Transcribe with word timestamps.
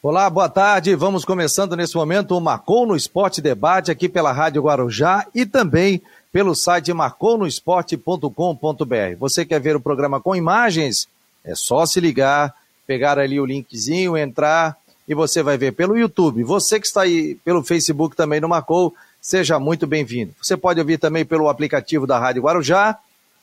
Olá, 0.00 0.30
boa 0.30 0.48
tarde. 0.48 0.94
Vamos 0.94 1.24
começando 1.24 1.74
nesse 1.74 1.96
momento 1.96 2.36
o 2.36 2.40
Marcou 2.40 2.86
no 2.86 2.94
Esporte 2.94 3.42
Debate 3.42 3.90
aqui 3.90 4.08
pela 4.08 4.30
Rádio 4.30 4.62
Guarujá 4.62 5.26
e 5.34 5.44
também 5.44 6.00
pelo 6.32 6.54
site 6.54 6.92
marconosport.com.br. 6.92 9.16
Você 9.18 9.44
quer 9.44 9.60
ver 9.60 9.74
o 9.74 9.80
programa 9.80 10.20
com 10.20 10.36
imagens? 10.36 11.08
É 11.44 11.52
só 11.56 11.84
se 11.84 11.98
ligar, 11.98 12.54
pegar 12.86 13.18
ali 13.18 13.40
o 13.40 13.44
linkzinho, 13.44 14.16
entrar 14.16 14.76
e 15.08 15.16
você 15.16 15.42
vai 15.42 15.58
ver 15.58 15.72
pelo 15.72 15.98
YouTube. 15.98 16.44
Você 16.44 16.78
que 16.78 16.86
está 16.86 17.02
aí 17.02 17.34
pelo 17.44 17.64
Facebook 17.64 18.14
também 18.14 18.40
no 18.40 18.48
Marcou, 18.48 18.94
seja 19.20 19.58
muito 19.58 19.84
bem-vindo. 19.84 20.32
Você 20.40 20.56
pode 20.56 20.78
ouvir 20.78 20.98
também 20.98 21.24
pelo 21.24 21.48
aplicativo 21.48 22.06
da 22.06 22.20
Rádio 22.20 22.42
Guarujá 22.42 22.96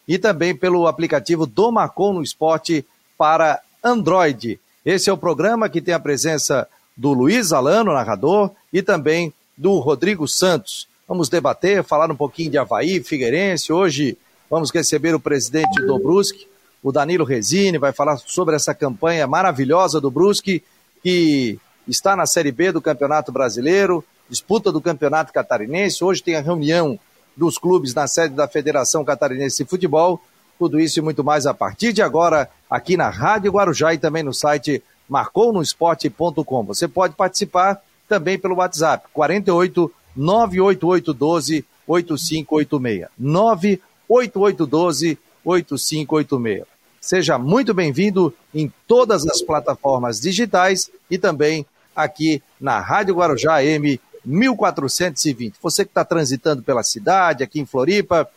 e 0.08 0.18
também 0.18 0.56
pelo 0.56 0.88
aplicativo 0.88 1.46
do 1.46 1.70
Marcou 1.70 2.14
no 2.14 2.24
Esporte 2.24 2.86
para 3.18 3.60
Android. 3.84 4.58
Esse 4.86 5.10
é 5.10 5.14
o 5.14 5.18
programa 5.18 5.68
que 5.68 5.82
tem 5.82 5.96
a 5.96 6.00
presença 6.00 6.68
do 6.96 7.12
Luiz 7.12 7.52
Alano, 7.52 7.92
narrador, 7.92 8.52
e 8.72 8.84
também 8.84 9.34
do 9.58 9.80
Rodrigo 9.80 10.28
Santos. 10.28 10.88
Vamos 11.08 11.28
debater, 11.28 11.84
falar 11.84 12.12
um 12.12 12.16
pouquinho 12.16 12.52
de 12.52 12.58
Havaí, 12.60 13.04
Figueirense. 13.04 13.74
Hoje 13.74 14.16
vamos 14.48 14.70
receber 14.70 15.16
o 15.16 15.20
presidente 15.20 15.82
do 15.82 15.98
Brusque, 15.98 16.48
o 16.84 16.92
Danilo 16.92 17.26
Resini, 17.26 17.80
vai 17.80 17.92
falar 17.92 18.18
sobre 18.18 18.56
essa 18.56 18.76
campanha 18.76 19.26
maravilhosa 19.26 20.00
do 20.00 20.12
Brusque, 20.12 20.64
que 21.02 21.60
está 21.88 22.16
na 22.16 22.28
Série 22.28 22.52
B 22.52 22.72
do 22.72 22.80
Campeonato 22.80 23.32
Brasileiro, 23.32 24.06
disputa 24.30 24.72
do 24.72 24.80
Campeonato 24.80 25.34
Catarinense. 25.34 26.04
Hoje 26.04 26.22
tem 26.22 26.36
a 26.36 26.42
reunião 26.42 27.00
dos 27.36 27.58
clubes 27.58 27.96
na 27.96 28.06
sede 28.06 28.36
da 28.36 28.48
Federação 28.48 29.04
Catarinense 29.04 29.64
de 29.64 29.70
Futebol. 29.70 30.22
Tudo 30.58 30.80
isso 30.80 31.00
e 31.00 31.02
muito 31.02 31.24
mais 31.24 31.46
a 31.46 31.54
partir 31.54 31.94
de 31.94 32.02
agora, 32.02 32.50
aqui 32.70 32.96
na 32.96 33.10
Rádio 33.10 33.52
Guarujá 33.52 33.94
e 33.94 33.98
também 33.98 34.24
no 34.24 34.34
site 34.34 34.82
marconosport.com. 35.10 36.64
Você 36.64 36.88
pode 36.88 37.16
participar 37.16 37.82
também 38.08 38.40
pelo 38.40 38.56
WhatsApp, 38.56 39.06
48 39.14 39.92
98812 40.16 41.66
8586. 41.88 43.08
98812 43.18 45.18
8586. 45.44 46.64
Seja 47.02 47.38
muito 47.38 47.74
bem-vindo 47.74 48.34
em 48.54 48.72
todas 48.88 49.28
as 49.28 49.42
plataformas 49.42 50.20
digitais 50.20 50.90
e 51.10 51.18
também 51.20 51.66
aqui 51.96 52.42
na 52.60 52.80
Rádio 52.80 53.16
Guarujá 53.16 53.64
M 53.64 54.00
1420. 54.26 55.56
Você 55.62 55.86
que 55.86 55.92
está 55.92 56.04
transitando 56.04 56.64
pela 56.64 56.82
cidade, 56.82 57.44
aqui 57.44 57.60
em 57.60 57.66
Floripa, 57.66 58.28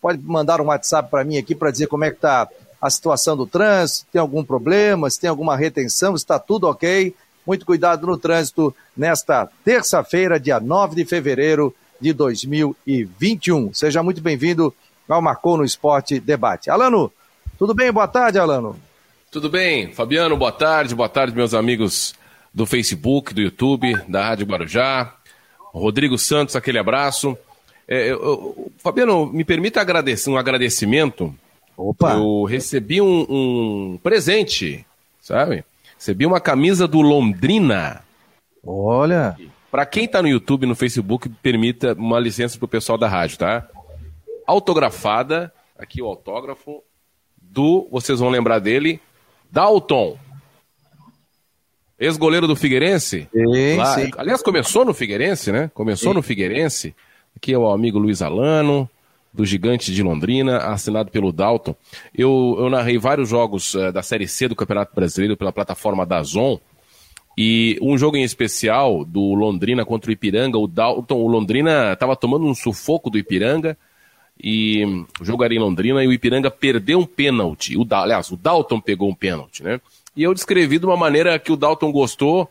pode 0.00 0.20
mandar 0.22 0.60
um 0.60 0.66
WhatsApp 0.66 1.10
para 1.10 1.24
mim 1.24 1.38
aqui 1.38 1.54
para 1.54 1.70
dizer 1.70 1.86
como 1.86 2.04
é 2.04 2.10
que 2.10 2.16
está 2.16 2.48
a 2.80 2.90
situação 2.90 3.36
do 3.36 3.46
trânsito, 3.46 4.06
tem 4.12 4.20
algum 4.20 4.44
problema, 4.44 5.08
se 5.10 5.20
tem 5.20 5.30
alguma 5.30 5.56
retenção, 5.56 6.14
está 6.14 6.38
tudo 6.38 6.68
ok. 6.68 7.14
Muito 7.46 7.64
cuidado 7.64 8.06
no 8.06 8.18
trânsito 8.18 8.74
nesta 8.96 9.48
terça-feira, 9.64 10.38
dia 10.38 10.60
9 10.60 10.96
de 10.96 11.04
fevereiro 11.04 11.74
de 12.00 12.12
2021. 12.12 13.72
Seja 13.72 14.02
muito 14.02 14.20
bem-vindo 14.20 14.74
ao 15.08 15.22
Marcou 15.22 15.56
no 15.56 15.64
Esporte 15.64 16.18
Debate. 16.18 16.70
Alano, 16.70 17.12
tudo 17.58 17.72
bem? 17.72 17.92
Boa 17.92 18.08
tarde, 18.08 18.38
Alano. 18.38 18.76
Tudo 19.30 19.48
bem, 19.48 19.92
Fabiano, 19.92 20.36
boa 20.36 20.52
tarde, 20.52 20.94
boa 20.94 21.08
tarde, 21.08 21.34
meus 21.34 21.54
amigos 21.54 22.14
do 22.52 22.66
Facebook, 22.66 23.34
do 23.34 23.40
YouTube, 23.40 23.94
da 24.08 24.28
Rádio 24.28 24.46
Guarujá. 24.46 25.14
Rodrigo 25.72 26.16
Santos, 26.18 26.56
aquele 26.56 26.78
abraço. 26.78 27.36
É, 27.88 28.10
eu, 28.10 28.70
Fabiano, 28.78 29.26
me 29.26 29.44
permita 29.44 29.80
agradecer, 29.80 30.28
um 30.30 30.36
agradecimento. 30.36 31.34
Opa! 31.76 32.14
Eu 32.14 32.44
recebi 32.44 33.00
um, 33.00 33.26
um 33.28 34.00
presente, 34.02 34.84
sabe? 35.20 35.64
Recebi 35.96 36.26
uma 36.26 36.40
camisa 36.40 36.88
do 36.88 37.00
Londrina. 37.00 38.02
Olha! 38.64 39.36
Para 39.70 39.86
quem 39.86 40.04
está 40.04 40.22
no 40.22 40.28
YouTube 40.28 40.64
e 40.64 40.66
no 40.66 40.74
Facebook, 40.74 41.28
permita 41.28 41.92
uma 41.94 42.18
licença 42.18 42.58
pro 42.58 42.66
pessoal 42.66 42.96
da 42.96 43.08
rádio, 43.08 43.38
tá? 43.38 43.68
Autografada, 44.46 45.52
aqui 45.78 46.00
o 46.00 46.06
autógrafo 46.06 46.82
do, 47.40 47.86
vocês 47.90 48.18
vão 48.18 48.30
lembrar 48.30 48.58
dele, 48.58 49.00
Dalton. 49.50 50.18
Ex-goleiro 51.98 52.46
do 52.46 52.56
Figueirense. 52.56 53.28
Sim, 53.32 53.76
Lá, 53.76 53.94
sim. 53.94 54.10
Aliás, 54.18 54.42
começou 54.42 54.84
no 54.84 54.92
Figueirense, 54.92 55.50
né? 55.50 55.70
Começou 55.72 56.12
sim. 56.12 56.16
no 56.16 56.22
Figueirense. 56.22 56.94
Aqui 57.36 57.52
é 57.52 57.58
o 57.58 57.70
amigo 57.70 57.98
Luiz 57.98 58.22
Alano, 58.22 58.88
do 59.32 59.44
Gigante 59.44 59.92
de 59.92 60.02
Londrina, 60.02 60.56
assinado 60.56 61.10
pelo 61.10 61.30
Dalton. 61.30 61.76
Eu, 62.14 62.56
eu 62.58 62.70
narrei 62.70 62.96
vários 62.96 63.28
jogos 63.28 63.74
uh, 63.74 63.92
da 63.92 64.02
Série 64.02 64.26
C 64.26 64.48
do 64.48 64.56
Campeonato 64.56 64.94
Brasileiro 64.94 65.36
pela 65.36 65.52
plataforma 65.52 66.06
da 66.06 66.22
Zon. 66.22 66.58
E 67.36 67.78
um 67.82 67.98
jogo 67.98 68.16
em 68.16 68.24
especial 68.24 69.04
do 69.04 69.34
Londrina 69.34 69.84
contra 69.84 70.08
o 70.08 70.12
Ipiranga, 70.12 70.58
o 70.58 70.66
Dalton, 70.66 71.16
o 71.16 71.28
Londrina 71.28 71.92
estava 71.92 72.16
tomando 72.16 72.46
um 72.46 72.54
sufoco 72.54 73.10
do 73.10 73.18
Ipiranga. 73.18 73.76
E 74.42 74.82
era 75.44 75.54
em 75.54 75.58
Londrina 75.58 76.02
e 76.02 76.08
o 76.08 76.12
Ipiranga 76.12 76.50
perdeu 76.50 76.98
um 76.98 77.06
pênalti. 77.06 77.76
O, 77.76 77.86
aliás, 77.90 78.30
o 78.30 78.36
Dalton 78.36 78.80
pegou 78.80 79.10
um 79.10 79.14
pênalti, 79.14 79.62
né? 79.62 79.78
E 80.16 80.22
eu 80.22 80.32
descrevi 80.32 80.78
de 80.78 80.86
uma 80.86 80.96
maneira 80.96 81.38
que 81.38 81.52
o 81.52 81.56
Dalton 81.56 81.92
gostou, 81.92 82.44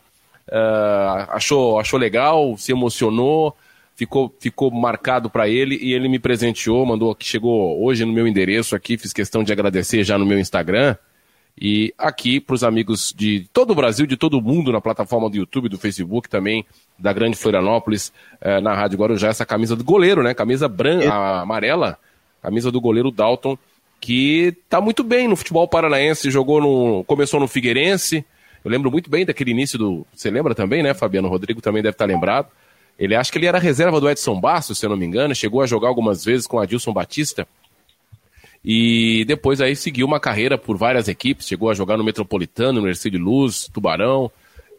uh, 0.47 1.25
achou, 1.29 1.79
achou 1.79 1.99
legal, 1.99 2.55
se 2.57 2.71
emocionou 2.71 3.55
ficou, 3.95 4.33
ficou 4.39 4.69
marcado 4.69 5.29
para 5.29 5.47
ele 5.47 5.77
e 5.81 5.93
ele 5.93 6.07
me 6.07 6.19
presenteou, 6.19 6.85
mandou 6.85 7.15
que 7.15 7.25
chegou 7.25 7.83
hoje 7.83 8.05
no 8.05 8.13
meu 8.13 8.27
endereço 8.27 8.75
aqui, 8.75 8.97
fiz 8.97 9.13
questão 9.13 9.43
de 9.43 9.51
agradecer 9.51 10.03
já 10.03 10.17
no 10.17 10.25
meu 10.25 10.39
Instagram. 10.39 10.95
E 11.59 11.93
aqui 11.97 12.41
para 12.41 12.53
os 12.53 12.65
amigos 12.65 13.13
de 13.15 13.47
todo 13.53 13.71
o 13.71 13.75
Brasil, 13.75 14.05
de 14.05 14.17
todo 14.17 14.37
o 14.37 14.41
mundo, 14.41 14.73
na 14.73 14.81
plataforma 14.81 15.29
do 15.29 15.37
YouTube, 15.37 15.69
do 15.69 15.77
Facebook 15.77 16.27
também, 16.27 16.65
da 16.99 17.13
Grande 17.13 17.37
Florianópolis, 17.37 18.11
eh, 18.41 18.59
na 18.59 18.73
Rádio 18.73 18.99
Guarujá, 18.99 19.29
essa 19.29 19.45
camisa 19.45 19.73
do 19.73 19.83
goleiro, 19.83 20.21
né? 20.21 20.33
Camisa 20.33 20.67
branca, 20.67 21.13
amarela, 21.39 21.97
camisa 22.41 22.69
do 22.69 22.81
goleiro 22.81 23.09
Dalton, 23.09 23.57
que 24.01 24.53
tá 24.67 24.81
muito 24.81 25.01
bem 25.01 25.29
no 25.29 25.37
futebol 25.37 25.65
paranaense, 25.65 26.29
jogou 26.29 26.59
no. 26.59 27.05
começou 27.05 27.39
no 27.39 27.47
Figueirense. 27.47 28.25
Eu 28.63 28.69
lembro 28.69 28.91
muito 28.91 29.09
bem 29.09 29.25
daquele 29.25 29.51
início 29.51 29.79
do. 29.79 30.05
Você 30.13 30.29
lembra 30.29 30.53
também, 30.53 30.83
né, 30.83 30.93
Fabiano? 30.93 31.29
Rodrigo 31.29 31.61
também 31.61 31.81
deve 31.81 31.93
estar 31.93 32.05
lembrado. 32.05 32.49
Ele 32.97 33.15
acha 33.15 33.31
que 33.31 33.37
ele 33.37 33.45
era 33.45 33.59
reserva 33.59 33.99
do 33.99 34.09
Edson 34.09 34.39
Bastos, 34.39 34.77
se 34.77 34.85
eu 34.85 34.89
não 34.89 34.97
me 34.97 35.05
engano, 35.05 35.35
chegou 35.35 35.61
a 35.61 35.67
jogar 35.67 35.89
algumas 35.89 36.23
vezes 36.23 36.47
com 36.47 36.59
Adilson 36.59 36.93
Batista. 36.93 37.47
E 38.63 39.23
depois 39.25 39.61
aí 39.61 39.75
seguiu 39.75 40.07
uma 40.07 40.19
carreira 40.19 40.57
por 40.57 40.75
várias 40.75 41.07
equipes, 41.07 41.47
chegou 41.47 41.69
a 41.69 41.73
jogar 41.73 41.97
no 41.97 42.03
Metropolitano, 42.03 42.81
no 42.81 42.87
Ercílio 42.87 43.19
Luz, 43.19 43.69
Tubarão. 43.71 44.31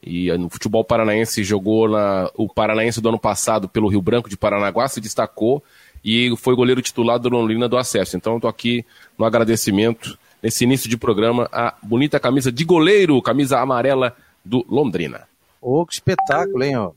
E 0.02 0.30
no 0.38 0.48
futebol 0.48 0.84
paranaense 0.84 1.42
jogou 1.42 1.88
na, 1.88 2.30
o 2.34 2.48
Paranaense 2.48 3.00
do 3.00 3.08
ano 3.08 3.18
passado 3.18 3.68
pelo 3.68 3.88
Rio 3.88 4.00
Branco 4.00 4.28
de 4.28 4.36
Paranaguá, 4.36 4.86
se 4.86 5.00
destacou 5.00 5.62
e 6.04 6.32
foi 6.36 6.54
goleiro 6.54 6.80
titular 6.80 7.18
do 7.18 7.28
Londrina 7.28 7.68
do 7.68 7.76
Acesso. 7.76 8.16
Então 8.16 8.36
estou 8.36 8.48
aqui 8.48 8.84
no 9.18 9.24
agradecimento, 9.24 10.16
nesse 10.42 10.64
início 10.64 10.88
de 10.88 10.96
programa, 10.96 11.48
a 11.50 11.74
bonita 11.82 12.20
camisa 12.20 12.52
de 12.52 12.64
goleiro, 12.64 13.20
camisa 13.20 13.58
amarela 13.58 14.16
do 14.44 14.64
Londrina. 14.68 15.22
Ô, 15.60 15.80
oh, 15.80 15.86
que 15.86 15.94
espetáculo, 15.94 16.62
hein? 16.62 16.76
Ó. 16.76 16.92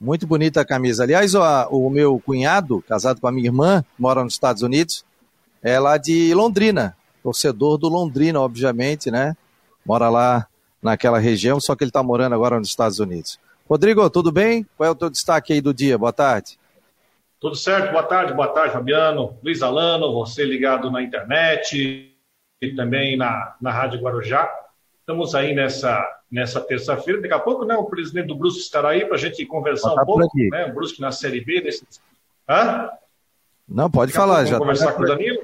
Muito 0.00 0.26
bonita 0.26 0.62
a 0.62 0.64
camisa. 0.64 1.02
Aliás, 1.02 1.34
o 1.34 1.90
meu 1.90 2.18
cunhado, 2.24 2.82
casado 2.88 3.20
com 3.20 3.26
a 3.26 3.32
minha 3.32 3.48
irmã, 3.48 3.84
mora 3.98 4.24
nos 4.24 4.32
Estados 4.32 4.62
Unidos, 4.62 5.04
é 5.62 5.78
lá 5.78 5.98
de 5.98 6.32
Londrina, 6.32 6.96
torcedor 7.22 7.76
do 7.76 7.88
Londrina, 7.88 8.40
obviamente, 8.40 9.10
né? 9.10 9.36
Mora 9.84 10.08
lá 10.08 10.46
naquela 10.82 11.18
região, 11.18 11.60
só 11.60 11.76
que 11.76 11.84
ele 11.84 11.90
está 11.90 12.02
morando 12.02 12.34
agora 12.34 12.58
nos 12.58 12.68
Estados 12.68 12.98
Unidos. 12.98 13.38
Rodrigo, 13.68 14.08
tudo 14.08 14.32
bem? 14.32 14.66
Qual 14.76 14.86
é 14.86 14.90
o 14.90 14.94
teu 14.94 15.10
destaque 15.10 15.52
aí 15.52 15.60
do 15.60 15.74
dia? 15.74 15.98
Boa 15.98 16.12
tarde. 16.12 16.58
Tudo 17.38 17.54
certo, 17.54 17.92
boa 17.92 18.02
tarde, 18.02 18.32
boa 18.32 18.48
tarde, 18.48 18.72
Fabiano. 18.72 19.38
Luiz 19.42 19.62
Alano, 19.62 20.14
você 20.14 20.44
ligado 20.44 20.90
na 20.90 21.02
internet 21.02 22.10
e 22.60 22.74
também 22.74 23.16
na, 23.16 23.54
na 23.60 23.70
Rádio 23.70 24.00
Guarujá. 24.00 24.50
Estamos 25.00 25.34
aí 25.34 25.54
nessa, 25.54 26.06
nessa 26.30 26.60
terça-feira. 26.60 27.20
Daqui 27.20 27.34
a 27.34 27.38
pouco, 27.38 27.64
né, 27.64 27.74
o 27.76 27.84
presidente 27.84 28.28
do 28.28 28.36
Brusque 28.36 28.60
estará 28.60 28.90
aí 28.90 29.04
para 29.04 29.16
a 29.16 29.18
gente 29.18 29.44
conversar 29.46 29.92
um 29.92 30.04
pouco. 30.04 30.30
Né, 30.34 30.66
o 30.66 30.74
Brusque 30.74 31.00
na 31.00 31.10
Série 31.10 31.44
B. 31.44 31.60
Desse... 31.60 31.84
Hã? 32.48 32.88
Não, 33.68 33.90
pode 33.90 34.12
Daqui 34.12 34.18
falar. 34.18 34.44
já 34.44 34.52
tá 34.52 34.58
conversar 34.58 34.92
com 34.92 35.02
o 35.02 35.06
Danilo. 35.06 35.40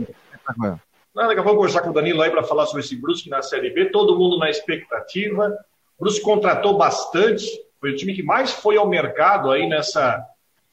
Não, 1.15 1.29
daqui 1.29 1.41
a 1.41 1.43
pouco 1.43 1.57
conversar 1.57 1.81
com 1.81 1.91
o 1.91 1.95
Danilo 1.95 2.23
aí 2.23 2.31
para 2.31 2.43
falar 2.43 2.67
sobre 2.67 2.83
esse 2.83 2.95
Brusque 2.95 3.31
na 3.31 3.43
Série 3.43 3.71
B. 3.71 3.87
Todo 3.87 4.19
mundo 4.19 4.39
na 4.39 4.51
expectativa. 4.51 5.57
O 5.99 6.05
Brusque 6.05 6.23
contratou 6.23 6.77
bastante. 6.77 7.47
Foi 7.81 7.93
o 7.93 7.97
time 7.97 8.15
que 8.15 8.23
mais 8.23 8.53
foi 8.53 8.77
ao 8.77 8.89
mercado 8.89 9.51
aí 9.51 9.69
nessa. 9.69 10.25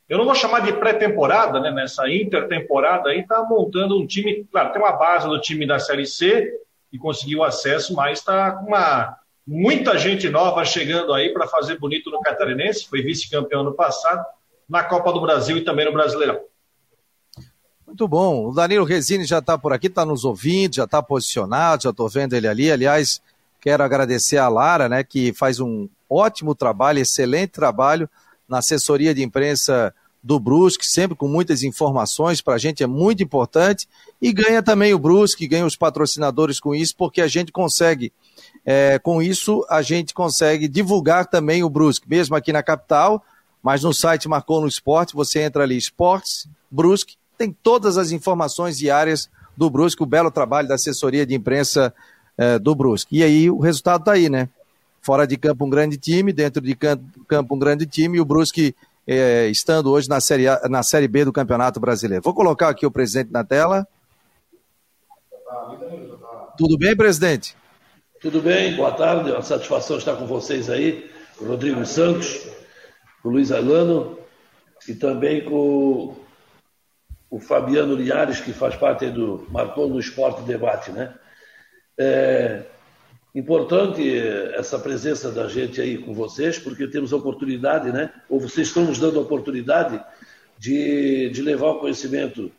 Eu 0.10 0.18
não 0.18 0.26
vou 0.26 0.36
chamar 0.36 0.60
de 0.62 0.74
pré-temporada, 0.74 1.60
né? 1.60 1.72
Nessa 1.72 2.10
intertemporada 2.10 3.10
aí, 3.10 3.22
está 3.22 3.42
montando 3.44 3.98
um 3.98 4.06
time. 4.06 4.46
Claro, 4.52 4.72
tem 4.72 4.82
uma 4.82 4.92
base 4.92 5.28
do 5.28 5.40
time 5.40 5.66
da 5.66 5.80
Série 5.80 6.06
C 6.06 6.54
e 6.92 6.98
conseguiu 6.98 7.44
acesso, 7.44 7.96
mas 7.96 8.20
está 8.20 8.52
com 8.52 8.68
uma 8.68 9.18
muita 9.45 9.98
gente 9.98 10.30
nova 10.30 10.63
chegando 10.66 11.13
aí 11.13 11.34
para 11.34 11.48
fazer 11.48 11.78
bonito 11.78 12.10
no 12.10 12.22
Catarinense, 12.22 12.88
foi 12.88 13.01
vice-campeão 13.01 13.62
ano 13.62 13.74
passado, 13.74 14.25
na 14.68 14.84
Copa 14.84 15.12
do 15.12 15.22
Brasil 15.22 15.57
e 15.57 15.62
também 15.62 15.86
no 15.86 15.94
Brasileirão. 15.94 16.40
Muito 17.86 18.07
bom. 18.07 18.48
O 18.48 18.54
Danilo 18.54 18.86
Resini 18.86 19.25
já 19.25 19.40
está 19.40 19.57
por 19.57 19.74
aqui, 19.74 19.88
está 19.88 20.06
nos 20.06 20.25
ouvindo, 20.25 20.75
já 20.75 20.86
está 20.86 21.04
posicionado, 21.04 21.84
já 21.84 21.90
estou 21.90 22.10
vendo 22.10 22.34
ele 22.34 22.48
ali. 22.48 22.72
Aliás, 22.72 23.22
quero 23.62 23.84
agradecer 23.84 24.38
a 24.38 24.48
Lara, 24.48 24.90
né, 24.90 25.04
que 25.04 25.31
faz 25.34 25.60
um 25.60 25.88
ótimo 26.10 26.56
trabalho, 26.56 27.00
excelente 27.00 27.51
trabalho 27.51 28.10
na 28.48 28.60
assessoria 28.60 29.13
de 29.13 29.24
imprensa 29.24 29.94
do 30.24 30.39
Brusque, 30.39 30.86
sempre 30.86 31.18
com 31.18 31.28
muitas 31.28 31.63
informações, 31.63 32.42
para 32.42 32.54
a 32.56 32.57
gente 32.57 32.81
é 32.81 32.88
muito 32.88 33.22
importante, 33.22 33.88
e 34.22 34.31
ganha 34.31 34.63
também 34.63 34.94
o 34.94 35.00
Brusque, 35.00 35.48
ganha 35.48 35.66
os 35.66 35.75
patrocinadores 35.75 36.60
com 36.60 36.74
isso, 36.74 36.96
porque 36.96 37.22
a 37.22 37.28
gente 37.28 37.51
consegue, 37.51 38.13
é, 38.65 38.98
com 39.00 39.21
isso, 39.21 39.65
a 39.69 39.81
gente 39.81 40.13
consegue 40.13 40.68
divulgar 40.68 41.27
também 41.27 41.63
o 41.63 41.69
Brusque, 41.69 42.10
mesmo 42.10 42.36
aqui 42.36 42.54
na 42.54 42.63
capital, 42.63 43.24
mas 43.62 43.83
no 43.83 43.94
site 43.94 44.27
Marcou 44.27 44.62
no 44.62 44.68
Esporte, 44.68 45.15
você 45.15 45.42
entra 45.42 45.63
ali, 45.63 45.77
Esportes, 45.77 46.48
Brusque, 46.71 47.15
tem 47.38 47.51
todas 47.51 47.98
as 47.98 48.12
informações 48.12 48.77
diárias 48.77 49.30
do 49.56 49.69
Brusque, 49.69 50.04
o 50.04 50.06
belo 50.06 50.31
trabalho 50.31 50.68
da 50.68 50.75
assessoria 50.75 51.25
de 51.25 51.36
imprensa 51.36 51.94
é, 52.38 52.57
do 52.57 52.74
Brusque. 52.74 53.18
E 53.18 53.24
aí 53.24 53.50
o 53.50 53.60
resultado 53.60 54.01
está 54.01 54.13
aí, 54.13 54.30
né? 54.30 54.50
Fora 55.01 55.27
de 55.27 55.38
campo 55.38 55.65
um 55.65 55.69
grande 55.69 55.98
time, 55.98 56.31
dentro 56.31 56.62
de 56.62 56.75
campo 56.75 57.56
um 57.56 57.60
grande 57.60 57.86
time, 57.86 58.18
e 58.18 58.21
o 58.21 58.25
Brusque 58.25 58.75
é, 59.06 59.48
estando 59.48 59.92
hoje 59.92 60.07
na 60.07 60.21
série, 60.21 60.48
a, 60.48 60.62
na 60.69 60.81
série 60.81 61.07
B 61.07 61.25
do 61.25 61.33
Campeonato 61.33 61.80
Brasileiro. 61.80 62.24
Vou 62.24 62.33
colocar 62.33 62.69
aqui 62.69 62.86
o 62.86 62.92
presidente 62.92 63.31
na 63.31 63.44
tela. 63.44 63.86
Tudo 66.57 66.77
bem, 66.77 66.95
presidente? 66.95 67.56
Tudo 68.24 68.42
bem, 68.42 68.74
boa 68.78 68.94
tarde, 68.94 69.31
é 69.31 69.34
uma 69.34 69.42
satisfação 69.42 69.98
estar 69.98 70.16
com 70.16 70.25
vocês 70.25 70.70
aí, 70.70 71.12
o 71.42 71.44
Rodrigo 71.44 71.86
Santos, 71.86 72.48
o 73.22 73.28
Luiz 73.28 73.52
Alano 73.52 74.18
e 74.88 74.94
também 74.94 75.44
com 75.44 76.16
o 77.30 77.40
Fabiano 77.42 77.96
Liares, 77.96 78.40
que 78.40 78.54
faz 78.54 78.78
parte 78.78 79.10
do 79.10 79.46
Marcou 79.52 79.90
no 79.90 80.00
Esporte 80.00 80.42
Debate, 80.44 80.90
né? 80.94 81.14
É 81.98 82.64
importante 83.36 84.02
essa 84.56 84.80
presença 84.80 85.30
da 85.30 85.50
gente 85.50 85.81
aí 85.81 85.98
com 85.98 86.14
vocês, 86.14 86.58
porque 86.58 86.88
temos 86.88 87.12
a 87.12 87.18
oportunidade, 87.18 87.92
né? 87.92 88.10
Ou 88.30 88.40
vocês 88.40 88.70
estão 88.70 88.86
nos 88.86 89.00
dando 89.00 89.20
a 89.20 89.22
oportunidade 89.22 90.02
de, 90.58 91.30
de 91.30 91.42
levar 91.42 91.72
o 91.72 91.80
conhecimento 91.80 92.50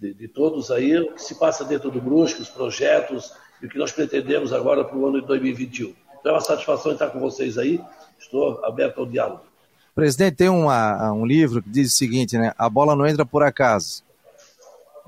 de, 0.00 0.14
de 0.14 0.26
todos 0.26 0.70
aí, 0.70 0.98
o 0.98 1.12
que 1.12 1.20
se 1.20 1.38
passa 1.38 1.66
dentro 1.66 1.90
do 1.90 2.00
Brusque, 2.00 2.40
os 2.40 2.48
projetos 2.48 3.34
e 3.62 3.66
o 3.66 3.68
que 3.68 3.78
nós 3.78 3.92
pretendemos 3.92 4.52
agora 4.52 4.84
para 4.84 4.96
o 4.96 5.06
ano 5.06 5.20
de 5.20 5.26
2021. 5.26 5.94
Então 6.20 6.32
é 6.32 6.34
uma 6.34 6.40
satisfação 6.40 6.92
estar 6.92 7.08
com 7.10 7.20
vocês 7.20 7.56
aí, 7.56 7.80
estou 8.18 8.64
aberto 8.64 8.98
ao 8.98 9.06
diálogo. 9.06 9.42
Presidente, 9.94 10.36
tem 10.36 10.48
uma, 10.48 11.12
um 11.12 11.24
livro 11.24 11.62
que 11.62 11.70
diz 11.70 11.92
o 11.92 11.96
seguinte, 11.96 12.38
né? 12.38 12.52
A 12.56 12.68
bola 12.68 12.96
não 12.96 13.06
entra 13.06 13.26
por 13.26 13.42
acaso. 13.42 14.02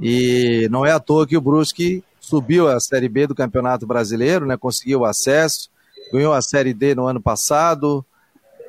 E 0.00 0.68
não 0.70 0.84
é 0.84 0.92
à 0.92 1.00
toa 1.00 1.26
que 1.26 1.36
o 1.36 1.40
Brusque 1.40 2.02
subiu 2.20 2.68
a 2.68 2.78
Série 2.80 3.08
B 3.08 3.26
do 3.26 3.34
Campeonato 3.34 3.86
Brasileiro, 3.86 4.46
né? 4.46 4.56
Conseguiu 4.56 5.04
acesso, 5.04 5.70
ganhou 6.12 6.32
a 6.32 6.42
Série 6.42 6.74
D 6.74 6.94
no 6.94 7.06
ano 7.06 7.20
passado. 7.20 8.04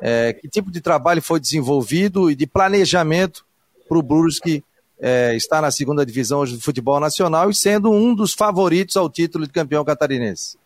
É, 0.02 0.34
que 0.34 0.48
tipo 0.48 0.72
de 0.72 0.82
trabalho 0.82 1.22
foi 1.22 1.40
desenvolvido 1.40 2.30
e 2.30 2.36
de 2.36 2.46
planejamento 2.46 3.46
para 3.88 3.98
o 3.98 4.04
Brusque 4.04 4.64
é, 5.00 5.36
estar 5.36 5.62
na 5.62 5.72
segunda 5.72 6.06
divisão 6.06 6.40
hoje 6.40 6.56
do 6.56 6.62
futebol 6.62 7.00
nacional 7.00 7.50
e 7.50 7.56
sendo 7.56 7.92
um 7.92 8.16
dos 8.16 8.34
favoritos 8.34 8.96
ao 8.96 9.10
título 9.10 9.46
de 9.46 9.52
campeão 9.52 9.84
catarinense, 9.84 10.58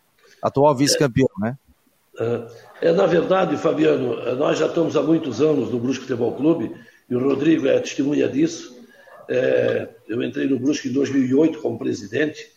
atual 0.42 0.76
vice-campeão, 0.76 1.30
né? 1.40 1.58
É, 2.20 2.90
é, 2.90 2.92
na 2.92 3.06
verdade, 3.06 3.58
Fabiano, 3.58 4.36
nós 4.36 4.60
já 4.60 4.68
estamos 4.68 4.96
há 4.96 5.02
muitos 5.02 5.42
anos 5.42 5.72
no 5.72 5.80
Brusque 5.80 6.04
Futebol 6.04 6.34
Clube 6.34 6.76
e 7.10 7.16
o 7.16 7.20
Rodrigo 7.20 7.68
é 7.68 7.80
testemunha 7.80 8.28
disso. 8.28 8.78
É, 9.28 9.88
eu 10.08 10.22
entrei 10.22 10.48
no 10.48 10.60
Brusque 10.60 10.90
em 10.90 10.94
2008 10.94 11.60
como 11.60 11.78
presidente, 11.78 12.52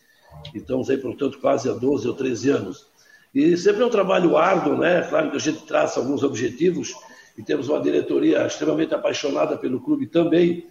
e 0.55 0.59
estamos 0.59 0.91
aí, 0.91 0.97
portanto, 0.97 1.39
quase 1.39 1.69
há 1.69 1.73
12 1.73 2.09
ou 2.09 2.15
13 2.15 2.51
anos. 2.51 2.87
E 3.35 3.57
sempre 3.57 3.83
é 3.83 3.87
um 3.87 3.91
trabalho 3.91 4.37
árduo, 4.37 4.77
né? 4.77 5.03
Claro 5.03 5.31
que 5.31 5.37
a 5.37 5.41
gente 5.41 5.65
traça 5.65 6.01
alguns 6.01 6.23
objetivos 6.23 6.93
e 7.37 7.43
temos 7.43 7.69
uma 7.69 7.81
diretoria 7.81 8.47
extremamente 8.47 8.95
apaixonada 8.95 9.57
pelo 9.57 9.81
clube 9.81 10.07
também, 10.07 10.67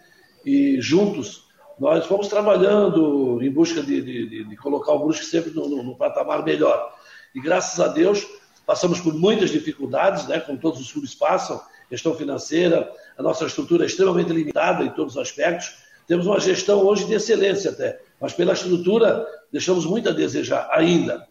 e 0.46 0.80
juntos 0.80 1.50
nós 1.80 2.06
fomos 2.06 2.28
trabalhando 2.28 3.40
em 3.42 3.50
busca 3.50 3.82
de, 3.82 4.02
de, 4.02 4.44
de 4.44 4.56
colocar 4.58 4.94
o 4.94 5.00
Brusque 5.00 5.26
sempre 5.26 5.52
no, 5.52 5.68
no, 5.68 5.84
no, 5.84 5.96
patamar 5.96 6.44
melhor. 6.44 6.94
E 7.34 7.42
graças 7.42 7.80
a 7.80 7.88
Deus 7.88 8.28
passamos 8.66 9.00
por 9.00 9.14
muitas 9.14 9.50
dificuldades, 9.50 10.28
né? 10.28 10.40
Como 10.40 10.60
todos 10.60 10.80
os 10.80 10.92
clubes 10.92 11.16
passam, 11.16 11.60
questão 11.90 12.14
financeira, 12.14 12.92
a 13.18 13.24
nossa 13.24 13.46
estrutura 13.46 13.84
é 13.84 13.88
extremamente 13.88 14.32
limitada 14.32 14.84
em 14.84 14.90
todos 14.92 15.16
os 15.16 15.22
aspectos, 15.22 15.74
temos 16.08 16.28
uma 16.28 16.40
gestão 16.40 16.86
hoje 16.86 17.06
de 17.06 17.14
excelência 17.14 17.72
até, 17.72 18.00
mas 18.20 18.34
pela 18.34 18.54
estrutura 18.54 19.26
deixamos 19.52 19.86
muito 19.86 20.10
a 20.10 20.12
desejar 20.12 20.70
ainda. 20.72 21.26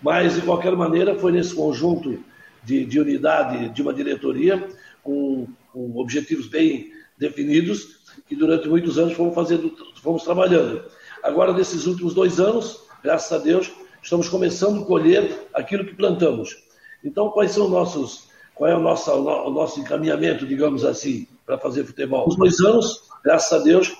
Mas, 0.00 0.34
de 0.34 0.42
qualquer 0.42 0.76
maneira, 0.76 1.18
foi 1.18 1.32
nesse 1.32 1.54
conjunto 1.54 2.22
de, 2.62 2.84
de 2.84 3.00
unidade 3.00 3.70
de 3.70 3.82
uma 3.82 3.92
diretoria, 3.92 4.68
com, 5.02 5.48
com, 5.72 5.96
objetivos 5.96 6.46
bem 6.46 6.92
definidos, 7.16 7.97
que 8.28 8.36
durante 8.36 8.68
muitos 8.68 8.98
anos 8.98 9.14
fomos, 9.14 9.34
fazendo, 9.34 9.72
fomos 10.02 10.22
trabalhando. 10.22 10.82
Agora, 11.22 11.52
nesses 11.52 11.86
últimos 11.86 12.14
dois 12.14 12.38
anos, 12.38 12.84
graças 13.02 13.32
a 13.32 13.42
Deus, 13.42 13.72
estamos 14.02 14.28
começando 14.28 14.82
a 14.82 14.84
colher 14.84 15.48
aquilo 15.54 15.84
que 15.84 15.94
plantamos. 15.94 16.56
Então, 17.02 17.30
quais 17.30 17.52
são 17.52 17.68
nossos, 17.68 18.28
qual 18.54 18.70
é 18.70 18.76
o 18.76 18.80
nosso, 18.80 19.10
o 19.12 19.50
nosso 19.50 19.80
encaminhamento, 19.80 20.46
digamos 20.46 20.84
assim, 20.84 21.26
para 21.46 21.58
fazer 21.58 21.84
futebol? 21.84 22.28
Os 22.28 22.36
dois 22.36 22.60
anos, 22.60 23.02
graças 23.24 23.60
a 23.60 23.64
Deus, 23.64 23.92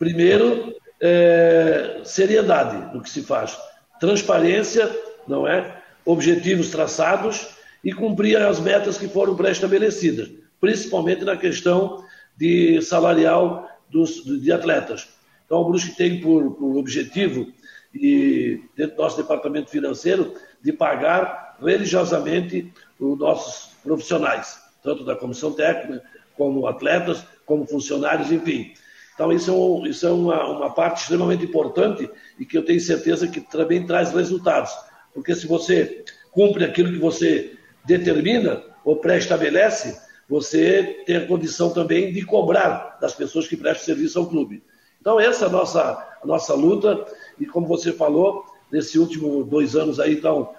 Primeiro, 0.00 0.74
é, 0.98 2.00
seriedade 2.04 2.96
no 2.96 3.02
que 3.02 3.10
se 3.10 3.20
faz, 3.20 3.54
transparência, 4.00 4.90
não 5.28 5.46
é? 5.46 5.76
Objetivos 6.06 6.70
traçados 6.70 7.48
e 7.84 7.92
cumprir 7.92 8.40
as 8.40 8.58
metas 8.58 8.96
que 8.96 9.06
foram 9.06 9.36
pré-estabelecidas, 9.36 10.30
principalmente 10.58 11.22
na 11.22 11.36
questão 11.36 12.02
de 12.40 12.80
salarial 12.80 13.68
dos, 13.90 14.24
de 14.24 14.50
atletas. 14.50 15.08
Então, 15.44 15.58
o 15.58 15.64
Brusque 15.66 15.94
tem 15.94 16.22
por, 16.22 16.52
por 16.54 16.78
objetivo, 16.78 17.46
e 17.92 18.62
dentro 18.74 18.96
do 18.96 19.02
nosso 19.02 19.18
departamento 19.18 19.70
financeiro, 19.70 20.32
de 20.62 20.72
pagar 20.72 21.58
religiosamente 21.62 22.72
os 22.98 23.18
nossos 23.18 23.74
profissionais, 23.82 24.58
tanto 24.82 25.04
da 25.04 25.14
comissão 25.14 25.52
técnica, 25.52 26.02
como 26.34 26.66
atletas, 26.66 27.22
como 27.44 27.66
funcionários, 27.66 28.32
enfim. 28.32 28.72
Então, 29.14 29.30
isso 29.30 29.50
é, 29.84 29.88
isso 29.90 30.06
é 30.06 30.10
uma, 30.10 30.48
uma 30.48 30.70
parte 30.70 31.02
extremamente 31.02 31.44
importante 31.44 32.08
e 32.38 32.46
que 32.46 32.56
eu 32.56 32.64
tenho 32.64 32.80
certeza 32.80 33.28
que 33.28 33.42
também 33.42 33.84
traz 33.84 34.14
resultados. 34.14 34.72
Porque 35.12 35.34
se 35.34 35.46
você 35.46 36.04
cumpre 36.30 36.64
aquilo 36.64 36.92
que 36.92 36.98
você 36.98 37.52
determina 37.84 38.62
ou 38.82 38.96
pré-estabelece, 38.96 40.09
você 40.30 41.02
tem 41.04 41.16
a 41.16 41.26
condição 41.26 41.70
também 41.70 42.12
de 42.12 42.24
cobrar 42.24 42.96
das 43.00 43.12
pessoas 43.12 43.48
que 43.48 43.56
prestam 43.56 43.84
serviço 43.84 44.16
ao 44.16 44.26
clube. 44.26 44.62
Então, 45.00 45.18
essa 45.18 45.46
é 45.46 45.48
a 45.48 45.50
nossa, 45.50 45.80
a 46.22 46.24
nossa 46.24 46.54
luta. 46.54 47.04
E 47.40 47.44
como 47.44 47.66
você 47.66 47.92
falou, 47.92 48.44
nesses 48.70 48.94
últimos 48.94 49.44
dois 49.48 49.74
anos 49.74 49.98
aí, 49.98 50.12
então, 50.12 50.54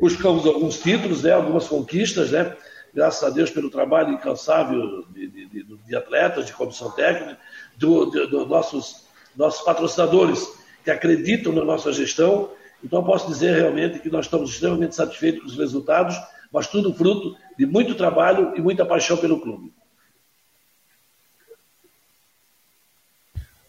buscamos 0.00 0.44
alguns 0.44 0.80
títulos, 0.80 1.22
né, 1.22 1.30
algumas 1.30 1.68
conquistas, 1.68 2.32
né? 2.32 2.56
Graças 2.92 3.22
a 3.22 3.30
Deus 3.30 3.48
pelo 3.48 3.70
trabalho 3.70 4.12
incansável 4.12 5.04
de, 5.10 5.28
de, 5.28 5.46
de, 5.46 5.64
de 5.64 5.96
atletas, 5.96 6.46
de 6.46 6.52
comissão 6.52 6.90
técnica, 6.90 7.38
dos 7.76 8.10
do, 8.10 8.26
do 8.26 8.46
nossos, 8.46 9.04
nossos 9.36 9.62
patrocinadores 9.62 10.46
que 10.82 10.90
acreditam 10.90 11.52
na 11.52 11.64
nossa 11.64 11.92
gestão. 11.92 12.50
Então, 12.82 13.04
posso 13.04 13.28
dizer 13.28 13.54
realmente 13.54 14.00
que 14.00 14.10
nós 14.10 14.26
estamos 14.26 14.50
extremamente 14.50 14.94
satisfeitos 14.94 15.42
com 15.42 15.46
os 15.46 15.56
resultados, 15.56 16.16
mas 16.52 16.66
tudo 16.66 16.92
fruto 16.94 17.36
de 17.56 17.64
muito 17.64 17.94
trabalho 17.94 18.52
e 18.56 18.60
muita 18.60 18.84
paixão 18.84 19.16
pelo 19.16 19.40
clube. 19.40 19.72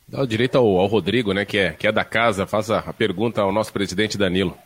Dá 0.07 0.21
o 0.21 0.27
direito 0.27 0.57
ao, 0.57 0.77
ao, 0.77 0.87
Rodrigo, 0.87 1.33
né, 1.33 1.45
que 1.45 1.57
é, 1.57 1.71
que 1.71 1.87
é 1.87 1.91
da 1.91 2.03
casa, 2.03 2.45
faça 2.45 2.77
a 2.77 2.93
pergunta 2.93 3.41
ao 3.41 3.51
nosso 3.51 3.73
presidente 3.73 4.17
Danilo. 4.17 4.57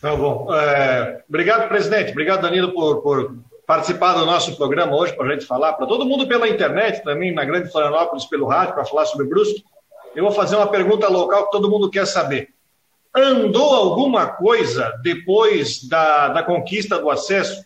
Tá 0.00 0.16
bom. 0.16 0.52
É, 0.52 1.22
obrigado, 1.28 1.68
presidente. 1.68 2.10
Obrigado, 2.10 2.42
Danilo, 2.42 2.72
por, 2.72 3.00
por 3.00 3.36
participar 3.64 4.14
do 4.14 4.26
nosso 4.26 4.56
programa 4.56 4.96
hoje 4.96 5.14
para 5.14 5.26
a 5.26 5.32
gente 5.32 5.46
falar, 5.46 5.74
para 5.74 5.86
todo 5.86 6.04
mundo 6.04 6.26
pela 6.26 6.48
internet, 6.48 7.02
também 7.04 7.32
na 7.32 7.44
Grande 7.44 7.70
Florianópolis, 7.70 8.24
pelo 8.24 8.46
rádio, 8.46 8.74
para 8.74 8.84
falar 8.84 9.06
sobre 9.06 9.26
Brusque. 9.26 9.62
Eu 10.16 10.24
vou 10.24 10.32
fazer 10.32 10.56
uma 10.56 10.66
pergunta 10.66 11.08
local 11.08 11.44
que 11.44 11.52
todo 11.52 11.70
mundo 11.70 11.88
quer 11.88 12.06
saber. 12.06 12.51
Andou 13.14 13.74
alguma 13.74 14.26
coisa 14.26 14.98
depois 15.02 15.84
da, 15.84 16.28
da 16.28 16.42
conquista 16.42 16.98
do 16.98 17.10
acesso? 17.10 17.64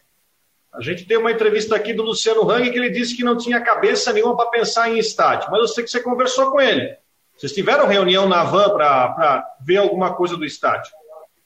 A 0.73 0.81
gente 0.81 1.07
tem 1.07 1.17
uma 1.17 1.31
entrevista 1.31 1.77
aqui 1.77 1.95
do 1.95 2.03
Luciano 2.03 2.51
Hang 2.51 2.71
que 2.71 2.79
ele 2.79 2.91
disse 2.91 3.17
que 3.17 3.25
não 3.25 3.37
tinha 3.37 3.61
cabeça 3.61 4.13
nenhuma 4.13 4.37
para 4.37 4.51
pensar 4.51 4.91
em 4.91 4.99
estádio, 4.99 5.51
mas 5.51 5.61
eu 5.61 5.69
sei 5.69 5.85
que 5.85 5.91
você 5.91 6.01
conversou 6.01 6.51
com 6.51 6.61
ele. 6.61 6.97
Vocês 7.37 7.53
tiveram 7.53 7.87
reunião 7.87 8.29
na 8.29 8.45
van 8.45 8.71
para 8.71 9.47
ver 9.61 9.77
alguma 9.77 10.15
coisa 10.15 10.37
do 10.37 10.45
estádio? 10.45 10.93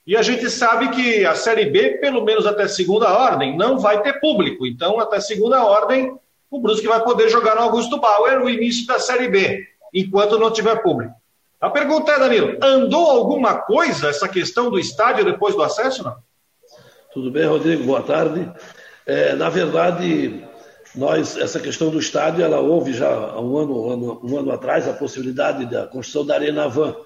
E 0.07 0.17
a 0.17 0.23
gente 0.23 0.49
sabe 0.49 0.89
que 0.91 1.25
a 1.25 1.35
Série 1.35 1.67
B, 1.67 1.99
pelo 1.99 2.25
menos 2.25 2.47
até 2.47 2.67
segunda 2.67 3.13
ordem, 3.13 3.57
não 3.57 3.79
vai 3.79 4.03
ter 4.03 4.19
público. 4.19 4.67
Então, 4.67 4.99
até 4.99 5.21
segunda 5.21 5.65
ordem, 5.65 6.17
o 6.51 6.61
Brusque 6.61 6.87
vai 6.87 7.03
poder 7.03 7.29
jogar 7.29 7.55
no 7.55 7.63
Augusto 7.63 8.01
Bauer 8.01 8.43
o 8.43 8.49
início 8.49 8.87
da 8.87 8.99
Série 8.99 9.29
B, 9.29 9.65
enquanto 9.95 10.39
não 10.39 10.51
tiver 10.51 10.83
público. 10.83 11.15
A 11.61 11.69
pergunta 11.69 12.11
é, 12.11 12.19
Danilo, 12.19 12.57
andou 12.63 13.11
alguma 13.11 13.55
coisa 13.61 14.09
essa 14.09 14.27
questão 14.27 14.71
do 14.71 14.79
estádio 14.79 15.27
depois 15.27 15.55
do 15.55 15.63
acesso, 15.63 16.03
não? 16.03 16.17
Tudo 17.13 17.31
bem, 17.31 17.45
Rodrigo? 17.45 17.85
Boa 17.85 18.03
tarde. 18.03 18.51
É, 19.05 19.35
na 19.35 19.51
verdade, 19.51 20.43
nós 20.95 21.37
essa 21.37 21.61
questão 21.61 21.91
do 21.91 21.99
estádio, 21.99 22.43
ela 22.43 22.61
houve 22.61 22.95
já 22.95 23.11
há 23.11 23.39
um 23.39 23.59
ano, 23.59 23.87
um 23.87 23.91
ano, 23.91 24.21
um 24.25 24.39
ano 24.39 24.53
atrás 24.53 24.89
a 24.89 24.95
possibilidade 24.95 25.67
da 25.67 25.87
construção 25.87 26.25
da 26.25 26.35
Arena 26.35 26.67
Van. 26.67 26.97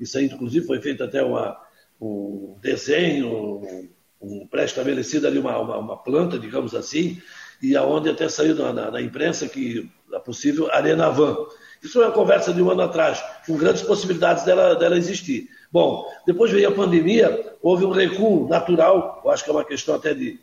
Isso 0.00 0.16
aí, 0.16 0.24
inclusive, 0.24 0.66
foi 0.66 0.80
feito 0.80 1.04
até 1.04 1.22
uma, 1.22 1.60
um 2.00 2.56
desenho, 2.62 3.28
um, 3.30 3.88
um 4.22 4.46
pré-estabelecido 4.46 5.26
ali, 5.26 5.38
uma, 5.38 5.58
uma, 5.58 5.76
uma, 5.76 5.96
planta, 6.02 6.38
digamos 6.38 6.74
assim, 6.74 7.20
e 7.60 7.76
aonde 7.76 8.08
até 8.08 8.26
saiu 8.26 8.54
na, 8.54 8.72
na, 8.72 8.90
na 8.90 9.02
imprensa 9.02 9.46
que 9.48 9.90
é 10.14 10.18
possível 10.18 10.72
Arena 10.72 11.10
Van. 11.10 11.36
Isso 11.82 12.02
é 12.02 12.06
uma 12.06 12.12
conversa 12.12 12.52
de 12.52 12.60
um 12.60 12.70
ano 12.70 12.82
atrás, 12.82 13.22
com 13.46 13.56
grandes 13.56 13.82
possibilidades 13.82 14.44
dela, 14.44 14.74
dela 14.74 14.96
existir. 14.96 15.48
Bom, 15.70 16.06
depois 16.26 16.50
veio 16.50 16.68
a 16.68 16.72
pandemia, 16.72 17.54
houve 17.62 17.84
um 17.84 17.90
recuo 17.90 18.48
natural, 18.48 19.20
eu 19.24 19.30
acho 19.30 19.44
que 19.44 19.50
é 19.50 19.52
uma 19.52 19.64
questão 19.64 19.94
até 19.94 20.14
de, 20.14 20.40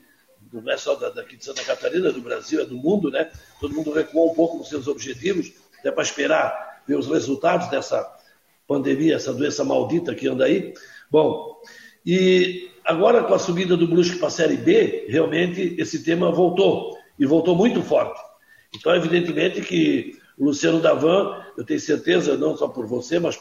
não 0.54 0.72
é 0.72 0.78
só 0.78 0.96
daqui 0.96 1.36
de 1.36 1.44
Santa 1.44 1.64
Catarina, 1.64 2.12
do 2.12 2.22
Brasil, 2.22 2.62
é 2.62 2.66
do 2.66 2.76
mundo, 2.76 3.10
né? 3.10 3.30
Todo 3.60 3.74
mundo 3.74 3.92
recuou 3.92 4.32
um 4.32 4.36
pouco 4.36 4.58
nos 4.58 4.70
seus 4.70 4.88
objetivos, 4.88 5.52
até 5.80 5.92
para 5.92 6.04
esperar 6.04 6.84
ver 6.88 6.98
os 6.98 7.08
resultados 7.08 7.70
dessa 7.70 8.08
pandemia, 8.68 9.16
essa 9.16 9.34
doença 9.34 9.64
maldita 9.64 10.16
que 10.16 10.28
anda 10.28 10.46
aí. 10.46 10.74
Bom, 11.10 11.60
e 12.06 12.70
agora 12.84 13.24
com 13.24 13.34
a 13.34 13.40
subida 13.40 13.76
do 13.76 13.88
Brusque 13.88 14.18
para 14.18 14.28
a 14.28 14.32
Série 14.32 14.58
B, 14.58 15.06
realmente 15.10 15.76
esse 15.78 16.04
tema 16.04 16.32
voltou, 16.32 16.98
e 17.18 17.26
voltou 17.26 17.56
muito 17.56 17.82
forte. 17.82 18.20
Então, 18.76 18.96
evidentemente 18.96 19.62
que 19.62 20.18
o 20.38 20.46
Luciano 20.46 20.82
Davan, 20.82 21.42
eu 21.58 21.64
tenho 21.64 21.80
certeza, 21.80 22.38
não 22.38 22.58
só 22.58 22.68
por 22.68 22.86
você, 22.86 23.20
mas 23.20 23.40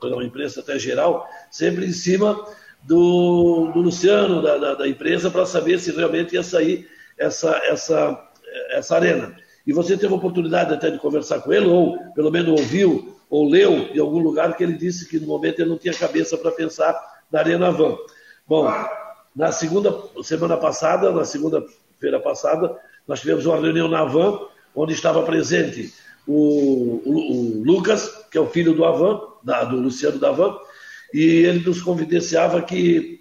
pela 0.00 0.24
imprensa 0.24 0.60
até 0.60 0.78
geral, 0.78 1.28
sempre 1.50 1.86
em 1.86 1.92
cima 1.92 2.40
do, 2.82 3.70
do 3.72 3.80
Luciano, 3.80 4.40
da, 4.40 4.56
da, 4.56 4.74
da 4.74 4.88
empresa, 4.88 5.30
para 5.30 5.44
saber 5.44 5.78
se 5.80 5.90
realmente 5.90 6.34
ia 6.34 6.42
sair 6.42 6.88
essa, 7.18 7.50
essa, 7.64 8.30
essa 8.70 8.94
arena. 8.94 9.36
E 9.66 9.72
você 9.72 9.96
teve 9.96 10.12
a 10.12 10.16
oportunidade 10.16 10.72
até 10.72 10.90
de 10.90 10.98
conversar 10.98 11.40
com 11.40 11.52
ele, 11.52 11.66
ou 11.66 11.98
pelo 12.14 12.30
menos 12.30 12.60
ouviu 12.60 13.16
ou 13.28 13.48
leu 13.48 13.72
em 13.92 13.98
algum 13.98 14.20
lugar 14.20 14.56
que 14.56 14.62
ele 14.62 14.74
disse 14.74 15.08
que 15.08 15.18
no 15.18 15.26
momento 15.26 15.58
ele 15.58 15.70
não 15.70 15.78
tinha 15.78 15.92
cabeça 15.92 16.38
para 16.38 16.52
pensar 16.52 16.94
na 17.30 17.40
Arena 17.40 17.72
Van. 17.72 17.96
Bom, 18.46 18.72
na 19.34 19.50
segunda 19.50 19.92
semana 20.22 20.56
passada, 20.56 21.10
na 21.10 21.24
segunda-feira 21.24 22.20
passada, 22.20 22.76
nós 23.06 23.20
tivemos 23.20 23.44
uma 23.44 23.60
reunião 23.60 23.88
na 23.88 24.04
Van, 24.04 24.38
onde 24.74 24.92
estava 24.92 25.22
presente 25.24 25.92
o, 26.26 27.02
o, 27.04 27.62
Lucas, 27.64 28.26
que 28.30 28.36
é 28.36 28.40
o 28.40 28.48
filho 28.48 28.74
do 28.74 28.84
Avan, 28.84 29.20
da, 29.42 29.64
do 29.64 29.76
Luciano 29.76 30.18
Davan, 30.18 30.56
e 31.14 31.22
ele 31.22 31.64
nos 31.64 31.80
confidenciava 31.80 32.60
que, 32.62 33.20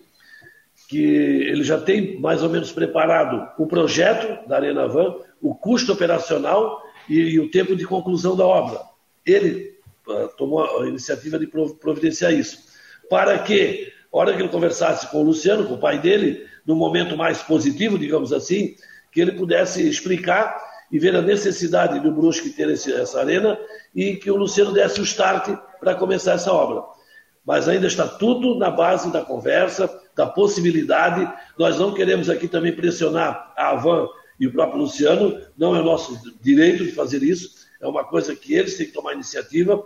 que 0.90 1.04
ele 1.04 1.64
já 1.64 1.80
tem 1.80 2.20
mais 2.20 2.42
ou 2.42 2.50
menos 2.50 2.72
preparado 2.72 3.48
o 3.62 3.68
projeto 3.68 4.48
da 4.48 4.56
Arena 4.56 4.88
Van, 4.88 5.16
o 5.42 5.54
custo 5.54 5.94
operacional 5.94 6.82
e, 7.08 7.20
e 7.20 7.40
o 7.40 7.52
tempo 7.52 7.76
de 7.76 7.86
conclusão 7.86 8.36
da 8.36 8.46
obra. 8.46 8.82
Ele 9.26 9.78
uh, 10.08 10.28
tomou 10.36 10.82
a 10.82 10.88
iniciativa 10.88 11.38
de 11.38 11.48
providenciar 11.48 12.34
isso, 12.34 12.66
para 13.10 13.38
que, 13.40 13.94
hora 14.12 14.34
que 14.34 14.42
ele 14.42 14.50
conversasse 14.50 15.08
com 15.12 15.20
o 15.20 15.24
Luciano, 15.24 15.68
com 15.68 15.76
o 15.76 15.80
pai 15.80 16.00
dele, 16.00 16.46
no 16.66 16.76
momento 16.76 17.16
mais 17.16 17.44
positivo, 17.44 18.00
digamos 18.00 18.34
assim, 18.34 18.76
que 19.12 19.22
ele 19.22 19.34
pudesse 19.34 19.88
explicar 19.88 20.58
e 20.92 21.00
ver 21.00 21.16
a 21.16 21.22
necessidade 21.22 22.00
do 22.00 22.12
Brusque 22.12 22.50
ter 22.50 22.70
esse, 22.70 22.94
essa 22.94 23.20
arena 23.20 23.58
e 23.94 24.16
que 24.16 24.30
o 24.30 24.36
Luciano 24.36 24.72
desse 24.72 25.00
o 25.00 25.04
start 25.04 25.58
para 25.80 25.96
começar 25.96 26.34
essa 26.34 26.52
obra. 26.52 26.84
Mas 27.46 27.68
ainda 27.68 27.88
está 27.88 28.08
tudo 28.08 28.58
na 28.58 28.72
base 28.72 29.12
da 29.12 29.22
conversa, 29.22 29.90
da 30.16 30.26
possibilidade. 30.26 31.32
Nós 31.58 31.78
não 31.78 31.94
queremos 31.94 32.30
aqui 32.30 32.48
também 32.48 32.76
pressionar 32.76 33.54
a 33.56 33.70
Avan 33.70 34.08
e 34.40 34.48
o 34.48 34.52
próprio 34.52 34.82
Luciano, 34.82 35.40
não 35.58 35.76
é 35.76 35.82
nosso 35.82 36.20
direito 36.42 36.84
de 36.84 36.92
fazer 36.92 37.24
isso, 37.24 37.66
é 37.80 37.88
uma 37.88 38.04
coisa 38.04 38.36
que 38.36 38.54
eles 38.54 38.76
têm 38.76 38.88
que 38.88 38.92
tomar 38.92 39.14
iniciativa. 39.14 39.84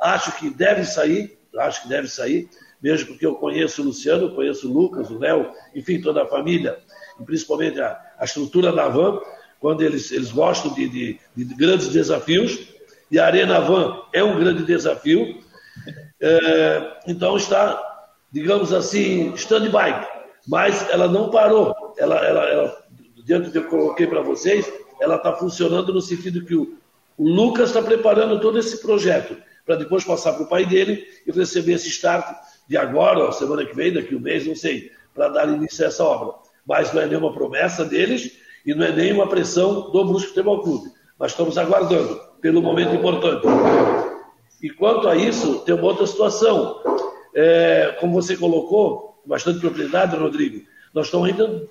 Acho 0.00 0.36
que 0.38 0.50
deve 0.50 0.84
sair, 0.84 1.38
acho 1.58 1.82
que 1.82 1.88
deve 1.88 2.08
sair, 2.08 2.48
mesmo 2.82 3.08
porque 3.08 3.24
eu 3.24 3.36
conheço 3.36 3.82
o 3.82 3.84
Luciano, 3.84 4.34
conheço 4.34 4.68
o 4.68 4.72
Lucas, 4.72 5.10
o 5.10 5.18
Léo, 5.18 5.52
enfim, 5.74 6.00
toda 6.00 6.24
a 6.24 6.26
família, 6.26 6.78
e 7.20 7.24
principalmente 7.24 7.80
a, 7.80 8.00
a 8.18 8.24
estrutura 8.24 8.72
da 8.72 8.88
Van 8.88 9.20
quando 9.62 9.82
eles, 9.82 10.10
eles 10.10 10.32
gostam 10.32 10.74
de, 10.74 10.88
de, 10.88 11.20
de 11.36 11.54
grandes 11.54 11.88
desafios, 11.88 12.66
e 13.08 13.18
a 13.18 13.26
Arena 13.26 13.60
Van 13.60 14.02
é 14.12 14.22
um 14.24 14.36
grande 14.36 14.64
desafio. 14.64 15.40
É, 16.20 16.98
então 17.06 17.36
está, 17.36 17.80
digamos 18.32 18.72
assim, 18.72 19.32
stand-by, 19.34 20.04
mas 20.48 20.90
ela 20.90 21.06
não 21.06 21.30
parou. 21.30 21.94
Ela, 21.96 22.16
ela, 22.26 22.44
ela, 22.44 22.84
diante 23.24 23.46
do 23.46 23.52
que 23.52 23.58
eu 23.58 23.68
coloquei 23.68 24.08
para 24.08 24.20
vocês, 24.20 24.70
ela 25.00 25.14
está 25.14 25.32
funcionando 25.34 25.94
no 25.94 26.00
sentido 26.00 26.44
que 26.44 26.56
o, 26.56 26.76
o 27.16 27.28
Lucas 27.28 27.68
está 27.68 27.80
preparando 27.80 28.40
todo 28.40 28.58
esse 28.58 28.82
projeto 28.82 29.36
para 29.64 29.76
depois 29.76 30.02
passar 30.02 30.32
para 30.32 30.42
o 30.42 30.48
pai 30.48 30.66
dele 30.66 31.06
e 31.24 31.30
receber 31.30 31.74
esse 31.74 31.88
start 31.88 32.36
de 32.66 32.76
agora, 32.76 33.30
semana 33.30 33.64
que 33.64 33.76
vem, 33.76 33.92
daqui 33.92 34.16
um 34.16 34.20
mês, 34.20 34.44
não 34.44 34.56
sei, 34.56 34.90
para 35.14 35.28
dar 35.28 35.48
início 35.48 35.84
a 35.84 35.88
essa 35.88 36.02
obra. 36.02 36.34
Mas 36.66 36.92
não 36.92 37.00
é 37.00 37.06
nenhuma 37.06 37.32
promessa 37.32 37.84
deles, 37.84 38.41
e 38.64 38.74
não 38.74 38.84
é 38.84 38.92
nenhuma 38.92 39.26
pressão 39.26 39.90
do 39.90 40.04
Brusque 40.04 40.28
Futebol 40.28 40.62
Clube. 40.62 40.90
Mas 41.18 41.32
estamos 41.32 41.58
aguardando 41.58 42.20
pelo 42.40 42.62
momento 42.62 42.94
importante. 42.94 43.46
E 44.62 44.70
quanto 44.70 45.08
a 45.08 45.16
isso, 45.16 45.60
tem 45.60 45.74
uma 45.74 45.84
outra 45.84 46.06
situação. 46.06 46.80
É, 47.34 47.96
como 48.00 48.12
você 48.12 48.36
colocou, 48.36 49.20
bastante 49.24 49.60
propriedade, 49.60 50.16
Rodrigo, 50.16 50.66
nós 50.92 51.06
estamos 51.06 51.28
ainda 51.28 51.68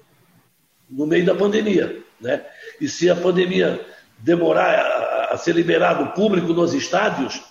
no 0.89 1.05
meio 1.05 1.25
da 1.25 1.35
pandemia. 1.35 2.03
Né? 2.19 2.43
E 2.79 2.87
se 2.87 3.09
a 3.09 3.15
pandemia 3.15 3.85
demorar 4.17 4.79
a, 4.79 5.33
a 5.33 5.37
ser 5.37 5.55
liberado 5.55 6.03
o 6.03 6.11
público 6.11 6.53
nos 6.53 6.73
estádios, 6.73 7.41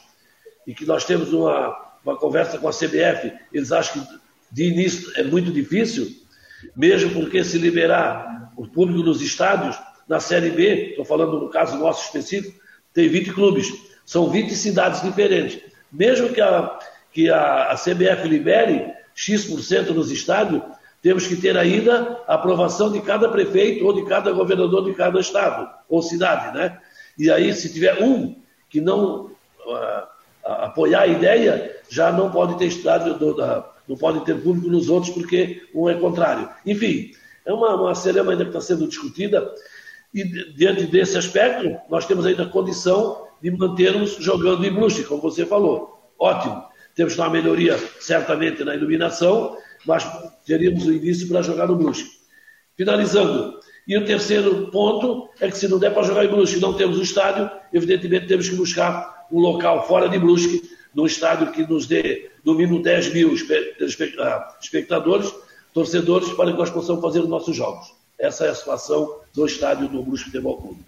e 0.66 0.74
que 0.74 0.84
nós 0.84 1.04
temos 1.04 1.32
uma, 1.32 1.76
uma 2.04 2.16
conversa 2.16 2.58
com 2.58 2.68
a 2.68 2.72
CBF, 2.72 3.32
eles 3.52 3.72
acham 3.72 4.04
que 4.04 4.20
de 4.52 4.64
início 4.64 5.10
é 5.16 5.24
muito 5.24 5.50
difícil, 5.52 6.08
mesmo 6.76 7.10
porque 7.12 7.42
se 7.42 7.58
liberar 7.58 8.49
o 8.60 8.68
público 8.68 9.02
nos 9.02 9.22
estádios, 9.22 9.74
na 10.06 10.20
Série 10.20 10.50
B, 10.50 10.90
estou 10.90 11.04
falando 11.04 11.40
no 11.40 11.48
caso 11.48 11.78
nosso 11.78 12.04
específico, 12.04 12.60
tem 12.92 13.08
20 13.08 13.32
clubes, 13.32 13.72
são 14.04 14.28
20 14.28 14.54
cidades 14.54 15.00
diferentes. 15.00 15.62
Mesmo 15.90 16.28
que 16.28 16.42
a, 16.42 16.78
que 17.10 17.30
a, 17.30 17.70
a 17.70 17.74
CBF 17.74 18.28
libere 18.28 18.92
X% 19.14 19.94
nos 19.94 20.10
estádios, 20.10 20.62
temos 21.00 21.26
que 21.26 21.36
ter 21.36 21.56
ainda 21.56 22.20
a 22.28 22.34
aprovação 22.34 22.92
de 22.92 23.00
cada 23.00 23.30
prefeito 23.30 23.86
ou 23.86 23.94
de 23.94 24.04
cada 24.04 24.30
governador 24.30 24.84
de 24.84 24.92
cada 24.92 25.18
estado 25.18 25.66
ou 25.88 26.02
cidade, 26.02 26.54
né? 26.54 26.78
E 27.18 27.30
aí, 27.30 27.54
se 27.54 27.72
tiver 27.72 28.02
um 28.02 28.36
que 28.68 28.80
não 28.80 29.26
uh, 29.64 30.06
apoiar 30.44 31.02
a 31.02 31.06
ideia, 31.06 31.74
já 31.88 32.12
não 32.12 32.30
pode 32.30 32.58
ter 32.58 32.66
estádio 32.66 33.14
do, 33.14 33.34
da, 33.34 33.70
não 33.88 33.96
pode 33.96 34.22
ter 34.26 34.34
público 34.42 34.68
nos 34.68 34.90
outros 34.90 35.14
porque 35.14 35.62
um 35.74 35.88
é 35.88 35.94
contrário. 35.94 36.48
Enfim, 36.66 37.12
é 37.50 37.54
uma, 37.54 37.74
uma 37.74 37.94
cerema 37.94 38.32
ainda 38.32 38.44
que 38.44 38.50
está 38.50 38.60
sendo 38.60 38.86
discutida 38.86 39.52
e 40.12 40.24
diante 40.54 40.86
desse 40.86 41.16
aspecto, 41.16 41.76
nós 41.88 42.06
temos 42.06 42.26
ainda 42.26 42.44
condição 42.46 43.28
de 43.40 43.50
mantermos 43.50 44.16
jogando 44.18 44.64
em 44.64 44.72
Brusque, 44.72 45.04
como 45.04 45.22
você 45.22 45.46
falou. 45.46 46.12
Ótimo. 46.18 46.64
Temos 46.94 47.16
uma 47.16 47.30
melhoria, 47.30 47.78
certamente, 48.00 48.64
na 48.64 48.74
iluminação, 48.74 49.56
mas 49.86 50.04
teríamos 50.44 50.84
o 50.86 50.92
início 50.92 51.28
para 51.28 51.42
jogar 51.42 51.68
no 51.68 51.76
Brusque. 51.76 52.10
Finalizando, 52.76 53.60
e 53.86 53.96
o 53.96 54.04
terceiro 54.04 54.70
ponto 54.70 55.28
é 55.40 55.48
que 55.48 55.56
se 55.56 55.68
não 55.68 55.78
der 55.78 55.94
para 55.94 56.02
jogar 56.02 56.24
em 56.24 56.28
Brusque 56.28 56.58
e 56.58 56.60
não 56.60 56.74
temos 56.74 56.98
o 56.98 57.02
estádio, 57.02 57.48
evidentemente 57.72 58.26
temos 58.26 58.48
que 58.48 58.56
buscar 58.56 59.26
um 59.30 59.38
local 59.38 59.86
fora 59.86 60.08
de 60.08 60.18
Brusque, 60.18 60.62
num 60.92 61.06
estádio 61.06 61.52
que 61.52 61.62
nos 61.62 61.86
dê 61.86 62.30
no 62.44 62.54
mínimo 62.54 62.82
10 62.82 63.14
mil 63.14 63.32
ah, 64.18 64.58
espectadores, 64.60 65.32
torcedores, 65.72 66.30
para 66.30 66.52
que 66.52 66.58
nós 66.58 66.70
possamos 66.70 67.00
fazer 67.00 67.20
os 67.20 67.28
nossos 67.28 67.56
jogos. 67.56 67.92
Essa 68.18 68.46
é 68.46 68.50
a 68.50 68.54
situação 68.54 69.16
do 69.34 69.46
estádio 69.46 69.88
do 69.88 70.02
Brusque 70.02 70.26
Futebol 70.26 70.56
Clube. 70.58 70.80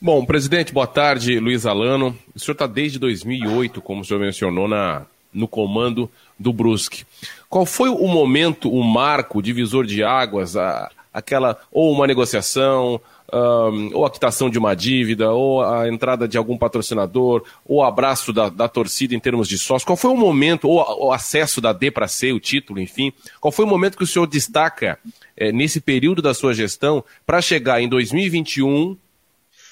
Bom, 0.00 0.24
presidente, 0.24 0.72
boa 0.72 0.86
tarde, 0.86 1.40
Luiz 1.40 1.66
Alano. 1.66 2.16
O 2.34 2.38
senhor 2.38 2.52
está 2.52 2.66
desde 2.66 2.98
2008, 2.98 3.82
como 3.82 4.02
o 4.02 4.04
senhor 4.04 4.20
mencionou, 4.20 4.68
na, 4.68 5.04
no 5.34 5.48
comando 5.48 6.08
do 6.38 6.52
Brusque. 6.52 7.04
Qual 7.50 7.66
foi 7.66 7.88
o 7.88 8.06
momento, 8.06 8.72
o 8.72 8.82
marco, 8.84 9.38
o 9.38 9.42
divisor 9.42 9.84
de 9.84 10.04
águas, 10.04 10.56
a, 10.56 10.90
aquela, 11.12 11.58
ou 11.72 11.92
uma 11.92 12.06
negociação, 12.06 13.00
um, 13.32 13.90
ou 13.94 14.06
a 14.06 14.10
quitação 14.10 14.48
de 14.48 14.58
uma 14.58 14.74
dívida, 14.74 15.30
ou 15.30 15.62
a 15.62 15.88
entrada 15.88 16.26
de 16.26 16.38
algum 16.38 16.56
patrocinador, 16.56 17.44
ou 17.64 17.78
o 17.78 17.84
abraço 17.84 18.32
da, 18.32 18.48
da 18.48 18.68
torcida 18.68 19.14
em 19.14 19.20
termos 19.20 19.48
de 19.48 19.58
sócio? 19.58 19.86
Qual 19.86 19.96
foi 19.96 20.10
o 20.10 20.16
momento, 20.16 20.68
ou 20.68 21.06
o 21.06 21.12
acesso 21.12 21.60
da 21.60 21.72
D 21.72 21.90
para 21.90 22.08
C, 22.08 22.32
o 22.32 22.40
título, 22.40 22.80
enfim? 22.80 23.12
Qual 23.40 23.52
foi 23.52 23.64
o 23.64 23.68
momento 23.68 23.96
que 23.96 24.04
o 24.04 24.06
senhor 24.06 24.26
destaca 24.26 24.98
é, 25.36 25.52
nesse 25.52 25.80
período 25.80 26.22
da 26.22 26.34
sua 26.34 26.54
gestão 26.54 27.04
para 27.26 27.40
chegar 27.40 27.80
em 27.80 27.88
2021 27.88 28.96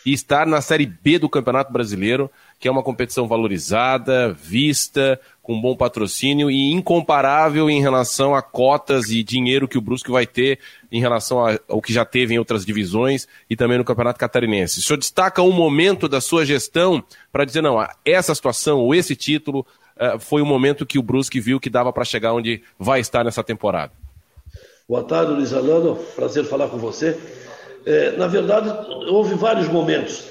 e 0.04 0.12
estar 0.12 0.46
na 0.46 0.60
Série 0.60 0.86
B 0.86 1.18
do 1.18 1.28
Campeonato 1.28 1.72
Brasileiro, 1.72 2.30
que 2.60 2.68
é 2.68 2.70
uma 2.70 2.82
competição 2.82 3.26
valorizada, 3.26 4.32
vista, 4.32 5.20
com 5.46 5.60
bom 5.60 5.76
patrocínio 5.76 6.50
e 6.50 6.72
incomparável 6.72 7.70
em 7.70 7.80
relação 7.80 8.34
a 8.34 8.42
cotas 8.42 9.10
e 9.10 9.22
dinheiro 9.22 9.68
que 9.68 9.78
o 9.78 9.80
Brusque 9.80 10.10
vai 10.10 10.26
ter 10.26 10.58
em 10.90 11.00
relação 11.00 11.38
ao 11.68 11.80
que 11.80 11.92
já 11.92 12.04
teve 12.04 12.34
em 12.34 12.38
outras 12.38 12.66
divisões 12.66 13.28
e 13.48 13.54
também 13.54 13.78
no 13.78 13.84
Campeonato 13.84 14.18
Catarinense. 14.18 14.80
O 14.80 14.82
senhor 14.82 14.98
destaca 14.98 15.40
um 15.42 15.52
momento 15.52 16.08
da 16.08 16.20
sua 16.20 16.44
gestão 16.44 17.00
para 17.30 17.44
dizer, 17.44 17.62
não, 17.62 17.76
essa 18.04 18.34
situação 18.34 18.80
ou 18.80 18.92
esse 18.92 19.14
título 19.14 19.64
uh, 19.96 20.18
foi 20.18 20.42
o 20.42 20.46
momento 20.46 20.84
que 20.84 20.98
o 20.98 21.02
Brusque 21.02 21.38
viu 21.38 21.60
que 21.60 21.70
dava 21.70 21.92
para 21.92 22.04
chegar 22.04 22.34
onde 22.34 22.60
vai 22.76 22.98
estar 22.98 23.22
nessa 23.22 23.44
temporada. 23.44 23.92
Boa 24.88 25.04
tarde, 25.04 25.30
Luiz 25.30 25.52
Alano. 25.52 25.94
Prazer 26.16 26.44
falar 26.46 26.66
com 26.66 26.76
você. 26.76 27.16
É, 27.86 28.16
na 28.16 28.26
verdade, 28.26 28.68
houve 29.08 29.36
vários 29.36 29.68
momentos. 29.68 30.24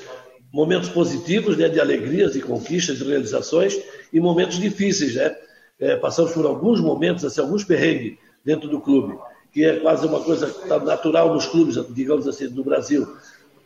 Momentos 0.52 0.90
positivos, 0.90 1.56
né, 1.56 1.70
de 1.70 1.80
alegrias 1.80 2.36
e 2.36 2.42
conquistas 2.42 3.00
e 3.00 3.04
realizações, 3.06 3.80
e 4.16 4.20
momentos 4.22 4.58
difíceis, 4.58 5.16
né? 5.16 5.36
É, 5.78 5.98
passamos 5.98 6.32
por 6.32 6.46
alguns 6.46 6.80
momentos, 6.80 7.26
assim, 7.26 7.42
alguns 7.42 7.66
perrengues 7.66 8.18
dentro 8.46 8.70
do 8.70 8.80
clube, 8.80 9.20
que 9.52 9.66
é 9.66 9.76
quase 9.82 10.08
uma 10.08 10.22
coisa 10.22 10.48
tá 10.70 10.80
natural 10.80 11.34
nos 11.34 11.46
clubes, 11.46 11.76
digamos 11.94 12.26
assim, 12.26 12.48
do 12.48 12.64
Brasil. 12.64 13.06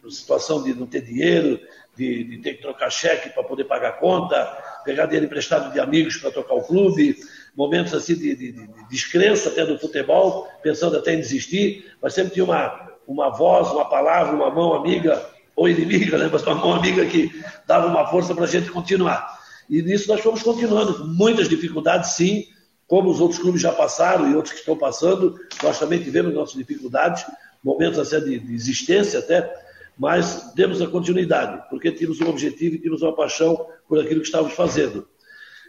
Situação 0.10 0.64
de 0.64 0.74
não 0.74 0.88
ter 0.88 1.02
dinheiro, 1.02 1.60
de, 1.96 2.24
de 2.24 2.38
ter 2.40 2.56
que 2.56 2.64
trocar 2.64 2.90
cheque 2.90 3.30
para 3.30 3.44
poder 3.44 3.66
pagar 3.66 4.00
conta, 4.00 4.44
pegar 4.84 5.06
dinheiro 5.06 5.28
emprestado 5.28 5.72
de 5.72 5.80
amigos 5.80 6.18
para 6.18 6.32
tocar 6.32 6.56
o 6.56 6.64
clube, 6.64 7.16
momentos 7.56 7.94
assim 7.94 8.16
de, 8.16 8.36
de, 8.36 8.52
de, 8.54 8.90
descrença 8.90 9.50
até 9.50 9.64
do 9.64 9.78
futebol, 9.78 10.48
pensando 10.64 10.98
até 10.98 11.14
em 11.14 11.20
desistir, 11.20 11.94
mas 12.02 12.16
sempre 12.16 12.34
tinha 12.34 12.46
uma, 12.46 12.90
uma 13.08 13.30
voz, 13.30 13.70
uma 13.70 13.88
palavra, 13.88 14.36
uma 14.36 14.50
mão 14.50 14.74
amiga 14.74 15.24
ou 15.56 15.70
inimiga, 15.70 16.18
né? 16.18 16.28
mas 16.32 16.42
uma 16.42 16.56
mão 16.56 16.74
amiga 16.74 17.06
que 17.06 17.30
dava 17.68 17.86
uma 17.86 18.08
força 18.08 18.34
para 18.34 18.46
a 18.46 18.48
gente 18.48 18.72
continuar. 18.72 19.39
E 19.70 19.82
nisso 19.82 20.08
nós 20.08 20.22
fomos 20.22 20.42
continuando, 20.42 21.08
muitas 21.08 21.48
dificuldades, 21.48 22.12
sim, 22.12 22.46
como 22.88 23.10
os 23.10 23.20
outros 23.20 23.40
clubes 23.40 23.62
já 23.62 23.72
passaram 23.72 24.30
e 24.30 24.36
outros 24.36 24.54
que 24.54 24.60
estão 24.60 24.76
passando, 24.76 25.40
nós 25.62 25.78
também 25.78 26.02
tivemos 26.02 26.34
nossas 26.34 26.56
dificuldades, 26.56 27.24
momentos 27.64 28.00
assim, 28.00 28.20
de, 28.22 28.40
de 28.40 28.56
existência 28.56 29.20
até, 29.20 29.54
mas 29.98 30.52
demos 30.56 30.82
a 30.82 30.88
continuidade, 30.88 31.62
porque 31.70 31.92
tínhamos 31.92 32.20
um 32.22 32.30
objetivo 32.30 32.76
e 32.76 32.80
tínhamos 32.80 33.02
uma 33.02 33.16
paixão 33.16 33.68
por 33.88 34.00
aquilo 34.00 34.22
que 34.22 34.26
estávamos 34.26 34.54
fazendo. 34.54 35.08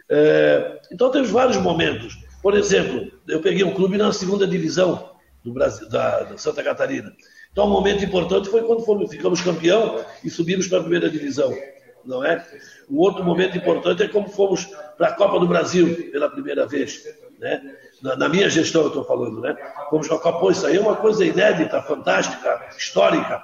É, 0.09 0.81
então 0.91 1.11
temos 1.11 1.29
vários 1.29 1.57
momentos. 1.57 2.17
Por 2.41 2.57
exemplo, 2.57 3.11
eu 3.27 3.39
peguei 3.39 3.63
um 3.63 3.73
clube 3.73 3.97
na 3.97 4.11
segunda 4.11 4.47
divisão 4.47 5.11
do 5.43 5.53
Brasil, 5.53 5.87
da, 5.89 6.23
da 6.23 6.37
Santa 6.37 6.63
Catarina. 6.63 7.13
Então, 7.51 7.65
um 7.67 7.69
momento 7.69 8.03
importante 8.03 8.49
foi 8.49 8.63
quando 8.63 8.83
fomos, 8.83 9.11
ficamos 9.11 9.41
campeão 9.41 10.03
e 10.23 10.29
subimos 10.29 10.67
para 10.67 10.79
a 10.79 10.81
primeira 10.81 11.09
divisão, 11.09 11.53
não 12.05 12.23
é? 12.23 12.45
Um 12.89 12.97
outro 12.97 13.23
momento 13.23 13.57
importante 13.57 14.03
é 14.03 14.07
como 14.07 14.29
fomos 14.29 14.65
para 14.97 15.07
a 15.07 15.13
Copa 15.13 15.39
do 15.39 15.47
Brasil 15.47 16.09
pela 16.11 16.29
primeira 16.29 16.65
vez, 16.65 17.03
né? 17.39 17.75
Na, 18.01 18.15
na 18.15 18.29
minha 18.29 18.49
gestão 18.49 18.81
eu 18.81 18.87
estou 18.87 19.03
falando, 19.03 19.41
né? 19.41 19.55
Fomos 19.89 20.07
para 20.07 20.17
a 20.17 20.19
Copa, 20.19 20.51
isso 20.51 20.65
aí 20.65 20.77
é 20.77 20.81
uma 20.81 20.95
coisa 20.95 21.25
inédita, 21.25 21.81
fantástica, 21.81 22.69
histórica. 22.77 23.43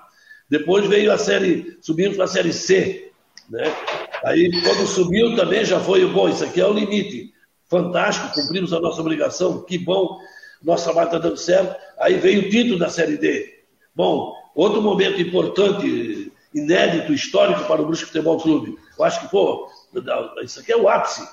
Depois 0.50 0.88
veio 0.88 1.12
a 1.12 1.18
série, 1.18 1.78
subimos 1.82 2.16
para 2.16 2.26
a 2.26 2.30
série 2.30 2.54
C, 2.54 3.12
né? 3.50 3.64
Aí 4.24 4.50
quando 4.64 4.88
subiu 4.88 5.36
também 5.36 5.64
já 5.64 5.80
foi 5.80 6.06
bom, 6.06 6.30
isso 6.30 6.44
aqui 6.44 6.62
é 6.62 6.66
o 6.66 6.74
limite. 6.74 7.34
Fantástico, 7.70 8.34
cumprimos 8.34 8.72
a 8.74 8.80
nossa 8.80 9.02
obrigação, 9.02 9.64
que 9.64 9.78
bom, 9.78 10.20
nosso 10.64 10.86
trabalho 10.86 11.08
está 11.08 11.20
dando 11.20 11.38
certo. 11.38 11.76
Aí 12.00 12.16
veio 12.16 12.42
o 12.42 12.50
título 12.50 12.80
da 12.80 12.90
série 12.90 13.18
D. 13.18 13.58
Bom, 13.94 14.34
outro 14.56 14.82
momento 14.82 15.22
importante 15.22 16.27
inédito, 16.54 17.14
histórico 17.14 17.66
para 17.66 17.82
o 17.82 17.86
Brusque 17.86 18.06
Futebol 18.06 18.40
Clube. 18.40 18.78
Eu 18.98 19.06
acho 19.06 19.22
que, 19.22 19.30
pô, 19.30 19.70
isso 20.44 20.60
aqui 20.60 20.72
é 20.72 20.78
o 20.78 20.88
ápice. 20.88 21.28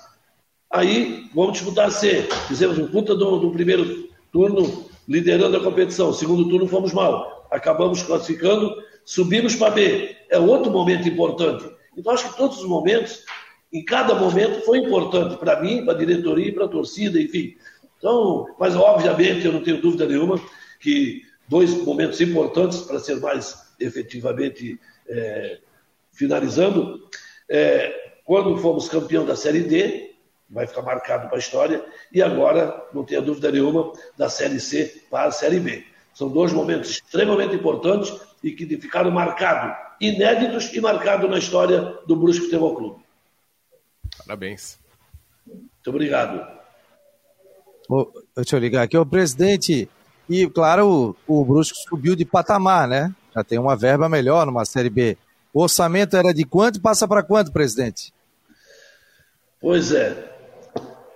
Aí, 0.70 1.30
vamos 1.34 1.54
disputar 1.54 1.86
a 1.86 1.90
C. 1.90 2.22
Fizemos 2.48 2.78
um 2.78 2.88
puta 2.88 3.14
do, 3.14 3.38
do 3.38 3.50
primeiro 3.50 4.08
turno, 4.32 4.86
liderando 5.08 5.56
a 5.56 5.62
competição. 5.62 6.12
Segundo 6.12 6.48
turno, 6.48 6.66
fomos 6.66 6.92
mal. 6.92 7.46
Acabamos 7.50 8.02
classificando, 8.02 8.74
subimos 9.04 9.54
para 9.54 9.70
B. 9.70 10.16
É 10.30 10.38
outro 10.38 10.72
momento 10.72 11.08
importante. 11.08 11.64
Então, 11.96 12.12
acho 12.12 12.30
que 12.30 12.36
todos 12.36 12.58
os 12.58 12.68
momentos, 12.68 13.24
em 13.72 13.84
cada 13.84 14.14
momento, 14.14 14.64
foi 14.64 14.78
importante 14.78 15.36
para 15.36 15.60
mim, 15.60 15.84
para 15.84 15.94
a 15.94 15.98
diretoria, 15.98 16.52
para 16.52 16.64
a 16.64 16.68
torcida, 16.68 17.20
enfim. 17.20 17.54
Então, 17.98 18.48
mas 18.58 18.74
obviamente, 18.74 19.46
eu 19.46 19.52
não 19.52 19.62
tenho 19.62 19.80
dúvida 19.80 20.06
nenhuma 20.06 20.40
que 20.80 21.22
dois 21.48 21.72
momentos 21.84 22.20
importantes 22.20 22.80
para 22.80 22.98
ser 22.98 23.20
mais 23.20 23.74
efetivamente 23.78 24.78
é, 25.08 25.58
finalizando, 26.12 27.08
é, 27.48 28.18
quando 28.24 28.56
fomos 28.56 28.88
campeão 28.88 29.24
da 29.24 29.36
Série 29.36 29.62
D, 29.62 30.14
vai 30.48 30.66
ficar 30.66 30.82
marcado 30.82 31.28
para 31.28 31.36
a 31.36 31.40
história, 31.40 31.84
e 32.12 32.22
agora, 32.22 32.86
não 32.92 33.04
tenha 33.04 33.20
dúvida 33.20 33.50
nenhuma, 33.50 33.92
da 34.16 34.28
Série 34.28 34.60
C 34.60 35.02
para 35.10 35.28
a 35.28 35.32
Série 35.32 35.60
B. 35.60 35.84
São 36.14 36.28
dois 36.28 36.52
momentos 36.52 36.90
extremamente 36.90 37.54
importantes 37.54 38.14
e 38.42 38.52
que 38.52 38.66
ficaram 38.78 39.10
marcados, 39.10 39.76
inéditos 40.00 40.72
e 40.72 40.80
marcados 40.80 41.28
na 41.28 41.38
história 41.38 41.98
do 42.06 42.14
Brusque 42.14 42.44
Futebol 42.44 42.76
Clube. 42.76 43.02
Parabéns. 44.18 44.78
Muito 45.46 45.88
obrigado. 45.88 46.46
Oh, 47.88 48.06
deixa 48.36 48.56
eu 48.56 48.60
ligar 48.60 48.82
aqui. 48.82 48.96
O 48.96 49.04
presidente, 49.04 49.88
e 50.28 50.48
claro, 50.48 51.16
o, 51.26 51.40
o 51.40 51.44
Brusque 51.44 51.76
subiu 51.88 52.14
de 52.14 52.24
patamar, 52.24 52.86
né? 52.88 53.14
Já 53.34 53.42
tem 53.42 53.58
uma 53.58 53.76
verba 53.76 54.08
melhor 54.08 54.46
numa 54.46 54.64
Série 54.64 54.90
B. 54.90 55.16
O 55.52 55.62
orçamento 55.62 56.16
era 56.16 56.32
de 56.32 56.44
quanto 56.44 56.76
e 56.76 56.80
passa 56.80 57.06
para 57.06 57.22
quanto, 57.22 57.52
presidente? 57.52 58.12
Pois 59.60 59.92
é. 59.92 60.32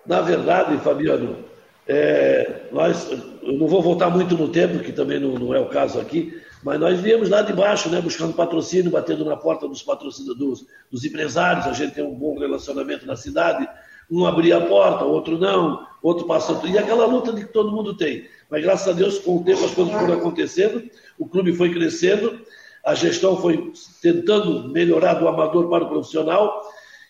Na 0.06 0.20
verdade, 0.20 0.78
Fabiano, 0.78 1.44
é, 1.86 2.62
nós, 2.72 3.10
eu 3.42 3.52
não 3.54 3.66
vou 3.66 3.82
voltar 3.82 4.10
muito 4.10 4.36
no 4.36 4.48
tempo, 4.48 4.78
que 4.80 4.92
também 4.92 5.20
não, 5.20 5.38
não, 5.38 5.54
é 5.54 5.60
o 5.60 5.68
caso 5.68 6.00
aqui, 6.00 6.40
mas 6.62 6.80
nós 6.80 7.00
viemos 7.00 7.28
lá 7.28 7.42
de 7.42 7.52
baixo, 7.52 7.88
né, 7.88 8.00
buscando 8.00 8.32
patrocínio, 8.32 8.90
batendo 8.90 9.24
na 9.24 9.36
porta 9.36 9.68
dos 9.68 9.82
patrocinadores, 9.82 10.66
dos 10.90 11.04
empresários, 11.04 11.66
a 11.66 11.72
gente 11.72 11.94
tem 11.94 12.04
um 12.04 12.14
bom 12.14 12.38
relacionamento 12.38 13.06
na 13.06 13.16
cidade, 13.16 13.68
um 14.10 14.26
abria 14.26 14.58
a 14.58 14.66
porta, 14.66 15.04
outro 15.04 15.38
não, 15.38 15.86
outro 16.02 16.26
passou. 16.26 16.60
E 16.66 16.78
aquela 16.78 17.06
luta 17.06 17.32
que 17.32 17.44
todo 17.44 17.72
mundo 17.72 17.96
tem. 17.96 18.26
Mas 18.50 18.62
graças 18.62 18.88
a 18.88 18.92
Deus, 18.92 19.18
com 19.18 19.36
o 19.36 19.44
tempo 19.44 19.64
as 19.64 19.72
coisas 19.72 19.92
foram 19.92 20.14
acontecendo, 20.14 20.82
o 21.18 21.26
clube 21.26 21.52
foi 21.52 21.72
crescendo, 21.72 22.40
a 22.84 22.94
gestão 22.94 23.36
foi 23.36 23.72
tentando 24.00 24.68
melhorar 24.70 25.14
do 25.14 25.28
amador 25.28 25.68
para 25.68 25.84
o 25.84 25.88
profissional, 25.88 26.62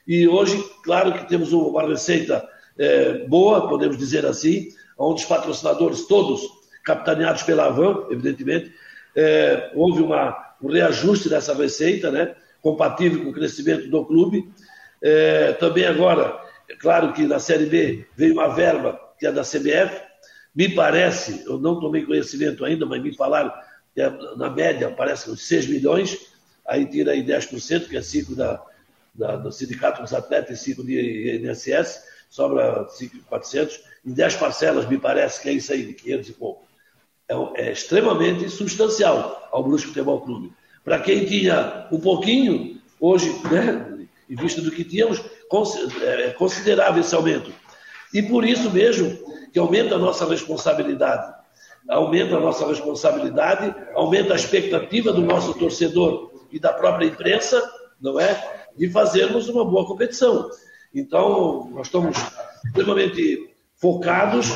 e 0.06 0.26
hoje, 0.26 0.64
claro 0.82 1.12
que 1.12 1.28
temos 1.28 1.52
uma 1.52 1.87
receita 1.87 2.46
é, 2.78 3.26
boa, 3.26 3.68
podemos 3.68 3.98
dizer 3.98 4.24
assim, 4.24 4.68
onde 4.96 5.22
os 5.22 5.28
patrocinadores 5.28 6.06
todos, 6.06 6.40
capitaneados 6.82 7.42
pela 7.42 7.66
Avan, 7.66 8.06
evidentemente, 8.11 8.72
é, 9.14 9.70
houve 9.74 10.02
uma, 10.02 10.37
um 10.62 10.70
reajuste 10.70 11.28
dessa 11.28 11.54
receita, 11.54 12.11
né, 12.11 12.34
compatível 12.62 13.22
com 13.22 13.30
o 13.30 13.34
crescimento 13.34 13.88
do 13.88 14.04
clube. 14.04 14.50
É, 15.02 15.52
também 15.52 15.84
agora, 15.84 16.40
é 16.68 16.76
claro 16.76 17.12
que 17.12 17.26
na 17.26 17.38
Série 17.38 17.66
B 17.66 18.07
veio 18.16 18.35
uma 18.35 18.48
verba 18.48 19.00
que 19.18 19.26
é 19.26 19.33
da 19.33 19.42
CBF, 19.42 20.00
me 20.54 20.74
parece, 20.74 21.44
eu 21.46 21.59
não 21.59 21.81
tomei 21.81 22.04
conhecimento 22.04 22.64
ainda, 22.64 22.85
mas 22.87 23.02
me 23.02 23.14
falaram 23.16 23.52
que 23.94 24.00
é, 24.00 24.11
na 24.37 24.50
média 24.50 24.90
parece 24.90 25.31
uns 25.31 25.46
6 25.46 25.66
milhões, 25.68 26.18
aí 26.66 26.87
tira 26.87 27.12
aí 27.12 27.24
10%, 27.24 27.88
que 27.88 27.96
é 27.96 28.02
5 28.02 28.35
da, 28.35 28.62
da, 29.14 29.37
do 29.37 29.50
Sindicato 29.50 30.02
dos 30.02 30.12
Atletas 30.12 30.61
e 30.61 30.64
5 30.64 30.85
de 30.85 31.40
INSS, 31.42 32.02
sobra 32.28 32.87
400, 33.28 33.81
em 34.04 34.12
10 34.12 34.37
parcelas 34.37 34.88
me 34.88 34.98
parece 34.98 35.40
que 35.40 35.48
é 35.48 35.52
isso 35.52 35.72
aí, 35.72 35.85
de 35.85 35.94
500 35.94 36.28
e 36.28 36.33
pouco. 36.33 36.68
É, 37.28 37.68
é 37.68 37.72
extremamente 37.72 38.48
substancial 38.48 39.48
ao 39.50 39.62
Brusque 39.62 39.88
Futebol 39.88 40.20
Clube. 40.20 40.52
Para 40.85 41.00
quem 41.00 41.24
tinha 41.24 41.87
um 41.90 42.00
pouquinho, 42.00 42.81
hoje, 43.00 43.31
né, 43.50 44.07
em 44.28 44.37
vista 44.37 44.61
do 44.61 44.70
que 44.70 44.85
tínhamos, 44.85 45.22
considerável 45.48 47.00
esse 47.00 47.14
aumento. 47.14 47.52
E 48.12 48.22
por 48.22 48.44
isso 48.44 48.70
mesmo 48.70 49.18
que 49.52 49.58
aumenta 49.58 49.94
a 49.94 49.98
nossa 49.98 50.26
responsabilidade. 50.26 51.34
Aumenta 51.88 52.37
a 52.37 52.40
nossa 52.40 52.66
responsabilidade, 52.66 53.74
aumenta 53.94 54.34
a 54.34 54.37
expectativa 54.37 55.12
do 55.12 55.22
nosso 55.22 55.54
torcedor 55.54 56.30
e 56.50 56.58
da 56.58 56.72
própria 56.72 57.06
imprensa, 57.06 57.62
não 58.00 58.20
é? 58.20 58.68
De 58.76 58.90
fazermos 58.90 59.48
uma 59.48 59.64
boa 59.64 59.87
competição. 59.87 60.50
Então, 60.94 61.68
nós 61.72 61.87
estamos 61.87 62.16
extremamente 62.66 63.54
focados, 63.76 64.48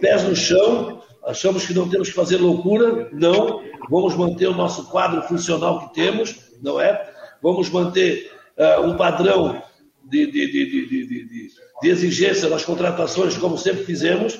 pés 0.00 0.22
no 0.22 0.34
chão, 0.34 1.02
achamos 1.24 1.66
que 1.66 1.74
não 1.74 1.88
temos 1.88 2.08
que 2.08 2.14
fazer 2.14 2.36
loucura, 2.38 3.08
não. 3.12 3.62
Vamos 3.88 4.14
manter 4.14 4.46
o 4.46 4.54
nosso 4.54 4.86
quadro 4.90 5.22
funcional 5.22 5.88
que 5.88 5.94
temos, 5.94 6.36
não 6.62 6.80
é? 6.80 7.10
Vamos 7.42 7.68
manter 7.68 8.32
uh, 8.56 8.82
um 8.82 8.96
padrão 8.96 9.62
de, 10.10 10.26
de, 10.26 10.86
de, 10.86 11.06
de, 11.82 11.88
exigência 11.88 12.48
nas 12.48 12.64
contratações, 12.64 13.36
como 13.36 13.56
sempre 13.56 13.84
fizemos, 13.84 14.38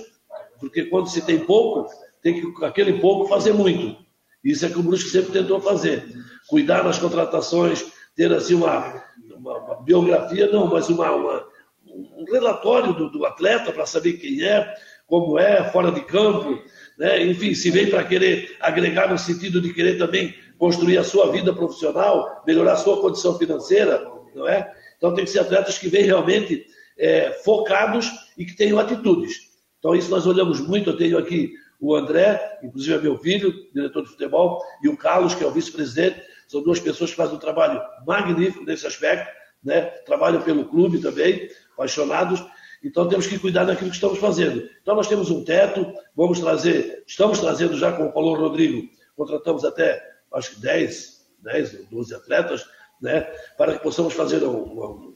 porque 0.59 0.85
quando 0.85 1.09
se 1.09 1.22
tem 1.22 1.38
pouco, 1.38 1.88
tem 2.22 2.40
que 2.40 2.64
aquele 2.64 2.94
pouco 3.00 3.28
fazer 3.28 3.52
muito. 3.52 3.96
Isso 4.44 4.66
é 4.66 4.68
que 4.68 4.78
o 4.78 4.83
Brusque 4.83 5.11
sempre 5.11 5.33
tentou 5.33 5.61
fazer. 5.61 6.04
Cuidar 6.48 6.83
nas 6.83 6.98
contratações, 6.98 7.85
ter 8.16 8.33
assim 8.33 8.54
uma, 8.54 9.02
uma, 9.37 9.59
uma 9.59 9.83
biografia, 9.83 10.50
não, 10.50 10.66
mas 10.66 10.88
uma, 10.88 11.11
uma, 11.12 11.46
um 11.87 12.24
relatório 12.30 12.92
do, 12.92 13.11
do 13.11 13.24
atleta 13.24 13.72
para 13.72 13.87
saber 13.87 14.14
quem 14.14 14.42
é, 14.42 14.74
como 15.06 15.38
é, 15.38 15.64
fora 15.70 15.90
de 15.90 16.00
campo, 16.02 16.62
né? 16.98 17.24
enfim, 17.24 17.54
se 17.54 17.70
vem 17.70 17.88
para 17.88 18.04
querer 18.04 18.56
agregar 18.61 19.11
no 19.11 19.18
sentido 19.18 19.61
de 19.61 19.72
querer 19.72 19.98
também 19.98 20.35
construir 20.59 20.98
a 20.98 21.04
sua 21.04 21.33
vida 21.33 21.54
profissional, 21.54 22.42
melhorar 22.46 22.74
a 22.74 22.76
sua 22.76 23.00
condição 23.00 23.38
financeira, 23.38 24.06
não 24.35 24.46
é? 24.46 24.70
Então 25.00 25.14
tem 25.14 25.24
que 25.24 25.30
ser 25.30 25.38
atletas 25.38 25.78
que 25.78 25.88
vêm 25.88 26.02
realmente 26.02 26.66
é, 26.98 27.32
focados 27.42 28.10
e 28.36 28.44
que 28.44 28.54
tenham 28.54 28.78
atitudes. 28.78 29.48
Então 29.78 29.96
isso 29.96 30.10
nós 30.10 30.26
olhamos 30.26 30.60
muito, 30.60 30.90
eu 30.90 30.96
tenho 30.98 31.16
aqui 31.16 31.54
o 31.80 31.96
André, 31.96 32.58
inclusive 32.62 32.94
é 32.94 33.00
meu 33.00 33.16
filho, 33.16 33.50
diretor 33.72 34.02
de 34.02 34.10
futebol, 34.10 34.62
e 34.82 34.88
o 34.90 34.96
Carlos, 34.98 35.34
que 35.34 35.42
é 35.42 35.46
o 35.46 35.50
vice-presidente, 35.50 36.22
são 36.46 36.62
duas 36.62 36.78
pessoas 36.78 37.10
que 37.10 37.16
fazem 37.16 37.34
um 37.34 37.38
trabalho 37.38 37.80
magnífico 38.06 38.62
nesse 38.62 38.86
aspecto, 38.86 39.26
né? 39.64 39.84
trabalham 40.04 40.42
pelo 40.42 40.66
clube 40.66 41.00
também, 41.00 41.48
apaixonados, 41.72 42.44
então 42.84 43.08
temos 43.08 43.26
que 43.26 43.38
cuidar 43.38 43.64
daquilo 43.64 43.88
que 43.88 43.96
estamos 43.96 44.18
fazendo. 44.18 44.68
Então 44.82 44.94
nós 44.94 45.08
temos 45.08 45.30
um 45.30 45.42
teto, 45.42 45.90
vamos 46.14 46.40
trazer, 46.40 47.02
estamos 47.06 47.38
trazendo 47.38 47.78
já, 47.78 47.96
falou 48.12 48.36
o 48.36 48.38
Rodrigo, 48.38 48.86
contratamos 49.16 49.64
até, 49.64 50.02
acho 50.34 50.56
que 50.56 50.60
10, 50.60 51.26
10 51.38 51.74
ou 51.74 51.86
12 51.86 52.14
atletas, 52.14 52.66
né, 53.00 53.22
para 53.56 53.74
que 53.74 53.82
possamos 53.82 54.12
fazer 54.14 54.42
um, 54.44 54.56
um, 54.56 55.14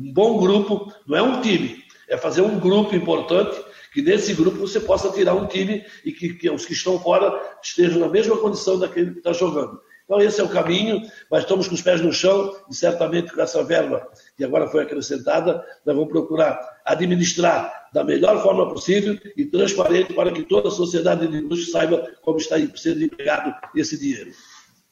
um 0.00 0.12
bom 0.12 0.38
grupo, 0.38 0.92
não 1.06 1.16
é 1.16 1.22
um 1.22 1.40
time, 1.40 1.82
é 2.08 2.16
fazer 2.16 2.42
um 2.42 2.58
grupo 2.58 2.94
importante, 2.94 3.58
que 3.92 4.02
nesse 4.02 4.34
grupo 4.34 4.58
você 4.58 4.78
possa 4.78 5.10
tirar 5.10 5.34
um 5.34 5.46
time 5.46 5.84
e 6.04 6.12
que, 6.12 6.34
que 6.34 6.50
os 6.50 6.66
que 6.66 6.74
estão 6.74 7.00
fora 7.00 7.32
estejam 7.62 7.98
na 7.98 8.08
mesma 8.08 8.36
condição 8.36 8.78
daquele 8.78 9.12
que 9.12 9.18
está 9.18 9.32
jogando. 9.32 9.80
Então, 10.04 10.20
esse 10.20 10.40
é 10.40 10.44
o 10.44 10.48
caminho, 10.48 11.02
mas 11.28 11.42
estamos 11.42 11.66
com 11.66 11.74
os 11.74 11.82
pés 11.82 12.00
no 12.00 12.12
chão 12.12 12.54
e 12.70 12.74
certamente 12.74 13.32
com 13.32 13.40
essa 13.40 13.64
verba 13.64 14.06
que 14.36 14.44
agora 14.44 14.68
foi 14.68 14.84
acrescentada, 14.84 15.64
nós 15.84 15.96
vamos 15.96 16.12
procurar 16.12 16.60
administrar 16.84 17.88
da 17.92 18.04
melhor 18.04 18.40
forma 18.40 18.72
possível 18.72 19.18
e 19.36 19.44
transparente 19.46 20.12
para 20.12 20.30
que 20.30 20.44
toda 20.44 20.68
a 20.68 20.70
sociedade 20.70 21.26
de 21.26 21.38
indústria 21.38 21.72
saiba 21.72 22.10
como 22.22 22.38
está 22.38 22.56
sendo 22.76 23.02
empregado 23.02 23.52
esse 23.74 23.98
dinheiro. 23.98 24.30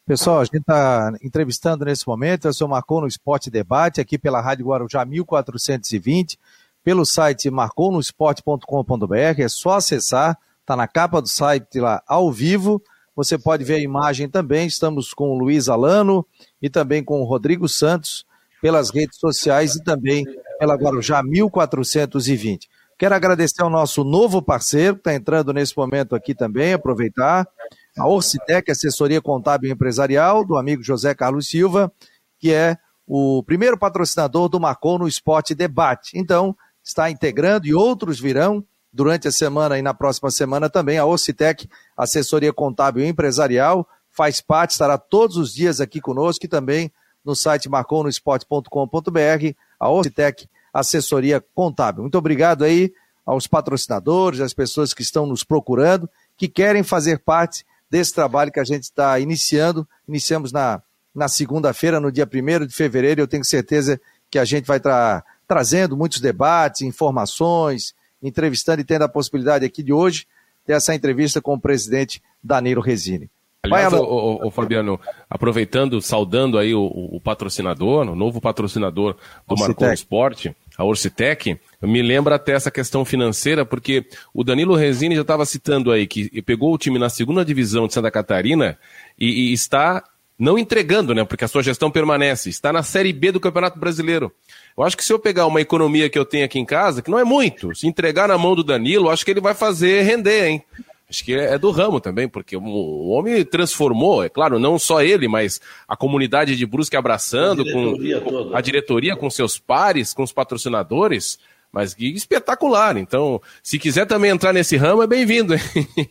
Pessoal, 0.06 0.40
a 0.40 0.44
gente 0.44 0.58
está 0.58 1.14
entrevistando 1.22 1.82
nesse 1.82 2.06
momento, 2.06 2.46
eu 2.46 2.52
sou 2.52 2.68
Marcou 2.68 3.00
no 3.00 3.06
Esporte 3.06 3.50
Debate, 3.50 4.02
aqui 4.02 4.18
pela 4.18 4.38
Rádio 4.38 4.66
Guarujá 4.66 5.02
1420, 5.02 6.38
pelo 6.82 7.06
site 7.06 7.50
marconosport.com.br, 7.50 9.14
é 9.38 9.48
só 9.48 9.76
acessar, 9.76 10.38
está 10.60 10.76
na 10.76 10.86
capa 10.86 11.22
do 11.22 11.28
site 11.28 11.80
lá 11.80 12.02
ao 12.06 12.30
vivo, 12.30 12.82
você 13.16 13.38
pode 13.38 13.64
ver 13.64 13.76
a 13.76 13.78
imagem 13.78 14.28
também. 14.28 14.66
Estamos 14.66 15.14
com 15.14 15.30
o 15.30 15.38
Luiz 15.38 15.70
Alano 15.70 16.26
e 16.60 16.68
também 16.68 17.02
com 17.02 17.22
o 17.22 17.24
Rodrigo 17.24 17.66
Santos 17.66 18.26
pelas 18.60 18.90
redes 18.90 19.18
sociais 19.18 19.74
e 19.74 19.82
também 19.82 20.26
pela 20.58 20.74
Guarujá 20.74 21.22
1420. 21.22 22.68
Quero 22.98 23.14
agradecer 23.14 23.62
ao 23.62 23.70
nosso 23.70 24.04
novo 24.04 24.42
parceiro, 24.42 24.96
que 24.96 25.00
está 25.00 25.14
entrando 25.14 25.52
nesse 25.52 25.74
momento 25.76 26.14
aqui 26.14 26.34
também, 26.34 26.74
aproveitar, 26.74 27.48
a 27.96 28.06
Orcitec, 28.06 28.70
assessoria 28.70 29.20
contábil 29.20 29.70
empresarial, 29.70 30.44
do 30.44 30.56
amigo 30.56 30.82
José 30.82 31.14
Carlos 31.14 31.48
Silva, 31.48 31.92
que 32.38 32.52
é 32.52 32.76
o 33.06 33.42
primeiro 33.42 33.78
patrocinador 33.78 34.48
do 34.48 34.58
Marcou 34.58 34.98
no 34.98 35.06
Esporte 35.06 35.54
Debate. 35.54 36.18
Então, 36.18 36.56
está 36.82 37.10
integrando 37.10 37.66
e 37.66 37.74
outros 37.74 38.18
virão 38.20 38.64
durante 38.92 39.28
a 39.28 39.32
semana 39.32 39.78
e 39.78 39.82
na 39.82 39.94
próxima 39.94 40.30
semana 40.30 40.68
também. 40.68 40.98
A 40.98 41.04
Ocitec, 41.04 41.68
assessoria 41.96 42.52
contábil 42.52 43.04
empresarial, 43.04 43.86
faz 44.10 44.40
parte, 44.40 44.70
estará 44.70 44.98
todos 44.98 45.36
os 45.36 45.52
dias 45.52 45.80
aqui 45.80 46.00
conosco 46.00 46.44
e 46.44 46.48
também 46.48 46.92
no 47.24 47.34
site 47.34 47.68
marconosport.com.br, 47.68 49.54
a 49.80 49.90
Ocitec, 49.90 50.48
assessoria 50.72 51.42
contábil. 51.54 52.02
Muito 52.02 52.18
obrigado 52.18 52.64
aí 52.64 52.92
aos 53.24 53.46
patrocinadores, 53.46 54.40
às 54.40 54.52
pessoas 54.52 54.92
que 54.92 55.02
estão 55.02 55.26
nos 55.26 55.42
procurando, 55.42 56.08
que 56.36 56.48
querem 56.48 56.82
fazer 56.82 57.20
parte 57.20 57.64
desse 57.90 58.12
trabalho 58.14 58.52
que 58.52 58.60
a 58.60 58.64
gente 58.64 58.84
está 58.84 59.18
iniciando. 59.18 59.86
Iniciamos 60.08 60.52
na, 60.52 60.82
na 61.14 61.28
segunda-feira, 61.28 62.00
no 62.00 62.10
dia 62.10 62.28
1 62.30 62.66
de 62.66 62.74
fevereiro. 62.74 63.20
Eu 63.20 63.28
tenho 63.28 63.44
certeza 63.44 64.00
que 64.30 64.38
a 64.38 64.44
gente 64.44 64.66
vai 64.66 64.78
estar 64.78 65.20
tra 65.20 65.24
trazendo 65.46 65.96
muitos 65.96 66.20
debates, 66.20 66.82
informações, 66.82 67.94
entrevistando 68.22 68.80
e 68.80 68.84
tendo 68.84 69.02
a 69.02 69.08
possibilidade 69.08 69.64
aqui 69.64 69.82
de 69.82 69.92
hoje 69.92 70.26
ter 70.66 70.72
essa 70.72 70.94
entrevista 70.94 71.40
com 71.40 71.54
o 71.54 71.60
presidente 71.60 72.22
Danilo 72.42 72.80
Resini. 72.80 73.30
Aliás, 73.62 73.92
Vai, 73.92 74.00
o, 74.00 74.04
o, 74.04 74.48
o, 74.48 74.50
Fabiano, 74.50 75.00
aproveitando, 75.28 76.00
saudando 76.02 76.58
aí 76.58 76.74
o, 76.74 76.84
o 76.84 77.20
patrocinador, 77.20 78.06
o 78.06 78.14
novo 78.14 78.40
patrocinador 78.40 79.16
do 79.48 79.56
Marcon 79.56 79.90
Esporte, 79.90 80.54
a 80.76 80.84
Orcitec, 80.84 81.58
me 81.82 82.02
lembra 82.02 82.36
até 82.36 82.52
essa 82.52 82.70
questão 82.70 83.04
financeira, 83.04 83.64
porque 83.64 84.06
o 84.32 84.42
Danilo 84.42 84.74
Resini 84.74 85.14
já 85.14 85.22
estava 85.22 85.44
citando 85.44 85.90
aí 85.90 86.06
que 86.06 86.42
pegou 86.42 86.72
o 86.72 86.78
time 86.78 86.98
na 86.98 87.08
segunda 87.08 87.44
divisão 87.44 87.86
de 87.86 87.94
Santa 87.94 88.10
Catarina 88.10 88.78
e, 89.18 89.50
e 89.50 89.52
está 89.52 90.02
não 90.38 90.58
entregando, 90.58 91.14
né? 91.14 91.24
Porque 91.24 91.44
a 91.44 91.48
sua 91.48 91.62
gestão 91.62 91.90
permanece, 91.90 92.50
está 92.50 92.72
na 92.72 92.82
Série 92.82 93.12
B 93.12 93.32
do 93.32 93.40
Campeonato 93.40 93.78
Brasileiro. 93.78 94.32
Eu 94.76 94.82
acho 94.82 94.96
que 94.96 95.04
se 95.04 95.12
eu 95.12 95.18
pegar 95.18 95.46
uma 95.46 95.60
economia 95.60 96.10
que 96.10 96.18
eu 96.18 96.24
tenho 96.24 96.44
aqui 96.44 96.58
em 96.58 96.64
casa, 96.64 97.02
que 97.02 97.10
não 97.10 97.18
é 97.18 97.24
muito, 97.24 97.74
se 97.74 97.86
entregar 97.86 98.28
na 98.28 98.36
mão 98.36 98.56
do 98.56 98.64
Danilo, 98.64 99.10
acho 99.10 99.24
que 99.24 99.30
ele 99.30 99.40
vai 99.40 99.54
fazer 99.54 100.02
render, 100.02 100.46
hein? 100.46 100.64
Acho 101.08 101.24
que 101.24 101.34
é 101.34 101.58
do 101.58 101.70
ramo 101.70 102.00
também, 102.00 102.28
porque 102.28 102.56
o 102.56 103.08
homem 103.08 103.44
transformou, 103.44 104.24
é 104.24 104.28
claro, 104.28 104.58
não 104.58 104.78
só 104.78 105.02
ele, 105.02 105.28
mas 105.28 105.60
a 105.86 105.96
comunidade 105.96 106.56
de 106.56 106.66
Brusque 106.66 106.96
abraçando, 106.96 107.62
a 107.62 107.72
com 107.72 107.94
toda. 108.20 108.56
a 108.56 108.60
diretoria, 108.60 109.14
com 109.14 109.28
seus 109.28 109.58
pares, 109.58 110.14
com 110.14 110.22
os 110.22 110.32
patrocinadores, 110.32 111.38
mas 111.74 111.92
que 111.92 112.06
espetacular. 112.14 112.96
Então, 112.96 113.42
se 113.60 113.80
quiser 113.80 114.06
também 114.06 114.30
entrar 114.30 114.52
nesse 114.52 114.76
ramo, 114.76 115.02
é 115.02 115.08
bem-vindo. 115.08 115.54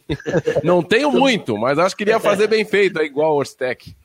não 0.62 0.84
tenho 0.84 1.10
muito, 1.10 1.58
mas 1.58 1.80
acho 1.80 1.96
que 1.96 2.04
iria 2.04 2.20
fazer 2.20 2.48
bem 2.48 2.66
feito, 2.66 3.00
é 3.00 3.06
igual 3.06 3.34
o 3.34 3.38
Orstec. 3.38 3.96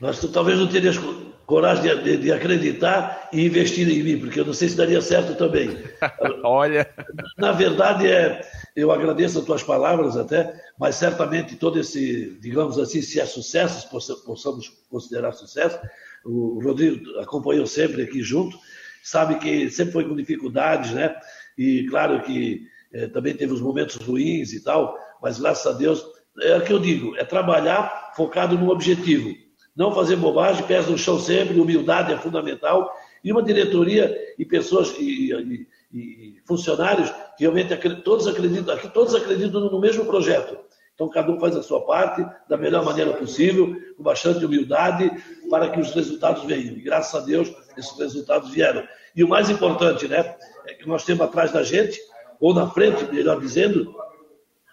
Mas 0.00 0.20
tu 0.20 0.28
talvez 0.28 0.58
não 0.58 0.68
terias 0.68 0.96
coragem 1.44 1.82
de, 1.82 2.02
de, 2.02 2.16
de, 2.18 2.32
acreditar 2.32 3.28
e 3.32 3.44
investir 3.44 3.88
em 3.88 4.02
mim, 4.02 4.18
porque 4.20 4.38
eu 4.38 4.44
não 4.44 4.54
sei 4.54 4.68
se 4.68 4.76
daria 4.76 5.02
certo 5.02 5.34
também. 5.34 5.76
Olha. 6.44 6.88
Na 7.36 7.50
verdade, 7.50 8.06
é, 8.06 8.40
eu 8.76 8.92
agradeço 8.92 9.40
as 9.40 9.44
tuas 9.44 9.62
palavras 9.62 10.16
até, 10.16 10.54
mas 10.78 10.94
certamente 10.94 11.56
todo 11.56 11.80
esse, 11.80 12.38
digamos 12.40 12.78
assim, 12.78 13.02
se 13.02 13.18
é 13.18 13.26
sucesso, 13.26 13.90
possamos 13.90 14.68
considerar 14.88 15.32
sucesso, 15.32 15.80
o 16.24 16.60
Rodrigo 16.62 17.18
acompanhou 17.18 17.66
sempre 17.66 18.02
aqui 18.02 18.22
junto, 18.22 18.56
sabe 19.02 19.36
que 19.36 19.70
sempre 19.70 19.92
foi 19.92 20.08
com 20.08 20.16
dificuldades, 20.16 20.92
né? 20.92 21.14
E 21.58 21.86
claro 21.88 22.22
que 22.22 22.62
é, 22.92 23.06
também 23.08 23.34
teve 23.34 23.52
os 23.52 23.60
momentos 23.60 23.96
ruins 23.96 24.52
e 24.52 24.62
tal, 24.62 24.96
mas 25.22 25.38
graças 25.38 25.66
a 25.66 25.76
Deus, 25.76 26.04
é 26.40 26.56
o 26.56 26.62
que 26.62 26.72
eu 26.72 26.78
digo, 26.78 27.16
é 27.16 27.24
trabalhar 27.24 28.12
focado 28.16 28.56
no 28.56 28.70
objetivo 28.70 29.34
não 29.74 29.94
fazer 29.94 30.16
bobagem, 30.16 30.66
pés 30.66 30.86
no 30.86 30.98
chão 30.98 31.18
sempre, 31.18 31.58
humildade 31.58 32.12
é 32.12 32.18
fundamental, 32.18 32.90
e 33.24 33.32
uma 33.32 33.42
diretoria 33.42 34.14
e 34.38 34.44
pessoas 34.44 34.94
e, 34.98 35.32
e, 35.32 35.66
e 35.92 36.36
funcionários 36.44 37.10
que 37.36 37.44
realmente 37.44 37.74
todos 38.02 38.26
acreditam, 38.26 38.76
todos 38.90 39.14
acreditam 39.14 39.60
no 39.60 39.80
mesmo 39.80 40.04
projeto. 40.04 40.58
Então, 41.02 41.08
cada 41.08 41.32
um 41.32 41.40
faz 41.40 41.56
a 41.56 41.62
sua 41.62 41.80
parte 41.84 42.24
da 42.48 42.56
melhor 42.56 42.84
maneira 42.84 43.12
possível, 43.14 43.76
com 43.96 44.04
bastante 44.04 44.44
humildade, 44.44 45.10
para 45.50 45.68
que 45.68 45.80
os 45.80 45.90
resultados 45.92 46.44
venham. 46.44 46.76
E 46.76 46.80
graças 46.80 47.20
a 47.20 47.24
Deus, 47.24 47.52
esses 47.76 47.98
resultados 47.98 48.50
vieram. 48.50 48.86
E 49.16 49.24
o 49.24 49.28
mais 49.28 49.50
importante, 49.50 50.06
né, 50.06 50.36
é 50.66 50.74
que 50.74 50.86
nós 50.86 51.04
temos 51.04 51.22
atrás 51.22 51.50
da 51.50 51.64
gente, 51.64 51.98
ou 52.38 52.54
na 52.54 52.70
frente, 52.70 53.04
melhor 53.12 53.40
dizendo, 53.40 53.92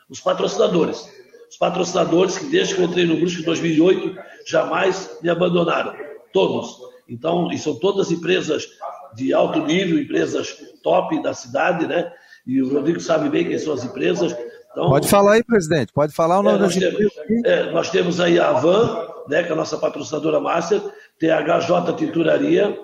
os 0.07 0.19
patrocinadores 0.19 1.17
os 1.49 1.57
patrocinadores 1.57 2.37
que 2.37 2.45
desde 2.45 2.75
que 2.75 2.81
eu 2.81 2.85
entrei 2.85 3.07
no 3.07 3.17
Brusque 3.17 3.41
em 3.41 3.45
2008 3.45 4.15
jamais 4.45 5.17
me 5.19 5.31
abandonaram, 5.31 5.95
todos. 6.31 6.77
Então, 7.07 7.51
e 7.51 7.57
são 7.57 7.73
todas 7.73 8.11
empresas 8.11 8.67
de 9.15 9.33
alto 9.33 9.65
nível, 9.65 9.97
empresas 9.97 10.55
top 10.83 11.19
da 11.23 11.33
cidade, 11.33 11.87
né? 11.87 12.13
E 12.45 12.61
o 12.61 12.71
Rodrigo 12.71 12.99
sabe 12.99 13.29
bem 13.29 13.47
quem 13.47 13.57
são 13.57 13.73
as 13.73 13.83
empresas. 13.83 14.35
Então, 14.71 14.89
pode 14.89 15.07
falar 15.07 15.33
aí, 15.33 15.43
presidente, 15.43 15.91
pode 15.91 16.13
falar 16.13 16.39
o 16.39 16.43
nome 16.43 16.57
é, 16.57 16.59
das 16.59 16.75
empresas. 16.75 17.11
É, 17.45 17.71
nós 17.71 17.89
temos 17.89 18.19
aí 18.19 18.39
a 18.39 18.49
Avan, 18.49 19.07
né, 19.27 19.43
que 19.43 19.49
é 19.49 19.53
a 19.53 19.55
nossa 19.55 19.77
patrocinadora 19.77 20.39
master, 20.39 20.81
tem 21.19 21.31
a 21.31 21.41
HJ 21.41 21.95
Tinturaria, 21.97 22.79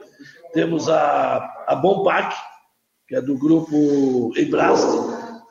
temos 0.53 0.89
a, 0.89 1.37
a 1.67 1.75
Bompac, 1.75 2.35
que 3.07 3.15
é 3.15 3.21
do 3.21 3.37
grupo 3.37 4.33
Embraste, 4.35 4.97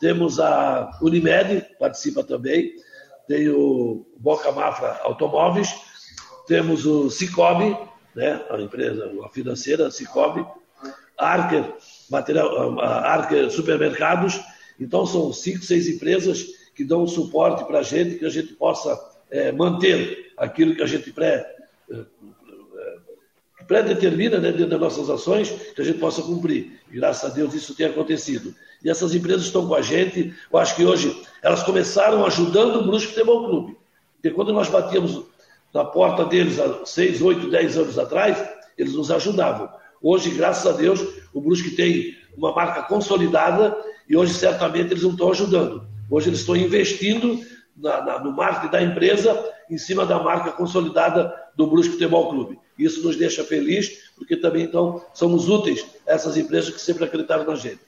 temos 0.00 0.40
a 0.40 0.90
Unimed, 1.00 1.64
participa 1.78 2.24
também, 2.24 2.72
tem 3.28 3.48
o 3.48 4.06
Boca 4.18 4.50
Mafra 4.52 5.00
Automóveis, 5.02 5.74
temos 6.46 6.84
o 6.84 7.10
Cicobi, 7.10 7.76
né, 8.14 8.44
a 8.50 8.60
empresa, 8.60 9.10
a 9.24 9.28
financeira 9.28 9.90
Cicobi, 9.90 10.44
Arker, 11.16 11.74
material, 12.10 12.80
Arker 12.80 13.50
Supermercados. 13.50 14.40
Então, 14.78 15.06
são 15.06 15.32
cinco, 15.32 15.64
seis 15.64 15.88
empresas 15.88 16.46
que 16.74 16.84
dão 16.84 17.06
suporte 17.06 17.64
para 17.64 17.80
a 17.80 17.82
gente, 17.82 18.18
que 18.18 18.24
a 18.24 18.30
gente 18.30 18.52
possa 18.54 18.98
é, 19.30 19.52
manter 19.52 20.32
aquilo 20.37 20.74
que 20.74 20.82
a 20.82 20.87
gente 20.87 21.12
pré, 21.12 21.54
é, 21.90 22.04
que 23.58 23.64
predetermina, 23.64 24.38
né, 24.38 24.50
dentro 24.52 24.70
das 24.70 24.80
nossas 24.80 25.08
ações, 25.08 25.50
que 25.74 25.80
a 25.80 25.84
gente 25.84 25.98
possa 25.98 26.22
cumprir. 26.22 26.80
Graças 26.90 27.30
a 27.30 27.34
Deus 27.34 27.54
isso 27.54 27.74
tem 27.74 27.87
acontecido. 27.87 28.54
E 28.84 28.90
essas 28.90 29.14
empresas 29.14 29.46
estão 29.46 29.66
com 29.66 29.74
a 29.74 29.82
gente. 29.82 30.34
Eu 30.52 30.58
acho 30.58 30.76
que 30.76 30.84
hoje 30.84 31.22
elas 31.42 31.62
começaram 31.62 32.26
ajudando 32.26 32.76
o 32.76 32.87
Brusque 32.87 33.12
Futebol 33.12 33.48
Clube. 33.48 33.76
Porque 34.16 34.30
quando 34.30 34.52
nós 34.52 34.68
batíamos 34.68 35.24
na 35.72 35.84
porta 35.84 36.24
deles 36.24 36.60
há 36.60 36.84
6, 36.84 37.22
8, 37.22 37.50
10 37.50 37.78
anos 37.78 37.98
atrás, 37.98 38.38
eles 38.76 38.94
nos 38.94 39.10
ajudavam. 39.10 39.68
Hoje, 40.02 40.30
graças 40.30 40.66
a 40.66 40.76
Deus, 40.76 41.00
o 41.32 41.40
Brusque 41.40 41.70
tem 41.70 42.16
uma 42.37 42.54
marca 42.54 42.82
consolidada 42.82 43.74
e 44.08 44.16
hoje 44.16 44.34
certamente 44.34 44.90
eles 44.92 45.02
não 45.02 45.10
estão 45.10 45.30
ajudando. 45.30 45.86
Hoje 46.10 46.28
eles 46.28 46.40
estão 46.40 46.56
investindo 46.56 47.40
na, 47.76 48.02
na, 48.02 48.18
no 48.20 48.32
marketing 48.32 48.72
da 48.72 48.82
empresa 48.82 49.52
em 49.70 49.78
cima 49.78 50.04
da 50.04 50.22
marca 50.22 50.52
consolidada 50.52 51.32
do 51.56 51.66
Brusque 51.66 51.92
Futebol 51.92 52.28
Clube. 52.30 52.58
Isso 52.78 53.02
nos 53.02 53.16
deixa 53.16 53.44
feliz, 53.44 54.12
porque 54.16 54.36
também 54.36 54.64
então 54.64 55.02
somos 55.12 55.48
úteis 55.48 55.86
a 56.06 56.12
essas 56.12 56.36
empresas 56.36 56.72
que 56.72 56.80
sempre 56.80 57.04
acreditaram 57.04 57.44
na 57.44 57.54
gente. 57.54 57.80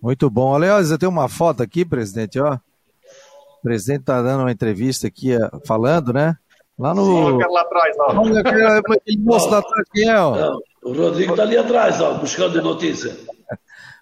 Muito 0.00 0.30
bom. 0.30 0.54
Aliás, 0.54 0.90
eu 0.90 0.98
tenho 0.98 1.10
uma 1.10 1.28
foto 1.28 1.62
aqui, 1.62 1.84
presidente, 1.84 2.38
ó. 2.38 2.54
O 2.54 3.62
presidente 3.62 4.00
está 4.00 4.22
dando 4.22 4.42
uma 4.42 4.52
entrevista 4.52 5.08
aqui, 5.08 5.32
eh, 5.32 5.50
falando, 5.66 6.12
né? 6.12 6.36
Lá 6.78 6.94
no. 6.94 7.36
Olha 7.36 7.48
lá 7.48 7.62
atrás. 7.62 7.96
Olha 7.98 8.40
aquele 8.40 9.18
moço 9.18 9.48
lá 9.48 9.58
atrás, 9.58 9.88
quem 9.92 10.08
é, 10.08 10.20
ó? 10.20 10.36
Não, 10.36 10.60
o 10.84 10.92
Rodrigo 10.92 11.32
está 11.32 11.42
ali 11.42 11.56
atrás, 11.56 12.00
ó, 12.00 12.14
buscando 12.14 12.60
notícia. 12.62 13.16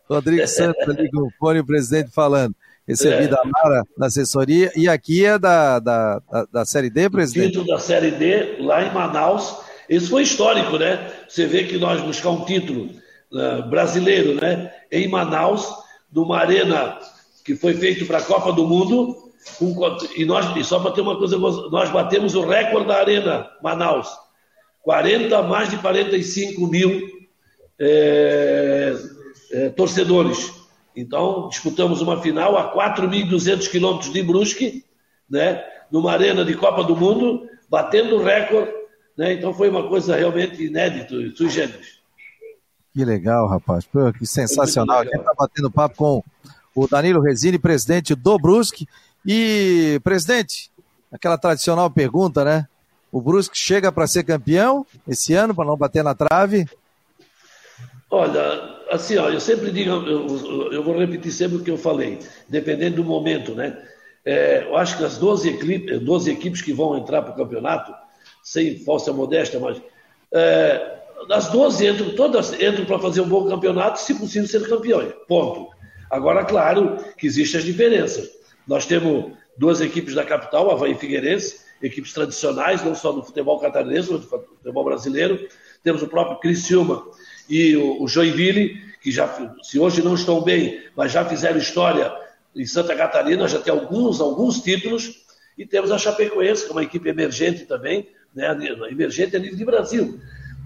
Rodrigo 0.08 0.46
Santos 0.48 0.88
ali 0.88 1.10
com 1.10 1.22
o 1.22 1.30
fone, 1.38 1.60
o 1.60 1.66
presidente 1.66 2.10
falando. 2.10 2.54
Recebi 2.86 3.24
é. 3.24 3.28
da 3.28 3.42
Mara 3.44 3.82
na 3.96 4.06
assessoria. 4.06 4.70
E 4.76 4.88
aqui 4.88 5.24
é 5.24 5.38
da, 5.38 5.78
da, 5.78 6.18
da, 6.18 6.46
da 6.52 6.64
Série 6.64 6.90
D, 6.90 7.08
presidente? 7.08 7.52
Título 7.52 7.66
da 7.66 7.78
Série 7.78 8.10
D, 8.10 8.56
lá 8.60 8.84
em 8.84 8.92
Manaus. 8.92 9.56
Isso 9.88 10.10
foi 10.10 10.22
histórico, 10.22 10.78
né? 10.78 11.10
Você 11.28 11.46
vê 11.46 11.64
que 11.64 11.78
nós 11.78 12.02
buscar 12.02 12.30
um 12.30 12.44
título 12.44 12.90
uh, 13.32 13.68
brasileiro, 13.68 14.34
né? 14.34 14.70
Em 14.92 15.08
Manaus, 15.08 15.66
numa 16.12 16.38
arena 16.38 16.98
que 17.44 17.54
foi 17.54 17.74
feito 17.74 18.06
para 18.06 18.18
a 18.18 18.22
Copa 18.22 18.52
do 18.52 18.66
Mundo. 18.66 19.32
Um, 19.60 19.74
e 20.16 20.24
nós, 20.24 20.54
e 20.56 20.64
só 20.64 20.78
para 20.78 20.92
ter 20.92 21.00
uma 21.00 21.16
coisa, 21.18 21.38
nós 21.38 21.90
batemos 21.90 22.34
o 22.34 22.46
recorde 22.46 22.88
da 22.88 22.98
arena 22.98 23.48
Manaus. 23.62 24.08
40, 24.82 25.42
mais 25.42 25.70
de 25.70 25.78
45 25.78 26.66
mil 26.66 27.14
é, 27.78 28.94
é, 29.54 29.70
torcedores. 29.70 30.52
Então, 30.96 31.48
disputamos 31.48 32.00
uma 32.00 32.20
final 32.20 32.56
a 32.56 32.74
4.200 32.74 33.70
quilômetros 33.70 34.12
de 34.12 34.22
Brusque, 34.22 34.84
né, 35.30 35.64
numa 35.90 36.12
arena 36.12 36.44
de 36.44 36.54
Copa 36.54 36.82
do 36.82 36.96
Mundo, 36.96 37.48
batendo 37.70 38.16
o 38.16 38.22
recorde. 38.22 38.72
Né, 39.16 39.32
então, 39.34 39.54
foi 39.54 39.68
uma 39.68 39.88
coisa 39.88 40.16
realmente 40.16 40.62
inédita, 40.62 41.14
sui 41.36 41.48
generis. 41.48 42.00
Que 42.92 43.04
legal, 43.04 43.48
rapaz. 43.48 43.84
Pô, 43.84 44.12
que 44.12 44.26
sensacional. 44.26 45.00
A 45.00 45.04
gente 45.04 45.16
está 45.16 45.34
batendo 45.36 45.70
papo 45.70 45.96
com 45.96 46.24
o 46.74 46.86
Danilo 46.86 47.20
Resini, 47.20 47.58
presidente 47.58 48.14
do 48.14 48.38
Brusque. 48.38 48.88
E, 49.26 50.00
presidente, 50.04 50.70
aquela 51.10 51.38
tradicional 51.38 51.90
pergunta, 51.90 52.44
né? 52.44 52.68
O 53.10 53.20
Brusque 53.20 53.56
chega 53.56 53.90
para 53.90 54.06
ser 54.06 54.22
campeão 54.22 54.86
esse 55.08 55.34
ano, 55.34 55.54
para 55.54 55.64
não 55.64 55.76
bater 55.76 56.04
na 56.04 56.14
trave? 56.14 56.68
Olha, 58.10 58.83
assim, 58.90 59.16
ó, 59.16 59.30
eu 59.30 59.40
sempre 59.40 59.70
digo, 59.70 59.90
eu, 59.90 60.72
eu, 60.72 60.82
vou 60.82 60.98
repetir 60.98 61.32
sempre 61.32 61.58
o 61.58 61.62
que 61.62 61.70
eu 61.70 61.78
falei, 61.78 62.18
dependendo 62.48 62.96
do 62.96 63.04
momento, 63.04 63.54
né? 63.54 63.76
É, 64.24 64.64
eu 64.64 64.76
acho 64.76 64.96
que 64.96 65.04
as 65.04 65.18
12 65.18 65.48
equipes, 65.48 66.00
12 66.00 66.30
equipes 66.30 66.62
que 66.62 66.72
vão 66.72 66.96
entrar 66.96 67.22
para 67.22 67.32
o 67.32 67.36
campeonato, 67.36 67.92
sem 68.42 68.78
falsa 68.78 69.12
modéstia, 69.12 69.60
mas 69.60 69.80
é, 70.32 70.98
as 71.30 71.48
12 71.48 71.86
entram, 71.86 72.10
todas 72.14 72.52
entram 72.54 72.84
para 72.84 72.98
fazer 72.98 73.20
um 73.20 73.28
bom 73.28 73.48
campeonato, 73.48 74.00
se 74.00 74.14
possível 74.14 74.48
ser 74.48 74.68
campeões. 74.68 75.12
Ponto. 75.28 75.74
Agora, 76.10 76.44
claro 76.44 76.98
que 77.16 77.26
existem 77.26 77.60
as 77.60 77.66
diferenças. 77.66 78.30
Nós 78.66 78.86
temos 78.86 79.32
duas 79.56 79.80
equipes 79.80 80.14
da 80.14 80.24
capital, 80.24 80.70
Havaí 80.70 80.92
e 80.92 80.96
Figueirense, 80.96 81.60
equipes 81.82 82.12
tradicionais, 82.12 82.84
não 82.84 82.94
só 82.94 83.12
do 83.12 83.22
futebol 83.22 83.58
catarinense, 83.58 84.10
mas 84.10 84.20
do 84.20 84.26
futebol 84.26 84.84
brasileiro. 84.84 85.48
Temos 85.82 86.02
o 86.02 86.08
próprio 86.08 86.38
Criciúma, 86.38 87.04
e 87.48 87.76
o, 87.76 88.06
Joinville, 88.08 88.80
que 89.02 89.10
já, 89.10 89.28
se 89.62 89.78
hoje 89.78 90.02
não 90.02 90.14
estão 90.14 90.40
bem, 90.40 90.82
mas 90.96 91.12
já 91.12 91.24
fizeram 91.24 91.58
história 91.58 92.12
em 92.54 92.66
Santa 92.66 92.94
Catarina, 92.94 93.48
já 93.48 93.58
tem 93.58 93.72
alguns, 93.72 94.20
alguns 94.20 94.60
títulos, 94.60 95.24
e 95.58 95.66
temos 95.66 95.90
a 95.90 95.98
Chapecoense, 95.98 96.64
que 96.64 96.70
é 96.70 96.72
uma 96.72 96.82
equipe 96.82 97.08
emergente 97.08 97.64
também, 97.66 98.08
né, 98.34 98.56
emergente 98.90 99.36
a 99.36 99.38
nível 99.38 99.56
de 99.56 99.64
Brasil, 99.64 100.18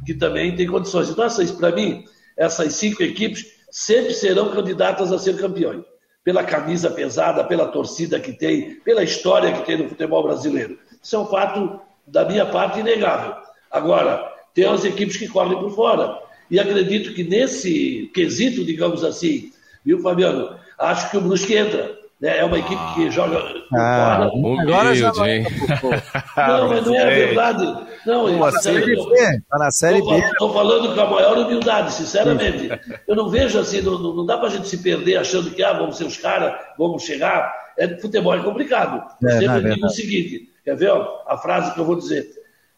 que 0.06 0.14
também 0.14 0.54
tem 0.54 0.66
condições. 0.66 1.10
Então, 1.10 1.26
para 1.58 1.72
mim, 1.72 2.04
essas 2.36 2.74
cinco 2.74 3.02
equipes 3.02 3.46
sempre 3.70 4.14
serão 4.14 4.50
candidatas 4.50 5.12
a 5.12 5.18
ser 5.18 5.36
campeões, 5.36 5.84
pela 6.24 6.44
camisa 6.44 6.90
pesada, 6.90 7.44
pela 7.44 7.68
torcida 7.68 8.20
que 8.20 8.32
tem, 8.32 8.76
pela 8.80 9.02
história 9.02 9.52
que 9.52 9.66
tem 9.66 9.76
no 9.76 9.88
futebol 9.88 10.22
brasileiro. 10.22 10.78
Isso 11.02 11.16
é 11.16 11.18
um 11.18 11.26
fato, 11.26 11.80
da 12.06 12.24
minha 12.24 12.46
parte, 12.46 12.80
inegável. 12.80 13.34
Agora, 13.70 14.34
tem 14.54 14.64
as 14.64 14.84
equipes 14.84 15.16
que 15.16 15.28
correm 15.28 15.58
por 15.58 15.74
fora. 15.74 16.27
E 16.50 16.58
acredito 16.58 17.14
que 17.14 17.22
nesse 17.22 18.10
quesito, 18.14 18.64
digamos 18.64 19.04
assim, 19.04 19.52
viu, 19.84 20.00
Fabiano? 20.00 20.56
Acho 20.78 21.10
que 21.10 21.16
o 21.16 21.20
Brusque 21.20 21.54
entra. 21.54 21.98
Né? 22.20 22.38
É 22.38 22.44
uma 22.44 22.58
equipe 22.58 22.94
que 22.94 23.10
joga 23.10 23.38
ah, 23.72 24.28
fora. 24.30 24.62
Agora 24.62 24.94
já 24.94 25.12
vai. 25.12 25.40
Não, 26.36 26.68
mas 26.68 26.86
não 26.86 26.94
é 26.94 27.10
verdade. 27.10 27.88
Não, 28.04 28.38
Pô, 28.38 28.50
série 28.60 28.96
B. 28.96 29.42
Tá 29.48 29.58
na 29.58 29.70
série 29.70 30.02
B. 30.02 30.18
Estou 30.18 30.52
falando 30.52 30.94
com 30.94 31.00
a 31.00 31.10
maior 31.10 31.38
humildade, 31.38 31.92
sinceramente. 31.92 32.70
Eu 33.06 33.14
não 33.14 33.28
vejo 33.28 33.58
assim, 33.58 33.82
não, 33.82 33.98
não 33.98 34.24
dá 34.24 34.38
para 34.38 34.48
a 34.48 34.50
gente 34.50 34.66
se 34.66 34.78
perder 34.78 35.16
achando 35.16 35.50
que 35.50 35.62
ah, 35.62 35.74
vamos 35.74 35.96
ser 35.96 36.04
os 36.04 36.16
caras, 36.16 36.54
vamos 36.78 37.02
chegar. 37.02 37.52
É, 37.76 37.88
futebol 38.00 38.34
é 38.34 38.42
complicado. 38.42 39.04
Eu 39.22 39.28
é, 39.28 39.38
sempre 39.38 39.70
é 39.70 39.74
digo 39.74 39.86
o 39.86 39.90
seguinte: 39.90 40.48
quer 40.64 40.76
ver 40.76 40.90
ó, 40.90 41.22
a 41.26 41.36
frase 41.36 41.74
que 41.74 41.80
eu 41.80 41.84
vou 41.84 41.96
dizer? 41.96 42.26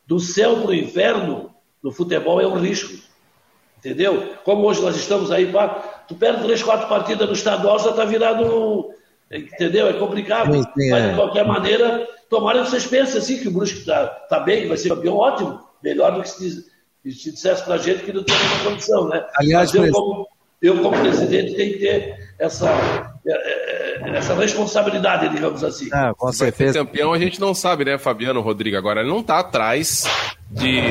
Do 0.07 0.19
céu 0.19 0.57
para 0.61 0.71
o 0.71 0.75
inferno, 0.75 1.55
no 1.83 1.93
futebol 1.93 2.41
é 2.41 2.47
um 2.47 2.59
risco. 2.59 3.10
Entendeu? 3.81 4.35
Como 4.45 4.67
hoje 4.67 4.83
nós 4.83 4.95
estamos 4.95 5.31
aí, 5.31 5.51
pá, 5.51 6.05
tu 6.07 6.15
perde 6.15 6.43
três, 6.43 6.63
quatro 6.63 6.87
partidas 6.87 7.27
no 7.27 7.33
estadual, 7.33 7.79
já 7.79 7.91
está 7.91 8.05
virado. 8.05 8.91
Entendeu? 9.31 9.89
É 9.89 9.95
complicado. 9.95 10.53
Sim, 10.53 10.63
sim, 10.63 10.91
Mas, 10.91 11.03
de 11.03 11.11
é. 11.11 11.15
qualquer 11.15 11.47
maneira, 11.47 12.07
tomara 12.29 12.63
que 12.63 12.71
vocês 12.71 12.87
pensem 12.87 13.19
assim, 13.19 13.39
que 13.39 13.49
o 13.49 13.51
Brusque 13.51 13.79
está 13.79 14.07
tá 14.07 14.41
bem, 14.41 14.63
que 14.63 14.69
vai 14.69 14.77
ser 14.77 14.91
campeão, 14.91 15.17
ótimo. 15.17 15.61
Melhor 15.83 16.13
do 16.13 16.23
que 16.23 16.29
se, 16.29 16.67
se 17.11 17.33
dissesse 17.33 17.65
para 17.65 17.75
a 17.75 17.79
gente 17.79 18.05
que 18.05 18.13
não 18.13 18.23
tem 18.23 18.37
nenhuma 18.37 18.71
condição, 18.71 19.09
né? 19.09 19.25
Aliás, 19.37 19.73
eu, 19.73 19.91
como, 19.91 20.29
eu, 20.61 20.83
como 20.83 21.01
presidente, 21.01 21.55
tenho 21.55 21.73
que 21.73 21.79
ter 21.79 22.35
essa, 22.39 22.69
é, 23.27 23.33
é, 23.33 24.17
essa 24.19 24.35
responsabilidade, 24.35 25.31
digamos 25.31 25.65
assim. 25.65 25.89
Ah, 25.91 26.13
com 26.15 26.31
certeza. 26.33 26.75
Ser 26.75 26.79
campeão 26.81 27.15
a 27.15 27.19
gente 27.19 27.41
não 27.41 27.55
sabe, 27.55 27.87
né, 27.87 27.97
Fabiano 27.97 28.43
Rodrigo? 28.43 28.77
Agora, 28.77 29.01
ele 29.01 29.09
não 29.09 29.21
está 29.21 29.39
atrás 29.39 30.05
de 30.51 30.83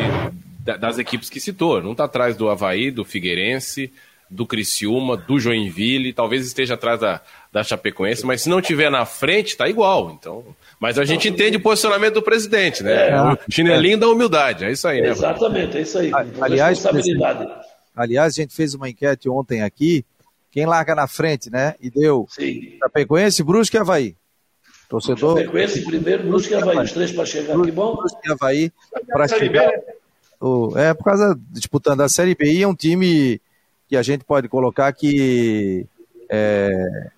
das 0.60 0.98
equipes 0.98 1.30
que 1.30 1.40
citou. 1.40 1.82
Não 1.82 1.94
está 1.94 2.06
atrás 2.06 2.36
do 2.36 2.50
Havaí, 2.50 2.92
do 2.92 3.06
Figueirense, 3.06 3.92
do 4.30 4.46
Criciúma, 4.46 5.18
do 5.18 5.40
Joinville, 5.40 6.14
talvez 6.14 6.46
esteja 6.46 6.76
atrás 6.76 7.00
da, 7.00 7.22
da 7.52 7.64
Chapecoense, 7.64 8.26
mas 8.26 8.42
se 8.42 8.50
não 8.50 8.62
tiver 8.62 8.92
na 8.92 9.06
frente, 9.06 9.58
tá 9.58 9.68
igual. 9.68 10.12
Então, 10.12 10.46
mas 10.80 11.00
a 11.00 11.06
gente 11.06 11.28
entende 11.28 11.58
o 11.58 11.62
posicionamento 11.62 12.16
do 12.16 12.22
presidente, 12.22 12.84
né? 12.84 13.10
É, 13.10 13.22
o 13.22 13.38
chinelinho 13.50 13.96
é. 13.96 13.98
da 13.98 14.08
humildade, 14.08 14.66
é 14.66 14.72
isso 14.72 14.88
aí, 14.88 15.02
né? 15.02 15.10
Exatamente, 15.10 15.78
é 15.78 15.82
isso 15.82 15.98
aí. 15.98 16.12
Aliás, 16.40 16.86
aliás, 17.96 18.34
a 18.34 18.42
gente 18.42 18.54
fez 18.54 18.76
uma 18.76 18.88
enquete 18.88 19.28
ontem 19.28 19.64
aqui, 19.64 20.06
quem 20.52 20.66
larga 20.66 20.94
na 20.94 21.08
frente, 21.08 21.50
né? 21.50 21.74
E 21.82 21.90
deu 21.90 22.28
Sim. 22.30 22.78
Chapecoense, 22.80 23.44
Brusque 23.44 23.78
e 23.78 23.80
Havaí. 23.80 24.16
Torcedor. 24.88 25.40
Chapecoense 25.40 25.84
primeiro, 25.86 26.24
Brusque 26.24 26.54
e 26.54 26.56
Havaí, 26.56 26.78
os 26.78 26.92
três 26.92 27.12
para 27.12 27.26
chegar, 27.26 27.60
que 27.60 27.72
bom. 27.72 27.96
Brusque 27.96 28.28
e 28.28 28.32
Havaí 28.32 28.72
para 29.08 29.28
chegar. 29.28 29.72
O, 30.40 30.78
é 30.78 30.94
por 30.94 31.04
causa 31.04 31.40
disputando 31.50 32.02
a 32.02 32.10
Série 32.10 32.36
B 32.36 32.52
e 32.52 32.64
é 32.64 32.68
um 32.68 32.76
time 32.76 33.42
que 33.88 33.98
a 33.98 34.02
gente 34.02 34.24
pode 34.24 34.48
colocar 34.48 34.94
que 34.94 35.86
é, 36.30 37.10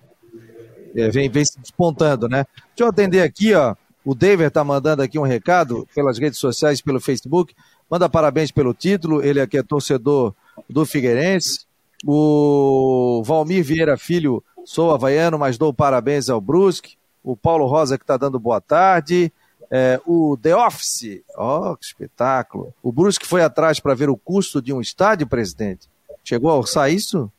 é, 0.96 1.10
vem, 1.10 1.28
vem 1.28 1.44
se 1.44 1.58
despontando, 1.60 2.28
né? 2.28 2.46
Deixa 2.68 2.84
eu 2.84 2.88
atender 2.88 3.22
aqui, 3.22 3.54
ó. 3.54 3.74
O 4.04 4.14
David 4.14 4.50
tá 4.50 4.64
mandando 4.64 5.02
aqui 5.02 5.18
um 5.18 5.22
recado 5.22 5.86
pelas 5.94 6.18
redes 6.18 6.38
sociais, 6.38 6.80
pelo 6.80 7.00
Facebook. 7.00 7.54
Manda 7.88 8.08
parabéns 8.08 8.50
pelo 8.50 8.74
título. 8.74 9.22
Ele 9.22 9.40
aqui 9.40 9.58
é 9.58 9.62
torcedor 9.62 10.34
do 10.68 10.84
Figueirense. 10.84 11.66
O 12.04 13.22
Valmir 13.24 13.62
Vieira 13.62 13.96
Filho, 13.96 14.42
sou 14.64 14.92
havaiano, 14.92 15.38
mas 15.38 15.56
dou 15.56 15.72
parabéns 15.72 16.28
ao 16.28 16.40
Brusque. 16.40 16.96
O 17.22 17.36
Paulo 17.36 17.66
Rosa 17.66 17.96
que 17.96 18.02
está 18.02 18.16
dando 18.16 18.40
boa 18.40 18.60
tarde. 18.60 19.32
É, 19.74 19.98
o 20.04 20.36
The 20.36 20.54
Office, 20.54 21.22
ó, 21.34 21.70
oh, 21.70 21.76
que 21.78 21.86
espetáculo. 21.86 22.74
O 22.82 22.92
Brusque 22.92 23.26
foi 23.26 23.40
atrás 23.40 23.80
para 23.80 23.94
ver 23.94 24.10
o 24.10 24.18
custo 24.18 24.60
de 24.60 24.70
um 24.70 24.82
estádio, 24.82 25.26
presidente. 25.26 25.88
Chegou 26.22 26.50
a 26.50 26.58
orçar 26.58 26.92
isso? 26.92 27.32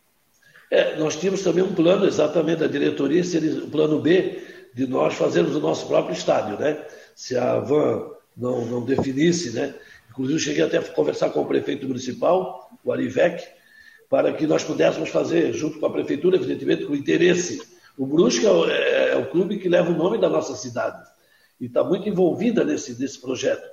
É, 0.71 0.97
nós 0.97 1.15
tínhamos 1.15 1.43
também 1.43 1.63
um 1.63 1.75
plano, 1.75 2.07
exatamente, 2.07 2.61
da 2.61 2.67
diretoria, 2.67 3.23
seria 3.23 3.63
o 3.63 3.69
plano 3.69 4.01
B, 4.01 4.41
de 4.73 4.87
nós 4.87 5.13
fazermos 5.13 5.55
o 5.55 5.59
nosso 5.59 5.85
próprio 5.85 6.15
estádio, 6.15 6.57
né? 6.57 6.83
Se 7.15 7.37
a 7.37 7.59
Van 7.59 8.09
não, 8.35 8.65
não 8.65 8.83
definisse, 8.83 9.51
né? 9.51 9.75
Inclusive, 10.09 10.39
cheguei 10.39 10.63
até 10.63 10.79
a 10.79 10.81
conversar 10.81 11.29
com 11.29 11.41
o 11.41 11.45
prefeito 11.45 11.87
municipal, 11.87 12.67
o 12.83 12.91
Arivec, 12.91 13.43
para 14.09 14.33
que 14.33 14.47
nós 14.47 14.63
pudéssemos 14.63 15.09
fazer, 15.09 15.53
junto 15.53 15.79
com 15.79 15.85
a 15.85 15.91
prefeitura, 15.91 16.37
evidentemente, 16.37 16.85
com 16.85 16.95
interesse. 16.95 17.61
O 17.95 18.07
Brusque 18.07 18.47
é 18.47 18.71
é, 18.71 19.09
é 19.13 19.17
o 19.17 19.29
clube 19.29 19.59
que 19.59 19.69
leva 19.69 19.91
o 19.91 19.95
nome 19.95 20.17
da 20.17 20.27
nossa 20.27 20.55
cidade 20.55 21.12
e 21.63 21.67
está 21.67 21.81
muito 21.81 22.09
envolvida 22.09 22.65
nesse, 22.65 22.99
nesse 22.99 23.21
projeto. 23.21 23.65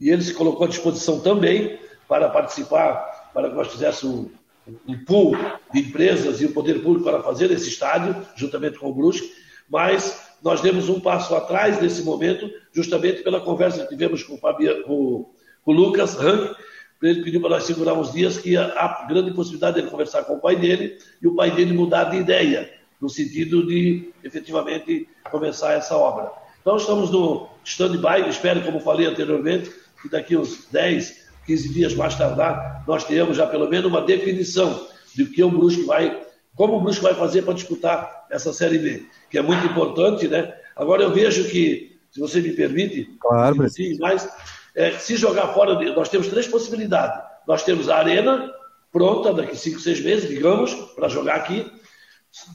E 0.00 0.10
ele 0.10 0.22
se 0.22 0.34
colocou 0.34 0.66
à 0.66 0.68
disposição 0.68 1.20
também 1.20 1.78
para 2.08 2.28
participar, 2.28 3.30
para 3.32 3.48
que 3.48 3.54
nós 3.54 3.68
fizéssemos 3.68 4.26
um, 4.66 4.74
um 4.88 5.04
pool 5.04 5.36
de 5.72 5.82
empresas 5.82 6.40
e 6.40 6.46
o 6.46 6.52
poder 6.52 6.82
público 6.82 7.04
para 7.04 7.22
fazer 7.22 7.52
esse 7.52 7.68
estádio, 7.68 8.16
juntamente 8.34 8.76
com 8.76 8.90
o 8.90 8.94
Brusque, 8.94 9.32
mas 9.70 10.32
nós 10.42 10.60
demos 10.60 10.88
um 10.88 10.98
passo 10.98 11.32
atrás 11.36 11.80
nesse 11.80 12.02
momento, 12.02 12.50
justamente 12.72 13.22
pela 13.22 13.40
conversa 13.40 13.84
que 13.84 13.90
tivemos 13.90 14.24
com 14.24 14.34
o, 14.34 14.38
Fabiano, 14.38 14.82
com, 14.82 15.30
com 15.64 15.70
o 15.70 15.74
Lucas 15.74 16.16
Rank, 16.16 16.56
ele 17.00 17.22
pediu 17.22 17.40
para 17.40 17.50
nós 17.50 17.62
segurar 17.62 17.94
uns 17.94 18.12
dias 18.12 18.36
que 18.36 18.56
há 18.56 19.06
grande 19.08 19.32
possibilidade 19.32 19.76
dele 19.76 19.90
conversar 19.90 20.24
com 20.24 20.34
o 20.34 20.40
pai 20.40 20.56
dele 20.56 20.98
e 21.22 21.28
o 21.28 21.36
pai 21.36 21.52
dele 21.52 21.72
mudar 21.72 22.04
de 22.04 22.16
ideia, 22.16 22.68
no 23.00 23.08
sentido 23.08 23.64
de 23.64 24.12
efetivamente 24.24 25.08
começar 25.30 25.74
essa 25.74 25.96
obra. 25.96 26.41
Então 26.62 26.76
estamos 26.76 27.10
no 27.10 27.48
stand-by, 27.64 28.28
espero, 28.28 28.62
como 28.62 28.80
falei 28.80 29.06
anteriormente, 29.06 29.70
que 30.00 30.08
daqui 30.08 30.36
uns 30.36 30.66
10, 30.70 31.28
15 31.44 31.68
dias 31.74 31.94
mais 31.94 32.14
tardar, 32.14 32.84
nós 32.86 33.04
tenhamos 33.04 33.36
já 33.36 33.46
pelo 33.46 33.68
menos 33.68 33.86
uma 33.86 34.00
definição 34.00 34.86
de 35.14 35.26
que 35.26 35.42
o 35.42 35.50
Brusque 35.50 35.82
vai, 35.82 36.22
como 36.54 36.76
o 36.76 36.80
Brusque 36.80 37.02
vai 37.02 37.14
fazer 37.14 37.42
para 37.42 37.54
disputar 37.54 38.26
essa 38.30 38.52
Série 38.52 38.78
B, 38.78 39.06
que 39.28 39.38
é 39.38 39.42
muito 39.42 39.66
importante, 39.66 40.28
né? 40.28 40.54
Agora 40.76 41.02
eu 41.02 41.12
vejo 41.12 41.48
que, 41.50 41.98
se 42.10 42.20
você 42.20 42.40
me 42.40 42.52
permite, 42.52 43.10
claro, 43.20 43.56
mais, 43.98 44.28
é, 44.74 44.92
se 44.92 45.16
jogar 45.16 45.48
fora, 45.48 45.74
nós 45.94 46.08
temos 46.08 46.28
três 46.28 46.46
possibilidades. 46.46 47.20
Nós 47.46 47.62
temos 47.64 47.88
a 47.88 47.96
arena 47.96 48.50
pronta 48.90 49.34
daqui 49.34 49.56
cinco, 49.56 49.80
seis 49.80 50.00
meses, 50.00 50.28
digamos, 50.28 50.72
para 50.94 51.08
jogar 51.08 51.36
aqui. 51.36 51.70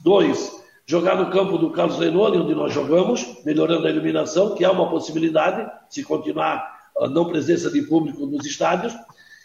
Dois, 0.02 0.50
jogar 0.88 1.16
no 1.16 1.30
campo 1.30 1.58
do 1.58 1.70
Carlos 1.70 1.98
Renoni, 1.98 2.38
onde 2.38 2.54
nós 2.54 2.72
jogamos, 2.72 3.44
melhorando 3.44 3.86
a 3.86 3.90
iluminação, 3.90 4.54
que 4.54 4.64
é 4.64 4.70
uma 4.70 4.88
possibilidade, 4.88 5.70
se 5.90 6.02
continuar 6.02 6.88
a 6.98 7.06
não 7.06 7.26
presença 7.26 7.70
de 7.70 7.82
público 7.82 8.24
nos 8.24 8.46
estádios. 8.46 8.94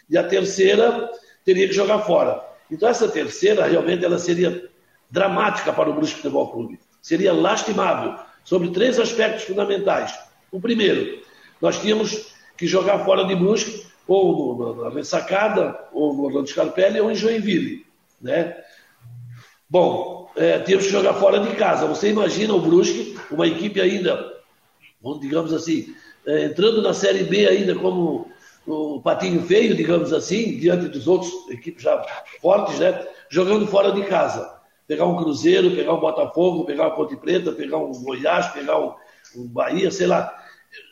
E 0.08 0.16
a 0.16 0.24
terceira, 0.24 1.10
teria 1.44 1.68
que 1.68 1.74
jogar 1.74 1.98
fora. 1.98 2.42
Então, 2.70 2.88
essa 2.88 3.06
terceira, 3.08 3.66
realmente, 3.66 4.02
ela 4.02 4.18
seria 4.18 4.70
dramática 5.10 5.70
para 5.70 5.90
o 5.90 5.92
Brusque 5.92 6.16
Futebol 6.16 6.48
Clube. 6.50 6.80
Seria 7.02 7.34
lastimável, 7.34 8.18
sobre 8.42 8.70
três 8.70 8.98
aspectos 8.98 9.44
fundamentais. 9.44 10.18
O 10.50 10.58
primeiro, 10.58 11.22
nós 11.60 11.78
tínhamos 11.78 12.32
que 12.56 12.66
jogar 12.66 13.04
fora 13.04 13.22
de 13.24 13.36
Brusque, 13.36 13.84
ou 14.08 14.82
na 14.82 14.88
Ressacada, 14.88 15.78
ou 15.92 16.14
no 16.14 16.24
Orlando 16.24 16.48
Scarpelli, 16.48 17.00
ou 17.00 17.10
em 17.10 17.14
Joinville. 17.14 17.84
Né? 18.20 18.56
Bom, 19.68 20.23
é, 20.36 20.58
temos 20.58 20.84
que 20.84 20.90
jogar 20.90 21.14
fora 21.14 21.40
de 21.40 21.54
casa. 21.56 21.86
Você 21.86 22.10
imagina 22.10 22.54
o 22.54 22.60
Brusque, 22.60 23.16
uma 23.30 23.46
equipe 23.46 23.80
ainda, 23.80 24.34
digamos 25.20 25.52
assim, 25.52 25.94
é, 26.26 26.44
entrando 26.44 26.82
na 26.82 26.92
Série 26.92 27.24
B 27.24 27.46
ainda 27.46 27.74
como 27.74 28.30
o 28.66 29.00
patinho 29.00 29.42
feio, 29.42 29.76
digamos 29.76 30.12
assim, 30.12 30.58
diante 30.58 30.88
dos 30.88 31.06
outros 31.06 31.30
equipes 31.50 31.82
já 31.82 32.04
fortes, 32.40 32.78
né? 32.78 33.06
Jogando 33.28 33.66
fora 33.66 33.92
de 33.92 34.02
casa. 34.04 34.52
Pegar 34.86 35.06
um 35.06 35.16
Cruzeiro, 35.16 35.70
pegar 35.70 35.94
um 35.94 36.00
Botafogo, 36.00 36.64
pegar 36.64 36.84
uma 36.84 36.96
Ponte 36.96 37.16
Preta, 37.16 37.52
pegar 37.52 37.78
um 37.78 37.92
Goiás, 37.92 38.48
pegar 38.48 38.78
um, 38.78 38.94
um 39.36 39.46
Bahia, 39.46 39.90
sei 39.90 40.06
lá. 40.06 40.34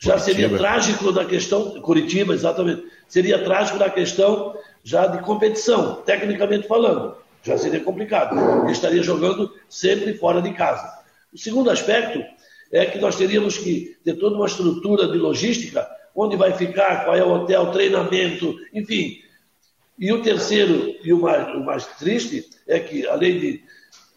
Já 0.01 0.13
Curitiba. 0.13 0.19
seria 0.19 0.57
trágico 0.57 1.11
da 1.11 1.25
questão, 1.25 1.81
Curitiba, 1.81 2.33
exatamente, 2.33 2.85
seria 3.07 3.43
trágico 3.43 3.77
da 3.77 3.89
questão 3.89 4.55
já 4.83 5.07
de 5.07 5.21
competição, 5.23 5.95
tecnicamente 6.05 6.67
falando 6.67 7.15
já 7.43 7.57
seria 7.57 7.81
complicado. 7.81 8.63
Ele 8.63 8.71
estaria 8.71 9.03
jogando 9.03 9.53
sempre 9.69 10.13
fora 10.13 10.41
de 10.41 10.53
casa. 10.53 10.91
O 11.31 11.37
segundo 11.37 11.69
aspecto 11.69 12.23
é 12.71 12.85
que 12.85 12.97
nós 12.97 13.15
teríamos 13.15 13.57
que 13.57 13.97
ter 14.03 14.15
toda 14.15 14.35
uma 14.35 14.47
estrutura 14.47 15.07
de 15.07 15.17
logística, 15.17 15.87
onde 16.15 16.35
vai 16.35 16.53
ficar, 16.53 17.03
qual 17.03 17.15
é 17.15 17.23
o 17.23 17.31
hotel, 17.31 17.71
treinamento, 17.71 18.55
enfim. 18.73 19.19
E 19.99 20.11
o 20.11 20.21
terceiro, 20.21 20.95
e 21.03 21.13
o 21.13 21.19
mais, 21.19 21.55
o 21.55 21.59
mais 21.63 21.85
triste, 21.85 22.49
é 22.67 22.79
que, 22.79 23.07
além 23.07 23.39
de 23.39 23.63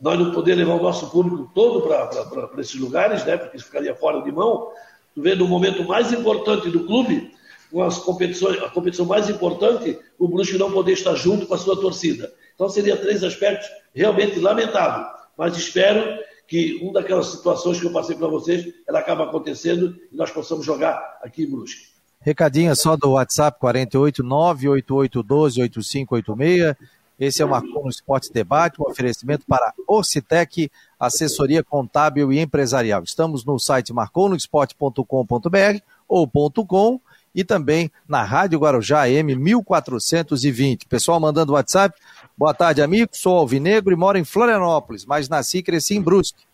nós 0.01 0.19
não 0.19 0.31
poder 0.31 0.55
levar 0.55 0.75
o 0.75 0.83
nosso 0.83 1.11
público 1.11 1.51
todo 1.55 1.83
para 1.83 2.61
esses 2.61 2.75
lugares, 2.75 3.25
né, 3.25 3.37
porque 3.37 3.57
isso 3.57 3.67
ficaria 3.67 3.95
fora 3.95 4.23
de 4.23 4.31
mão, 4.31 4.71
tu 5.15 5.23
vê 5.23 5.35
no 5.35 5.49
momento 5.49 5.85
mais 5.85 6.13
importante 6.13 6.71
do 6.71 6.85
clube, 6.85 7.35
com 7.71 7.83
as 7.83 7.99
competições, 7.99 8.63
a 8.63 8.69
competição 8.69 9.07
mais 9.07 9.29
importante, 9.29 9.99
o 10.19 10.29
Brusque 10.29 10.59
não 10.59 10.71
poder 10.71 10.93
estar 10.93 11.15
junto 11.15 11.47
com 11.47 11.55
a 11.55 11.59
sua 11.59 11.79
torcida. 11.81 12.33
Então, 12.57 12.69
seria 12.69 12.97
três 12.97 13.23
aspectos 13.23 13.69
realmente 13.95 14.41
lamentáveis. 14.41 15.07
Mas 15.39 15.57
espero 15.57 16.19
que 16.49 16.79
uma 16.83 16.95
daquelas 16.95 17.27
situações 17.27 17.79
que 17.79 17.87
eu 17.87 17.93
passei 17.93 18.17
para 18.17 18.27
vocês, 18.27 18.67
ela 18.89 18.99
acaba 18.99 19.25
acontecendo 19.25 19.97
e 20.11 20.17
nós 20.17 20.31
possamos 20.31 20.65
jogar 20.65 21.19
aqui 21.23 21.45
em 21.45 21.51
Brusque. 21.51 21.95
Recadinho 22.21 22.75
só 22.75 22.97
do 22.97 23.13
WhatsApp 23.13 23.61
48 23.61 24.23
98812 24.25 25.61
8586. 25.63 26.75
Esse 27.19 27.41
é 27.41 27.45
o 27.45 27.49
Marcon 27.49 27.85
no 27.85 27.89
Esporte 27.89 28.33
Debate, 28.33 28.81
um 28.81 28.91
oferecimento 28.91 29.47
para 29.47 29.73
Ocitec, 29.87 30.71
assessoria 31.01 31.63
contábil 31.65 32.31
e 32.33 32.39
empresarial. 32.41 33.03
Estamos 33.03 33.45
no 33.45 33.59
site 33.59 33.93
marconosport.com.br 33.93 35.81
ou 36.09 36.29
.com 36.67 37.01
e 37.35 37.45
também 37.45 37.91
na 38.09 38.23
Rádio 38.23 38.59
Guarujá 38.59 39.09
M 39.09 39.35
1420. 39.35 40.87
Pessoal 40.87 41.21
mandando 41.21 41.53
WhatsApp. 41.53 41.95
Boa 42.39 42.53
tarde, 42.53 42.83
amigo. 42.83 43.09
Sou 43.15 43.35
alvinegro 43.39 43.95
e 43.95 43.97
moro 43.97 44.19
em 44.19 44.25
Florianópolis, 44.25 45.07
mas 45.07 45.27
nasci 45.27 45.59
e 45.59 45.63
cresci 45.63 45.95
em 45.95 46.03
Brusque. 46.03 46.45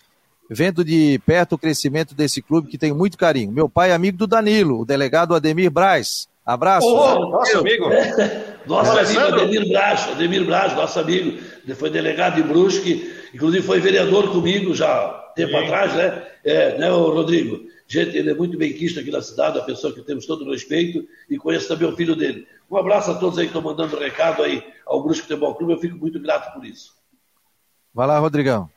Vendo 0.49 0.85
de 0.85 1.21
perto 1.27 1.55
o 1.55 1.59
crescimento 1.59 2.15
desse 2.15 2.41
clube 2.41 2.69
que 2.69 2.79
tenho 2.79 2.95
muito 2.95 3.19
carinho. 3.19 3.51
Meu 3.51 3.69
pai 3.69 3.91
é 3.91 3.93
amigo 3.93 4.17
do 4.17 4.29
Danilo, 4.29 4.81
o 4.81 4.85
delegado 4.85 5.35
Ademir 5.35 5.73
Braz. 5.73 6.29
Abraço. 6.47 6.87
Oh, 6.87 7.27
nosso 7.31 7.59
amigo. 7.59 7.87
nosso 8.65 8.97
amigo 8.97 9.21
Ademir 9.21 9.69
Braz, 9.71 10.09
Ademir 10.09 10.45
Braz, 10.45 10.73
nosso 10.77 11.01
amigo. 11.01 11.41
Ele 11.65 11.75
foi 11.75 11.91
delegado 11.91 12.39
em 12.39 12.45
Brusque, 12.45 13.13
inclusive 13.35 13.67
foi 13.67 13.81
vereador 13.81 14.31
comigo 14.31 14.73
já 14.77 15.09
tempo 15.35 15.51
Sim. 15.51 15.65
atrás, 15.65 15.95
né? 15.95 16.23
É, 16.45 16.79
né, 16.79 16.91
Rodrigo? 16.91 17.61
Gente, 17.89 18.17
ele 18.17 18.31
é 18.31 18.35
muito 18.35 18.57
bem 18.57 18.73
quisto 18.73 19.01
aqui 19.01 19.11
na 19.11 19.21
cidade, 19.21 19.59
uma 19.59 19.67
pessoa 19.67 19.93
que 19.93 20.01
temos 20.03 20.27
todo 20.27 20.45
o 20.45 20.51
respeito 20.51 21.07
e 21.29 21.37
conheço 21.37 21.69
também 21.69 21.89
o 21.89 21.97
filho 21.97 22.15
dele. 22.15 22.47
Um 22.73 22.79
abraço 22.79 23.11
a 23.11 23.15
todos 23.15 23.39
aí 23.39 23.45
que 23.45 23.51
estão 23.51 23.61
mandando 23.61 23.99
recado 23.99 24.43
aí 24.43 24.67
ao 24.87 25.03
Brusque 25.03 25.27
Futebol 25.29 25.55
Clube, 25.55 25.75
eu 25.75 25.79
fico 25.79 25.99
muito 25.99 26.19
grato 26.19 26.55
por 26.55 26.65
isso. 26.65 26.95
Vai 27.93 28.07
lá, 28.07 28.19
Rodrigão. 28.19 28.71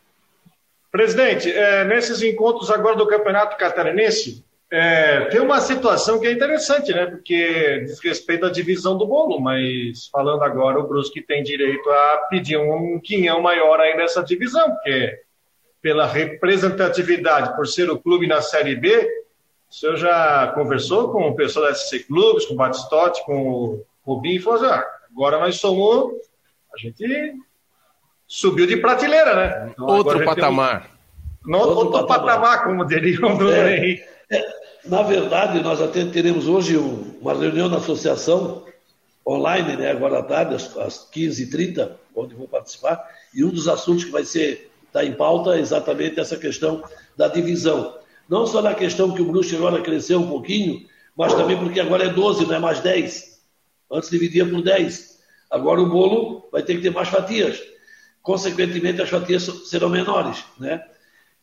Presidente, 0.92 1.50
é, 1.50 1.86
nesses 1.86 2.22
encontros 2.22 2.70
agora 2.70 2.98
do 2.98 3.08
Campeonato 3.08 3.56
Catarinense, 3.56 4.44
é, 4.70 5.26
tem 5.26 5.40
uma 5.40 5.62
situação 5.62 6.20
que 6.20 6.28
é 6.28 6.32
interessante, 6.34 6.92
né? 6.92 7.06
Porque 7.06 7.86
diz 7.86 8.04
respeito 8.04 8.46
à 8.46 8.52
divisão 8.52 8.98
do 8.98 9.08
bolo, 9.08 9.40
mas 9.40 10.08
falando 10.12 10.44
agora, 10.44 10.78
o 10.78 10.88
Brusque 10.88 11.22
tem 11.22 11.42
direito 11.42 11.90
a 11.90 12.28
pedir 12.30 12.58
um 12.58 13.00
quinhão 13.00 13.42
maior 13.42 13.80
aí 13.80 13.96
nessa 13.96 14.22
divisão, 14.22 14.72
porque 14.72 15.22
pela 15.82 16.06
representatividade, 16.06 17.56
por 17.56 17.66
ser 17.66 17.90
o 17.90 17.98
clube 17.98 18.28
na 18.28 18.42
Série 18.42 18.76
B, 18.76 19.25
o 19.70 19.74
senhor 19.74 19.98
já 19.98 20.52
conversou 20.56 21.12
com 21.12 21.30
o 21.30 21.36
pessoal 21.36 21.66
da 21.66 21.74
SC 21.74 22.00
Clubes, 22.06 22.46
com 22.46 22.54
o 22.54 22.58
Batistotti, 22.58 23.26
com 23.26 23.50
o 23.50 23.86
Rubinho, 24.06 24.38
e 24.38 24.40
falou 24.40 24.60
assim, 24.60 24.74
ah, 24.74 24.86
agora 25.12 25.40
nós 25.40 25.58
somos, 25.58 26.14
a 26.74 26.78
gente 26.78 27.34
subiu 28.28 28.66
de 28.66 28.78
prateleira, 28.78 29.36
né? 29.36 29.72
Então, 29.74 29.86
outro 29.86 30.24
patamar. 30.24 30.92
Um, 31.46 31.56
outro, 31.56 31.76
outro 31.76 32.08
patamar. 32.08 32.40
patamar, 32.40 32.64
como 32.64 32.86
diriam 32.86 33.38
do 33.38 33.52
é, 33.52 34.04
é, 34.32 34.46
Na 34.86 35.02
verdade, 35.02 35.62
nós 35.62 35.82
até 35.82 36.06
teremos 36.06 36.48
hoje 36.48 36.78
uma 36.78 37.34
reunião 37.34 37.70
na 37.70 37.78
associação 37.78 38.66
online, 39.28 39.76
né, 39.76 39.92
agora 39.92 40.20
à 40.20 40.24
tarde, 40.24 40.56
às, 40.56 40.78
às 40.78 41.10
15h30, 41.12 41.92
onde 42.16 42.36
vou 42.36 42.48
participar, 42.48 43.04
e 43.34 43.44
um 43.44 43.50
dos 43.50 43.68
assuntos 43.68 44.06
que 44.06 44.12
vai 44.12 44.24
ser 44.24 44.72
está 44.86 45.04
em 45.04 45.14
pauta 45.14 45.60
exatamente 45.60 46.20
essa 46.20 46.38
questão 46.38 46.82
da 47.18 47.28
divisão. 47.28 47.98
Não 48.28 48.46
só 48.46 48.62
na 48.62 48.74
questão 48.74 49.14
que 49.14 49.22
o 49.22 49.26
Brusque 49.26 49.56
agora 49.56 49.82
cresceu 49.82 50.20
um 50.20 50.28
pouquinho, 50.28 50.86
mas 51.16 51.34
também 51.34 51.58
porque 51.58 51.80
agora 51.80 52.06
é 52.06 52.10
12, 52.10 52.46
não 52.46 52.56
é 52.56 52.60
mais 52.60 52.80
10. 52.80 53.40
Antes 53.92 54.10
dividia 54.10 54.46
por 54.46 54.62
10. 54.62 55.20
Agora 55.50 55.82
o 55.82 55.90
bolo 55.90 56.48
vai 56.52 56.64
ter 56.64 56.76
que 56.76 56.82
ter 56.82 56.92
mais 56.92 57.08
fatias. 57.08 57.62
Consequentemente, 58.22 59.02
as 59.02 59.10
fatias 59.10 59.44
serão 59.66 59.90
menores. 59.90 60.44
Né? 60.60 60.84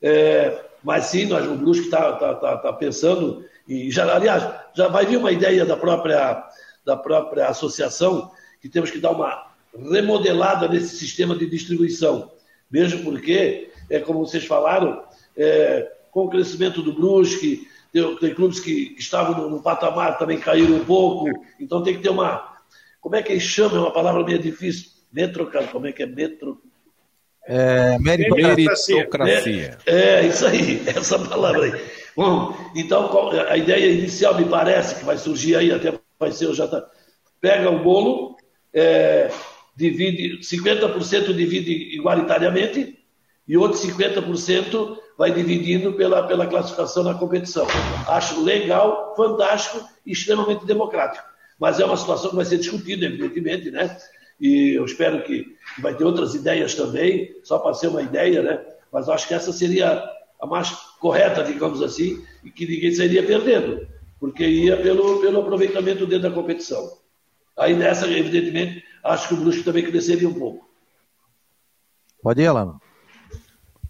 É, 0.01 0.65
mas 0.83 1.07
sim, 1.07 1.27
nós, 1.27 1.47
o 1.47 1.55
Brusque 1.55 1.85
está 1.85 2.13
tá, 2.13 2.35
tá, 2.35 2.57
tá 2.57 2.73
pensando, 2.73 3.45
e 3.69 3.91
já, 3.91 4.13
aliás, 4.13 4.45
já 4.75 4.89
vai 4.89 5.07
vir 5.07 5.17
uma 5.17 5.31
ideia 5.31 5.65
da 5.65 5.77
própria, 5.77 6.45
da 6.85 6.97
própria 6.97 7.49
associação 7.49 8.33
que 8.61 8.69
temos 8.69 8.91
que 8.91 8.99
dar 8.99 9.13
uma 9.13 9.53
remodelada 9.73 10.67
nesse 10.69 10.97
sistema 10.97 11.37
de 11.37 11.49
distribuição 11.49 12.33
mesmo 12.73 13.05
porque, 13.05 13.71
é, 13.91 14.01
como 14.01 14.21
vocês 14.21 14.47
falaram, 14.47 15.05
é, 15.37 15.93
com 16.13 16.27
o 16.27 16.31
crescimento 16.31 16.83
do 16.83 16.93
Brusque, 16.93 17.67
tem, 17.91 18.17
tem 18.17 18.35
clubes 18.35 18.61
que, 18.61 18.91
que 18.91 19.01
estavam 19.01 19.35
no, 19.35 19.51
no, 19.51 19.63
patamar 19.63 20.19
também 20.19 20.39
caíram 20.39 20.77
um 20.77 20.85
pouco, 20.85 21.29
então 21.59 21.83
tem 21.83 21.97
que 21.97 22.03
ter 22.03 22.11
uma. 22.11 22.53
Como 23.01 23.17
é 23.17 23.23
que 23.23 23.33
eles 23.33 23.43
chamam? 23.43 23.79
É 23.79 23.81
uma 23.81 23.93
palavra 23.93 24.23
meio 24.23 24.39
difícil. 24.39 24.93
Metro, 25.11 25.51
como 25.73 25.87
é 25.87 25.93
que 25.93 26.03
é 26.03 26.07
metro? 26.07 26.63
É, 27.45 27.99
meritocracia. 27.99 29.79
É, 29.85 30.21
é, 30.21 30.27
isso 30.27 30.47
aí, 30.47 30.83
essa 30.87 31.19
palavra 31.19 31.65
aí. 31.65 31.83
Bom, 32.15 32.55
então 32.77 33.31
a 33.49 33.57
ideia 33.57 33.91
inicial 33.91 34.37
me 34.37 34.45
parece 34.45 34.97
que 34.97 35.05
vai 35.05 35.17
surgir 35.17 35.57
aí, 35.57 35.73
até 35.73 35.93
vai 36.21 36.31
ser 36.31 36.47
o 36.47 36.55
já 36.55 36.69
tá, 36.69 36.87
pega 37.41 37.71
o 37.71 37.83
bolo, 37.83 38.37
é, 38.73 39.31
divide, 39.75 40.39
50% 40.41 41.35
divide 41.35 41.73
igualitariamente 41.95 43.02
e 43.47 43.57
outros 43.57 43.85
50% 43.85 44.97
vai 45.19 45.33
dividindo 45.33 45.93
pela, 45.93 46.27
pela 46.27 46.47
classificação 46.47 47.03
na 47.03 47.15
competição. 47.15 47.67
Acho 48.09 48.43
legal, 48.43 49.15
fantástico 49.17 49.85
e 50.07 50.13
extremamente 50.13 50.65
democrático. 50.65 51.25
Mas 51.59 51.79
é 51.79 51.85
uma 51.85 51.97
situação 51.97 52.31
que 52.31 52.37
vai 52.37 52.45
ser 52.45 52.59
discutida, 52.59 53.07
evidentemente, 53.07 53.71
né? 53.71 53.97
E 54.41 54.75
eu 54.75 54.85
espero 54.85 55.23
que 55.23 55.57
vai 55.81 55.95
ter 55.95 56.05
outras 56.05 56.35
ideias 56.35 56.75
também, 56.75 57.37
só 57.45 57.59
para 57.59 57.75
ser 57.75 57.89
uma 57.89 58.03
ideia, 58.03 58.43
né? 58.43 58.65
Mas 58.93 59.09
acho 59.09 59.29
que 59.29 59.35
essa 59.35 59.53
seria 59.53 60.03
a 60.41 60.47
mais 60.47 60.71
correta, 60.99 61.45
digamos 61.45 61.81
assim, 61.83 62.25
e 62.43 62.51
que 62.51 62.67
ninguém 62.67 62.93
sairia 62.93 63.25
perdendo, 63.25 63.87
porque 64.19 64.45
ia 64.45 64.77
pelo, 64.77 65.21
pelo 65.21 65.41
aproveitamento 65.41 66.05
dentro 66.05 66.29
da 66.29 66.35
competição. 66.35 66.99
Aí 67.57 67.77
nessa, 67.77 68.11
evidentemente, 68.11 68.83
acho 69.05 69.29
que 69.29 69.35
o 69.35 69.37
Brusque 69.37 69.63
também 69.63 69.85
cresceria 69.85 70.29
um 70.29 70.35
pouco. 70.35 70.69
Pode 72.21 72.43
ir, 72.43 72.47
Alano. 72.49 72.82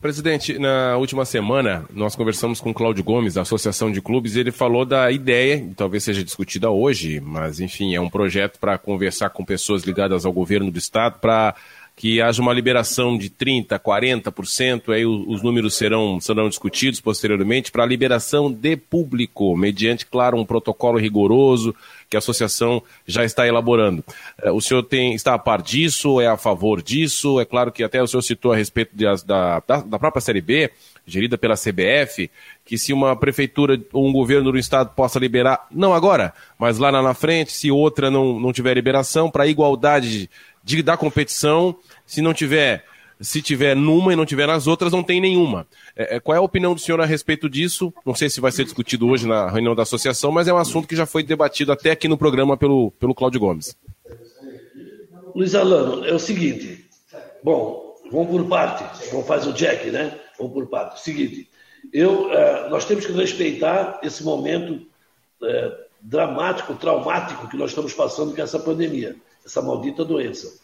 Presidente, 0.03 0.59
na 0.59 0.97
última 0.97 1.25
semana 1.25 1.85
nós 1.95 2.17
conversamos 2.17 2.61
com 2.61 2.75
Cláudio 2.75 3.05
Gomes, 3.05 3.35
da 3.35 3.43
Associação 3.43 3.89
de 3.89 4.03
Clubes, 4.03 4.35
e 4.35 4.41
ele 4.41 4.51
falou 4.51 4.85
da 4.85 5.13
ideia, 5.13 5.65
talvez 5.77 6.03
seja 6.03 6.25
discutida 6.25 6.69
hoje, 6.69 7.21
mas 7.21 7.61
enfim, 7.61 7.95
é 7.95 8.01
um 8.01 8.11
projeto 8.11 8.59
para 8.59 8.77
conversar 8.77 9.31
com 9.31 9.45
pessoas 9.45 9.85
ligadas 9.85 10.27
ao 10.27 10.33
governo 10.33 10.73
do 10.73 10.79
Estado 10.79 11.21
para 11.21 11.55
que 11.95 12.21
haja 12.21 12.43
uma 12.43 12.53
liberação 12.53 13.17
de 13.17 13.31
30%, 13.31 13.79
40%, 13.79 14.93
aí 14.93 15.07
os 15.07 15.41
números 15.41 15.77
serão, 15.77 16.19
serão 16.19 16.49
discutidos 16.49 17.01
posteriormente, 17.01 17.71
para 17.71 17.87
liberação 17.87 18.51
de 18.51 18.77
público, 18.77 19.57
mediante, 19.57 20.05
claro, 20.05 20.37
um 20.37 20.45
protocolo 20.45 20.99
rigoroso 20.99 21.73
que 22.13 22.17
a 22.17 22.19
associação 22.19 22.83
já 23.07 23.25
está 23.25 23.49
elaborando. 23.49 24.05
É, 24.43 24.51
o 24.51 24.61
senhor 24.61 24.83
tem, 24.83 25.15
está 25.15 25.33
a 25.33 25.39
par 25.39 25.63
disso, 25.63 26.21
é 26.21 26.27
a 26.27 26.37
favor 26.37 26.83
disso? 26.83 27.41
É 27.41 27.45
claro 27.47 27.73
que 27.73 27.83
até 27.83 28.03
o 28.03 28.07
senhor 28.07 28.21
citou 28.21 28.53
a 28.53 28.57
respeito 28.57 28.91
de, 28.95 29.07
da, 29.25 29.61
da 29.61 29.99
própria 29.99 30.21
Série 30.21 30.43
B, 30.43 30.71
gerida 31.07 31.39
pela 31.39 31.55
CBF, 31.55 32.31
que 32.67 32.77
se 32.77 32.93
uma 32.93 33.17
prefeitura 33.17 33.81
ou 33.95 34.07
um 34.07 34.13
governo 34.13 34.53
do 34.53 34.59
estado 34.59 34.95
possa 34.95 35.19
liberar, 35.19 35.67
não 35.71 35.95
agora, 35.95 36.35
mas 36.59 36.77
lá 36.77 36.93
na 36.93 37.15
frente, 37.15 37.51
se 37.51 37.71
outra 37.71 38.11
não, 38.11 38.39
não 38.39 38.53
tiver 38.53 38.75
liberação, 38.75 39.31
para 39.31 39.47
igualdade 39.47 40.29
de, 40.63 40.83
da 40.83 40.99
competição, 40.99 41.75
se 42.05 42.21
não 42.21 42.35
tiver, 42.35 42.85
se 43.23 43.41
tiver 43.41 43.75
numa 43.75 44.13
e 44.13 44.17
não 44.17 44.27
tiver 44.27 44.47
nas 44.47 44.67
outras, 44.67 44.93
não 44.93 45.03
tem 45.03 45.21
nenhuma. 45.21 45.67
É, 45.97 46.17
é, 46.17 46.21
qual 46.21 46.35
é 46.35 46.39
a 46.39 46.43
opinião 46.43 46.75
do 46.75 46.81
senhor 46.81 47.01
a 47.01 47.07
respeito 47.07 47.49
disso? 47.49 47.93
Não 48.05 48.15
sei 48.15 48.29
se 48.29 48.41
vai 48.41 48.53
ser 48.53 48.65
discutido 48.65 49.09
hoje 49.09 49.27
na 49.27 49.49
reunião 49.49 49.75
da 49.75 49.83
associação, 49.83 50.33
mas 50.33 50.49
é 50.49 50.53
um 50.53 50.59
assunto 50.59 50.89
que 50.89 50.97
já 50.97 51.07
foi 51.07 51.23
debatido 51.23 51.73
até 51.73 51.93
aqui 51.93 52.09
no 52.09 52.19
programa 52.19 52.57
pelo, 52.57 52.91
pelo 52.93 53.15
Cláudio 53.15 53.41
Gomes. 53.41 53.77
Luiz 55.35 55.55
Alano, 55.55 56.05
é 56.05 56.13
o 56.13 56.19
seguinte, 56.19 56.85
bom, 57.43 57.97
vamos 58.11 58.29
por 58.29 58.45
parte, 58.47 59.09
como 59.09 59.23
faz 59.23 59.47
o 59.47 59.53
Jack, 59.53 59.91
né? 59.91 60.19
Vamos 60.39 60.53
por 60.53 60.67
parte. 60.67 61.01
Seguinte, 61.01 61.49
eu, 61.93 62.27
uh, 62.27 62.69
nós 62.71 62.85
temos 62.85 63.07
que 63.07 63.13
respeitar 63.13 64.01
esse 64.03 64.23
momento 64.23 64.75
uh, 64.75 65.83
dramático, 66.03 66.75
traumático 66.75 67.49
que 67.49 67.57
nós 67.57 67.71
estamos 67.71 67.95
passando 67.95 68.35
com 68.35 68.43
essa 68.43 68.59
pandemia 68.59 69.17
essa 69.45 69.61
maldita 69.61 70.05
doença. 70.05 70.61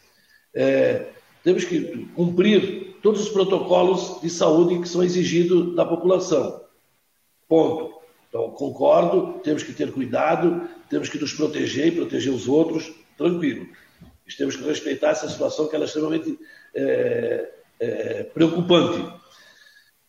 É, 0.54 1.06
temos 1.48 1.64
que 1.64 2.04
cumprir 2.14 2.98
todos 3.02 3.22
os 3.22 3.30
protocolos 3.30 4.20
de 4.20 4.28
saúde 4.28 4.78
que 4.80 4.86
são 4.86 5.02
exigidos 5.02 5.74
da 5.74 5.82
população. 5.82 6.60
Ponto. 7.48 7.94
Então, 8.28 8.50
concordo, 8.50 9.40
temos 9.42 9.62
que 9.62 9.72
ter 9.72 9.90
cuidado, 9.90 10.68
temos 10.90 11.08
que 11.08 11.18
nos 11.18 11.32
proteger 11.32 11.86
e 11.86 11.92
proteger 11.92 12.34
os 12.34 12.46
outros, 12.46 12.92
tranquilo. 13.16 13.66
Mas 14.26 14.36
temos 14.36 14.56
que 14.56 14.62
respeitar 14.62 15.12
essa 15.12 15.26
situação 15.26 15.68
que 15.68 15.74
é 15.74 15.82
extremamente 15.82 16.38
é, 16.74 17.50
é, 17.80 18.22
preocupante. 18.24 19.10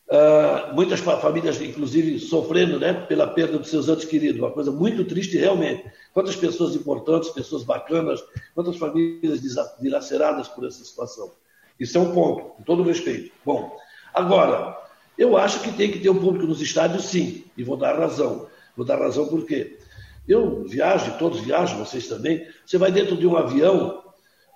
Uh, 0.09 0.73
muitas 0.73 0.99
famílias, 1.01 1.61
inclusive, 1.61 2.17
sofrendo 2.17 2.79
né, 2.79 2.93
pela 2.93 3.27
perda 3.27 3.59
dos 3.59 3.69
seus 3.69 3.87
entes 3.87 4.05
queridos. 4.05 4.41
Uma 4.41 4.49
coisa 4.49 4.71
muito 4.71 5.05
triste, 5.05 5.37
realmente. 5.37 5.85
Quantas 6.13 6.35
pessoas 6.35 6.75
importantes, 6.75 7.29
pessoas 7.29 7.63
bacanas, 7.63 8.19
quantas 8.55 8.75
famílias 8.77 9.39
dilaceradas 9.79 10.47
por 10.47 10.65
essa 10.65 10.83
situação. 10.83 11.31
Isso 11.79 11.95
é 11.95 12.01
um 12.01 12.11
ponto, 12.11 12.41
com 12.55 12.63
todo 12.63 12.81
respeito. 12.81 13.31
Bom, 13.45 13.77
agora, 14.11 14.75
eu 15.15 15.37
acho 15.37 15.61
que 15.61 15.71
tem 15.71 15.91
que 15.91 15.99
ter 15.99 16.09
um 16.09 16.19
público 16.19 16.47
nos 16.47 16.59
estádios, 16.59 17.05
sim, 17.05 17.43
e 17.55 17.63
vou 17.63 17.77
dar 17.77 17.97
razão. 17.99 18.47
Vou 18.75 18.85
dar 18.85 18.97
razão 18.97 19.27
por 19.27 19.45
quê? 19.45 19.77
Eu 20.27 20.63
viajo, 20.63 21.19
todos 21.19 21.41
viajam, 21.41 21.77
vocês 21.77 22.07
também. 22.07 22.47
Você 22.65 22.79
vai 22.79 22.91
dentro 22.91 23.15
de 23.15 23.27
um 23.27 23.37
avião, 23.37 24.03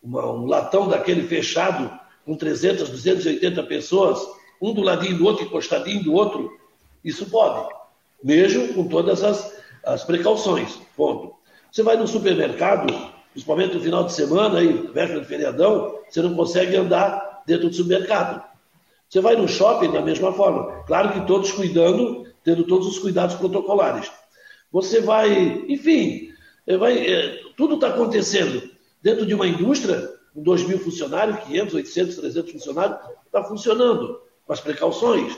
uma, 0.02 0.32
um 0.32 0.48
latão 0.48 0.88
daquele 0.88 1.28
fechado, 1.28 1.92
com 2.26 2.36
300, 2.36 2.90
280 2.90 3.62
pessoas 3.64 4.20
um 4.64 4.74
do 4.74 4.82
ladinho 4.82 5.18
do 5.18 5.26
outro, 5.26 5.44
encostadinho 5.44 6.02
do 6.02 6.14
outro, 6.14 6.58
isso 7.04 7.26
pode, 7.30 7.68
mesmo 8.24 8.74
com 8.74 8.88
todas 8.88 9.22
as, 9.22 9.62
as 9.84 10.06
precauções. 10.06 10.80
Ponto. 10.96 11.36
Você 11.70 11.84
vai 11.84 11.98
no 11.98 12.08
supermercado, 12.08 12.88
principalmente 13.34 13.76
no 13.76 13.82
final 13.82 14.06
de 14.06 14.14
semana, 14.14 14.60
aí, 14.60 14.72
véspera 14.94 15.26
feriadão, 15.26 16.00
você 16.10 16.22
não 16.22 16.34
consegue 16.34 16.78
andar 16.78 17.44
dentro 17.46 17.68
do 17.68 17.76
supermercado. 17.76 18.42
Você 19.10 19.20
vai 19.20 19.36
no 19.36 19.50
shopping 19.50 19.92
da 19.92 20.02
mesma 20.02 20.32
forma. 20.32 20.84
Claro 20.86 21.12
que 21.12 21.28
todos 21.28 21.52
cuidando, 21.52 22.26
tendo 22.42 22.64
todos 22.64 22.88
os 22.88 23.00
cuidados 23.00 23.36
protocolares. 23.36 24.10
Você 24.72 25.02
vai, 25.02 25.66
enfim, 25.68 26.30
vai, 26.80 27.06
é, 27.06 27.42
tudo 27.58 27.76
está 27.76 27.90
acontecendo 27.90 28.64
dentro 29.02 29.26
de 29.26 29.34
uma 29.34 29.46
indústria, 29.46 30.10
com 30.34 30.42
2 30.42 30.64
mil 30.64 30.80
funcionários, 30.80 31.40
500, 31.40 31.74
800, 31.74 32.16
300 32.16 32.52
funcionários, 32.54 32.98
está 33.26 33.44
funcionando 33.44 34.24
com 34.46 34.54
as 34.54 34.60
precauções. 34.60 35.38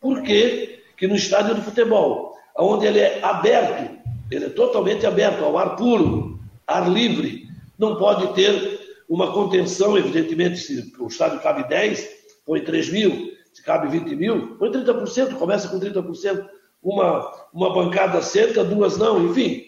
Por 0.00 0.22
que, 0.22 0.80
que 0.96 1.06
no 1.06 1.16
estádio 1.16 1.54
de 1.54 1.62
futebol, 1.62 2.36
onde 2.56 2.86
ele 2.86 3.00
é 3.00 3.22
aberto, 3.22 3.98
ele 4.30 4.46
é 4.46 4.50
totalmente 4.50 5.06
aberto 5.06 5.44
ao 5.44 5.58
ar 5.58 5.76
puro, 5.76 6.38
ar 6.66 6.90
livre, 6.90 7.48
não 7.78 7.96
pode 7.96 8.32
ter 8.34 8.80
uma 9.08 9.32
contenção, 9.32 9.98
evidentemente, 9.98 10.58
se 10.58 10.92
o 10.98 11.06
estádio 11.06 11.40
cabe 11.40 11.68
10, 11.68 12.08
põe 12.46 12.60
3 12.60 12.90
mil, 12.90 13.32
se 13.52 13.62
cabe 13.62 13.88
20 13.88 14.16
mil, 14.16 14.56
põe 14.56 14.70
30%, 14.70 15.34
começa 15.34 15.68
com 15.68 15.78
30%, 15.78 16.46
uma, 16.82 17.30
uma 17.52 17.72
bancada 17.72 18.20
cerca, 18.22 18.64
duas 18.64 18.98
não, 18.98 19.26
enfim. 19.26 19.64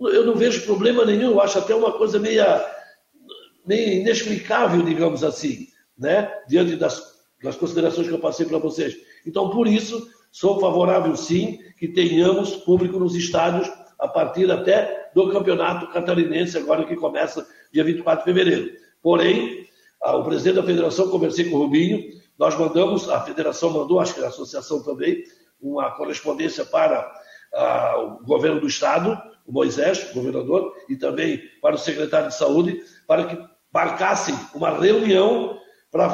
Eu 0.00 0.24
não 0.24 0.34
vejo 0.34 0.64
problema 0.64 1.04
nenhum, 1.04 1.32
eu 1.32 1.40
acho 1.40 1.58
até 1.58 1.74
uma 1.74 1.92
coisa 1.92 2.18
meio, 2.18 2.44
meio 3.66 4.00
inexplicável, 4.00 4.82
digamos 4.82 5.24
assim, 5.24 5.68
né? 5.98 6.32
diante 6.48 6.76
das 6.76 7.17
das 7.42 7.56
considerações 7.56 8.08
que 8.08 8.14
eu 8.14 8.18
passei 8.18 8.46
para 8.46 8.58
vocês. 8.58 8.96
Então, 9.26 9.50
por 9.50 9.66
isso, 9.66 10.08
sou 10.30 10.60
favorável, 10.60 11.14
sim, 11.16 11.58
que 11.76 11.88
tenhamos 11.88 12.56
público 12.56 12.98
nos 12.98 13.14
estádios 13.14 13.70
a 13.98 14.08
partir 14.08 14.50
até 14.50 15.10
do 15.14 15.30
campeonato 15.30 15.88
catarinense, 15.88 16.56
agora 16.56 16.84
que 16.84 16.96
começa 16.96 17.46
dia 17.72 17.84
24 17.84 18.24
de 18.24 18.32
fevereiro. 18.32 18.72
Porém, 19.02 19.66
o 20.02 20.22
presidente 20.22 20.56
da 20.56 20.62
federação, 20.62 21.10
conversei 21.10 21.48
com 21.48 21.56
o 21.56 21.60
Rubinho, 21.60 22.12
nós 22.38 22.56
mandamos, 22.56 23.08
a 23.08 23.20
federação 23.22 23.70
mandou, 23.70 23.98
acho 23.98 24.14
que 24.14 24.22
a 24.22 24.28
associação 24.28 24.82
também, 24.82 25.24
uma 25.60 25.90
correspondência 25.96 26.64
para 26.64 27.10
o 27.96 28.24
governo 28.24 28.60
do 28.60 28.68
estado, 28.68 29.20
o 29.46 29.52
Moisés, 29.52 30.10
o 30.10 30.14
governador, 30.14 30.72
e 30.88 30.96
também 30.96 31.40
para 31.60 31.74
o 31.74 31.78
secretário 31.78 32.28
de 32.28 32.36
saúde, 32.36 32.80
para 33.06 33.24
que 33.24 33.38
marcassem 33.72 34.34
uma 34.54 34.70
reunião 34.70 35.58
para 35.90 36.06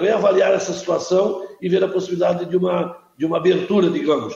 reavaliar 0.00 0.52
essa 0.52 0.72
situação 0.72 1.46
e 1.60 1.68
ver 1.68 1.84
a 1.84 1.88
possibilidade 1.88 2.46
de 2.46 2.56
uma, 2.56 2.96
de 3.16 3.26
uma 3.26 3.36
abertura, 3.36 3.90
digamos. 3.90 4.34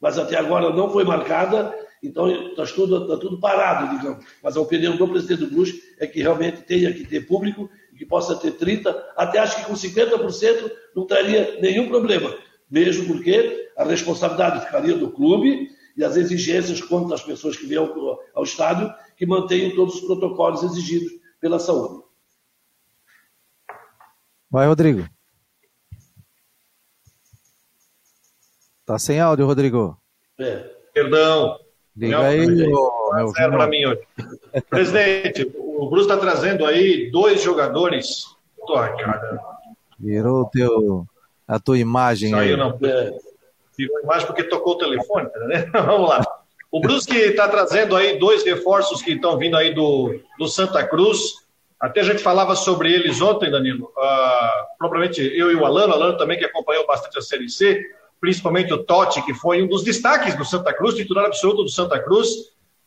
Mas 0.00 0.18
até 0.18 0.36
agora 0.38 0.72
não 0.72 0.90
foi 0.90 1.04
marcada, 1.04 1.74
então 2.02 2.30
está 2.30 2.64
tudo, 2.64 3.02
está 3.02 3.16
tudo 3.18 3.38
parado, 3.38 3.96
digamos. 3.96 4.24
Mas 4.42 4.56
a 4.56 4.60
opinião 4.60 4.96
do 4.96 5.08
presidente 5.08 5.44
do 5.44 5.54
Bush 5.54 5.74
é 5.98 6.06
que 6.06 6.22
realmente 6.22 6.62
tenha 6.62 6.92
que 6.92 7.04
ter 7.04 7.26
público 7.26 7.68
e 7.92 7.96
que 7.96 8.06
possa 8.06 8.34
ter 8.36 8.52
30%, 8.52 8.94
até 9.16 9.38
acho 9.38 9.56
que 9.56 9.66
com 9.66 9.74
50% 9.74 10.70
não 10.96 11.06
traria 11.06 11.58
nenhum 11.60 11.88
problema, 11.88 12.34
mesmo 12.70 13.06
porque 13.06 13.68
a 13.76 13.84
responsabilidade 13.84 14.64
ficaria 14.64 14.96
do 14.96 15.10
clube 15.10 15.68
e 15.96 16.04
as 16.04 16.16
exigências 16.16 16.80
quanto 16.80 17.12
às 17.12 17.22
pessoas 17.22 17.56
que 17.56 17.66
vêm 17.66 17.76
ao, 17.76 18.18
ao 18.34 18.42
estádio 18.42 18.90
que 19.16 19.26
mantenham 19.26 19.74
todos 19.74 19.96
os 19.96 20.00
protocolos 20.00 20.62
exigidos 20.62 21.12
pela 21.38 21.58
saúde. 21.58 22.09
Vai, 24.50 24.66
Rodrigo. 24.66 25.06
Tá 28.84 28.98
sem 28.98 29.20
áudio, 29.20 29.46
Rodrigo. 29.46 29.96
É. 30.38 30.68
Perdão. 30.92 31.56
Liga 31.96 32.20
aí, 32.20 32.46
o 32.46 32.50
meu 32.50 33.32
para 33.32 33.66
mim 33.68 33.86
hoje. 33.86 34.00
Presidente, 34.68 35.50
o 35.56 35.88
Bruce 35.88 36.08
está 36.08 36.16
trazendo 36.16 36.64
aí 36.66 37.10
dois 37.10 37.42
jogadores. 37.42 38.24
Tô, 38.66 38.74
cara. 38.74 39.38
Virou 39.98 40.46
teu, 40.46 41.06
a 41.46 41.60
tua 41.60 41.78
imagem 41.78 42.30
Saiu, 42.30 42.54
aí. 42.54 42.56
não. 42.56 42.76
Virou 43.76 43.98
a 43.98 44.02
imagem 44.02 44.26
porque 44.26 44.44
tocou 44.44 44.74
o 44.74 44.78
telefone, 44.78 45.28
né? 45.48 45.70
Vamos 45.72 46.08
lá. 46.08 46.24
O 46.72 46.80
Brusque 46.80 47.16
está 47.16 47.48
trazendo 47.48 47.94
aí 47.96 48.18
dois 48.18 48.44
reforços 48.44 49.02
que 49.02 49.12
estão 49.12 49.36
vindo 49.36 49.56
aí 49.56 49.74
do, 49.74 50.20
do 50.38 50.48
Santa 50.48 50.86
Cruz. 50.86 51.34
Até 51.80 52.00
a 52.00 52.04
gente 52.04 52.22
falava 52.22 52.54
sobre 52.54 52.92
eles 52.92 53.22
ontem, 53.22 53.50
Danilo. 53.50 53.86
Uh, 53.96 54.78
propriamente 54.78 55.22
eu 55.22 55.50
e 55.50 55.54
o 55.54 55.64
Alano, 55.64 55.94
Alano 55.94 56.18
também 56.18 56.38
que 56.38 56.44
acompanhou 56.44 56.86
bastante 56.86 57.18
a 57.18 57.22
Série 57.22 57.48
C, 57.48 57.82
principalmente 58.20 58.72
o 58.72 58.84
Totti, 58.84 59.22
que 59.22 59.32
foi 59.32 59.62
um 59.62 59.66
dos 59.66 59.82
destaques 59.82 60.36
do 60.36 60.44
Santa 60.44 60.74
Cruz, 60.74 60.94
titular 60.94 61.24
absoluto 61.24 61.62
do 61.62 61.70
Santa 61.70 61.98
Cruz. 61.98 62.28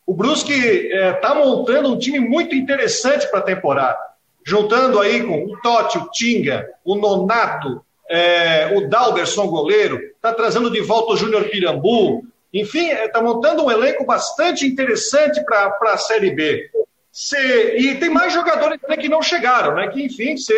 O 0.06 0.14
Brusque 0.14 0.54
está 0.54 1.32
eh, 1.32 1.44
montando 1.44 1.91
um 1.91 1.98
time 1.98 2.20
muito 2.20 2.54
interessante 2.54 3.28
para 3.32 3.39
a 3.39 3.44
temporada, 3.44 3.98
juntando 4.46 5.00
aí 5.00 5.24
com 5.24 5.46
o 5.46 5.60
Totti, 5.62 5.98
o 5.98 6.10
Tinga, 6.12 6.70
o 6.86 6.96
Nonato, 6.96 7.84
eh, 8.10 8.74
o 8.76 8.88
Dalberson 8.88 9.48
goleiro, 9.48 9.98
está 9.98 10.34
trazendo 10.34 10.70
de 10.70 10.82
volta 10.82 11.14
o 11.14 11.18
Júnior 11.18 11.46
Pirambu, 11.46 12.26
enfim, 12.54 12.89
está 12.89 13.20
eh, 13.20 13.24
montando 13.24 13.64
um 13.64 13.72
elenco 13.72 14.06
bastante 14.06 14.68
interessante 14.68 15.44
para 15.46 15.74
a 15.82 15.98
Série 15.98 16.32
B. 16.32 16.70
Se, 17.14 17.38
e 17.38 17.99
tem 17.99 18.09
mais 18.09 18.34
jogadores 18.34 18.80
que 18.99 19.07
não 19.07 19.22
chegaram, 19.22 19.76
né? 19.76 19.88
Que, 19.89 20.03
enfim, 20.03 20.36
se, 20.36 20.51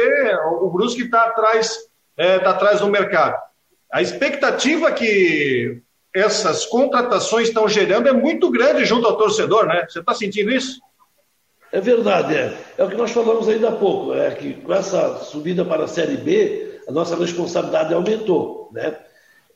o 0.62 0.70
Brusque 0.70 1.03
está 1.03 1.24
atrás, 1.24 1.78
é, 2.16 2.39
tá 2.39 2.51
atrás 2.51 2.80
do 2.80 2.88
mercado. 2.88 3.38
A 3.91 4.01
expectativa 4.01 4.89
que 4.93 5.82
essas 6.14 6.66
contratações 6.66 7.49
estão 7.49 7.68
gerando 7.68 8.08
é 8.08 8.14
muito 8.14 8.49
grande 8.49 8.86
junto 8.86 9.06
ao 9.06 9.18
torcedor, 9.18 9.66
né? 9.66 9.86
Você 9.89 9.99
está 9.99 10.14
sentindo 10.14 10.49
isso? 10.49 10.80
É 11.74 11.82
verdade, 11.82 12.34
é. 12.34 12.58
É 12.78 12.86
o 12.86 12.89
que 12.89 12.95
nós 12.95 13.12
falamos 13.12 13.49
ainda 13.49 13.68
há 13.68 13.74
pouco, 13.74 14.14
é 14.14 14.32
que 14.32 14.53
com 14.53 14.74
essa 14.74 15.18
subida 15.18 15.66
para 15.66 15.84
a 15.84 15.88
Série 15.89 16.16
B, 16.16 16.80
a 16.88 16.91
nossa 16.91 17.18
responsabilidade 17.18 17.93
aumentou, 17.93 18.70
né? 18.72 18.95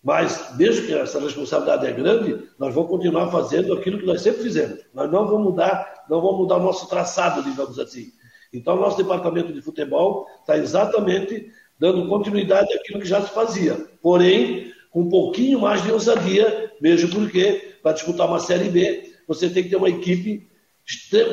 Mas, 0.03 0.53
mesmo 0.57 0.85
que 0.85 0.93
essa 0.93 1.19
responsabilidade 1.19 1.87
é 1.87 1.91
grande, 1.91 2.43
nós 2.57 2.73
vamos 2.73 2.89
continuar 2.89 3.31
fazendo 3.31 3.73
aquilo 3.73 3.99
que 3.99 4.05
nós 4.05 4.21
sempre 4.21 4.43
fizemos. 4.43 4.79
Nós 4.93 5.09
não 5.09 5.27
vamos 5.27 5.51
mudar, 5.51 5.98
não 6.09 6.21
vamos 6.21 6.39
mudar 6.39 6.57
o 6.57 6.63
nosso 6.63 6.87
traçado, 6.87 7.43
digamos 7.43 7.77
assim. 7.79 8.11
Então, 8.51 8.75
nosso 8.75 8.97
departamento 8.97 9.53
de 9.53 9.61
futebol 9.61 10.25
está 10.41 10.57
exatamente 10.57 11.51
dando 11.79 12.07
continuidade 12.07 12.73
àquilo 12.73 12.99
que 12.99 13.07
já 13.07 13.21
se 13.21 13.33
fazia. 13.33 13.75
Porém, 14.01 14.73
com 14.91 15.01
um 15.01 15.09
pouquinho 15.09 15.59
mais 15.59 15.83
de 15.83 15.91
ousadia, 15.91 16.71
mesmo 16.81 17.09
porque, 17.09 17.75
para 17.83 17.93
disputar 17.93 18.27
uma 18.27 18.39
Série 18.39 18.69
B, 18.69 19.13
você 19.27 19.49
tem 19.49 19.63
que 19.63 19.69
ter 19.69 19.75
uma 19.75 19.89
equipe, 19.89 20.47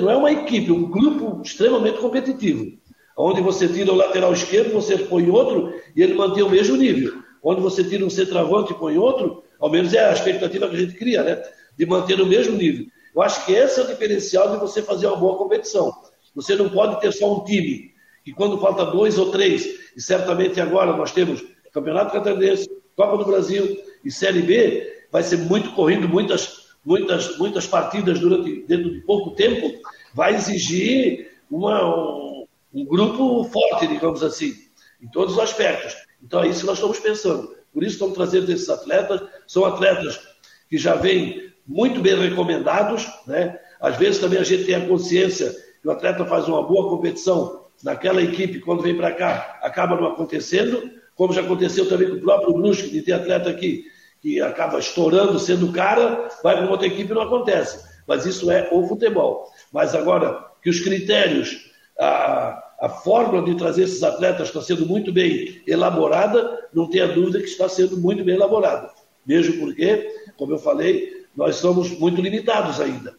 não 0.01 0.11
é 0.11 0.17
uma 0.17 0.31
equipe, 0.31 0.71
um 0.71 0.91
grupo 0.91 1.41
extremamente 1.43 1.99
competitivo. 1.99 2.77
Onde 3.17 3.41
você 3.41 3.67
tira 3.67 3.91
o 3.91 3.97
lateral 3.97 4.33
esquerdo, 4.33 4.75
você 4.75 4.99
põe 4.99 5.31
outro 5.31 5.73
e 5.97 6.03
ele 6.03 6.13
mantém 6.13 6.43
o 6.43 6.51
mesmo 6.51 6.77
nível 6.77 7.27
onde 7.49 7.61
você 7.61 7.85
tira 7.85 8.05
um 8.05 8.11
centroavante 8.11 8.73
e 8.73 8.75
põe 8.75 8.99
outro, 8.99 9.45
ao 9.61 9.71
menos 9.71 9.95
é 9.95 10.05
a 10.05 10.13
expectativa 10.13 10.69
que 10.69 10.75
a 10.75 10.81
gente 10.81 10.95
cria, 10.95 11.23
né? 11.23 11.41
De 11.79 11.87
manter 11.87 12.21
o 12.21 12.27
mesmo 12.27 12.57
nível. 12.57 12.87
Eu 13.17 13.23
acho 13.23 13.47
que 13.47 13.53
esse 13.53 13.81
é 13.81 13.83
o 13.83 13.87
diferencial 13.87 14.51
de 14.51 14.59
você 14.59 14.83
fazer 14.83 15.07
uma 15.07 15.17
boa 15.17 15.39
competição. 15.39 15.91
Você 16.35 16.55
não 16.55 16.69
pode 16.69 17.01
ter 17.01 17.11
só 17.13 17.35
um 17.35 17.45
time, 17.45 17.95
que 18.23 18.31
quando 18.31 18.61
falta 18.61 18.85
dois 18.85 19.17
ou 19.17 19.31
três, 19.31 19.65
e 19.97 20.03
certamente 20.03 20.61
agora 20.61 20.95
nós 20.95 21.13
temos 21.13 21.43
Campeonato 21.73 22.13
Catarinense, 22.13 22.69
Copa 22.95 23.17
do 23.17 23.25
Brasil 23.25 23.83
e 24.05 24.11
Série 24.11 24.43
B, 24.43 25.07
vai 25.11 25.23
ser 25.23 25.39
muito 25.39 25.73
corrido, 25.73 26.07
muitas, 26.07 26.67
muitas, 26.85 27.39
muitas 27.39 27.67
partidas 27.67 28.19
durante, 28.21 28.63
dentro 28.67 28.91
de 28.91 29.01
pouco 29.01 29.31
tempo, 29.31 29.73
vai 30.13 30.35
exigir 30.35 31.31
uma, 31.51 31.89
um, 31.89 32.47
um 32.75 32.85
grupo 32.85 33.45
forte, 33.45 33.87
digamos 33.87 34.23
assim, 34.23 34.53
em 35.01 35.09
todos 35.09 35.35
os 35.35 35.41
aspectos. 35.41 35.97
Então 36.23 36.43
é 36.43 36.49
isso 36.49 36.61
que 36.61 36.67
nós 36.67 36.77
estamos 36.77 37.01
pensando. 37.01 37.57
Por 37.73 37.83
isso 37.83 37.95
estamos 37.95 38.15
trazendo 38.15 38.53
esses 38.53 38.69
atletas. 38.69 39.23
São 39.47 39.65
atletas 39.65 40.21
que 40.69 40.77
já 40.77 40.95
vêm 40.95 41.47
muito 41.67 42.01
bem 42.01 42.17
recomendados. 42.17 43.07
Né? 43.27 43.59
Às 43.81 43.97
vezes 43.97 44.21
também 44.21 44.39
a 44.39 44.45
gente 44.45 44.65
tem 44.65 44.75
a 44.75 44.87
consciência 44.87 45.55
que 45.81 45.89
o 45.89 45.91
atleta 45.91 46.25
faz 46.25 46.47
uma 46.49 46.63
boa 46.63 46.89
competição 46.89 47.67
naquela 47.83 48.23
equipe, 48.23 48.61
quando 48.61 48.83
vem 48.83 48.97
para 48.97 49.13
cá, 49.13 49.59
acaba 49.63 49.97
não 49.97 50.09
acontecendo, 50.09 50.91
como 51.15 51.33
já 51.33 51.43
aconteceu 51.43 51.89
também 51.89 52.09
com 52.09 52.17
o 52.17 52.21
próprio 52.21 52.55
Brusque, 52.55 52.91
de 52.91 53.03
ter 53.03 53.13
atleta 53.13 53.51
aqui 53.51 53.85
que 54.21 54.41
acaba 54.41 54.79
estourando, 54.79 55.39
sendo 55.39 55.73
cara, 55.73 56.29
vai 56.43 56.57
para 56.57 56.71
outra 56.71 56.87
equipe 56.87 57.13
e 57.13 57.15
não 57.15 57.23
acontece. 57.23 57.85
Mas 58.07 58.25
isso 58.25 58.51
é 58.51 58.69
o 58.73 58.87
futebol. 58.87 59.51
Mas 59.73 59.95
agora 59.95 60.45
que 60.63 60.71
os 60.71 60.81
critérios, 60.81 61.71
a, 61.99 62.63
a 62.81 62.89
fórmula 62.89 63.45
de 63.45 63.57
trazer 63.57 63.85
esses 63.85 64.03
atletas 64.03 64.49
está 64.49 64.61
sendo 64.61 64.87
muito 64.87 65.13
bem 65.13 65.63
elaborada, 65.67 66.69
não 66.73 66.89
tenha 66.89 67.09
dúvida 67.09 67.39
que 67.39 67.47
está 67.47 67.69
sendo 67.69 67.97
muito 67.99 68.25
bem 68.25 68.35
elaborada. 68.35 68.91
Mesmo 69.25 69.61
porque, 69.61 70.09
como 70.37 70.55
eu 70.55 70.59
falei, 70.59 71.16
nós 71.37 71.57
somos 71.57 71.91
muito 71.99 72.21
limitados 72.21 72.81
ainda. 72.81 73.17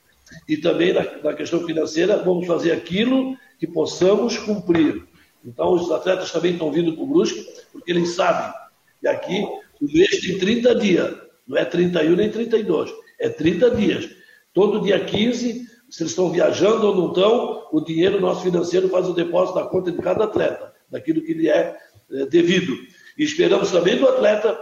E 0.48 0.58
também 0.58 0.94
na, 0.94 1.04
na 1.24 1.34
questão 1.34 1.66
financeira, 1.66 2.18
vamos 2.18 2.46
fazer 2.48 2.72
aquilo 2.72 3.38
que 3.60 3.68
possamos 3.68 4.38
cumprir. 4.38 5.06
Então, 5.46 5.74
os 5.74 5.90
atletas 5.92 6.32
também 6.32 6.54
estão 6.54 6.72
vindo 6.72 6.94
para 6.94 7.04
o 7.04 7.08
Brusque, 7.08 7.46
porque 7.72 7.92
eles 7.92 8.16
sabem 8.16 8.52
que 9.00 9.08
aqui 9.08 9.46
o 9.82 9.86
mês 9.86 10.20
tem 10.20 10.38
30 10.38 10.76
dias, 10.76 11.16
não 11.48 11.58
é 11.58 11.64
31 11.64 12.16
nem 12.16 12.30
32, 12.30 12.92
é 13.20 13.30
30 13.30 13.72
dias. 13.72 14.10
Todo 14.54 14.82
dia 14.82 15.00
15 15.00 15.68
se 15.90 16.04
eles 16.04 16.12
estão 16.12 16.32
viajando 16.32 16.88
ou 16.88 16.96
não 16.96 17.08
estão, 17.08 17.68
o 17.72 17.82
dinheiro 17.82 18.20
nosso 18.20 18.44
financeiro 18.44 18.90
faz 18.90 19.08
o 19.08 19.14
depósito 19.14 19.58
na 19.58 19.66
conta 19.66 19.92
de 19.92 19.98
cada 20.00 20.26
atleta, 20.26 20.74
daquilo 20.90 21.22
que 21.22 21.34
lhe 21.34 21.50
é, 21.50 21.78
é 22.12 22.26
devido. 22.26 22.74
E 23.18 23.24
esperamos 23.24 23.72
também 23.72 23.98
do 23.98 24.08
atleta 24.08 24.58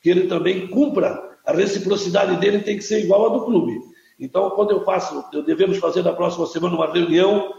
que 0.00 0.08
ele 0.08 0.26
também 0.26 0.66
cumpra, 0.68 1.29
a 1.50 1.52
reciprocidade 1.52 2.36
dele 2.36 2.60
tem 2.60 2.76
que 2.76 2.84
ser 2.84 3.00
igual 3.00 3.26
à 3.26 3.28
do 3.30 3.44
clube. 3.44 3.80
Então, 4.18 4.50
quando 4.50 4.70
eu 4.70 4.84
faço, 4.84 5.24
eu 5.32 5.42
devemos 5.42 5.78
fazer 5.78 6.02
na 6.02 6.12
próxima 6.12 6.46
semana 6.46 6.76
uma 6.76 6.92
reunião, 6.92 7.52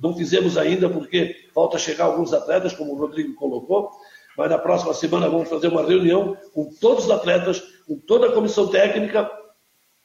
não 0.00 0.14
fizemos 0.16 0.56
ainda 0.56 0.88
porque 0.88 1.34
falta 1.52 1.78
chegar 1.78 2.04
alguns 2.04 2.32
atletas, 2.32 2.72
como 2.72 2.92
o 2.92 2.96
Rodrigo 2.96 3.34
colocou, 3.34 3.90
mas 4.36 4.48
na 4.48 4.58
próxima 4.58 4.94
semana 4.94 5.28
vamos 5.28 5.48
fazer 5.48 5.68
uma 5.68 5.82
reunião 5.82 6.36
com 6.54 6.70
todos 6.80 7.04
os 7.04 7.10
atletas, 7.10 7.60
com 7.86 7.98
toda 7.98 8.28
a 8.28 8.32
comissão 8.32 8.68
técnica, 8.68 9.30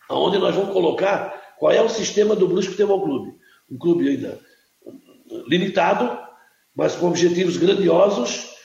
onde 0.10 0.38
nós 0.38 0.56
vamos 0.56 0.74
colocar 0.74 1.56
qual 1.60 1.72
é 1.72 1.82
o 1.82 1.90
sistema 1.90 2.36
do 2.36 2.48
Brusque 2.48 2.72
Futebol 2.72 3.02
Clube? 3.02 3.36
Um 3.70 3.78
clube 3.78 4.08
ainda 4.08 4.40
limitado, 5.48 6.18
mas 6.76 6.96
com 6.96 7.08
objetivos 7.08 7.58
grandiosos, 7.58 8.57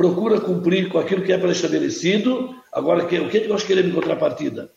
procura 0.00 0.40
cumprir 0.40 0.88
com 0.88 0.98
aquilo 0.98 1.22
que 1.22 1.30
é 1.30 1.36
pré-estabelecido. 1.36 2.54
Agora, 2.72 3.04
o 3.04 3.06
que, 3.06 3.16
é 3.16 3.40
que 3.40 3.48
nós 3.48 3.62
queremos 3.62 3.90
em 3.90 3.94
contrapartida? 3.94 4.70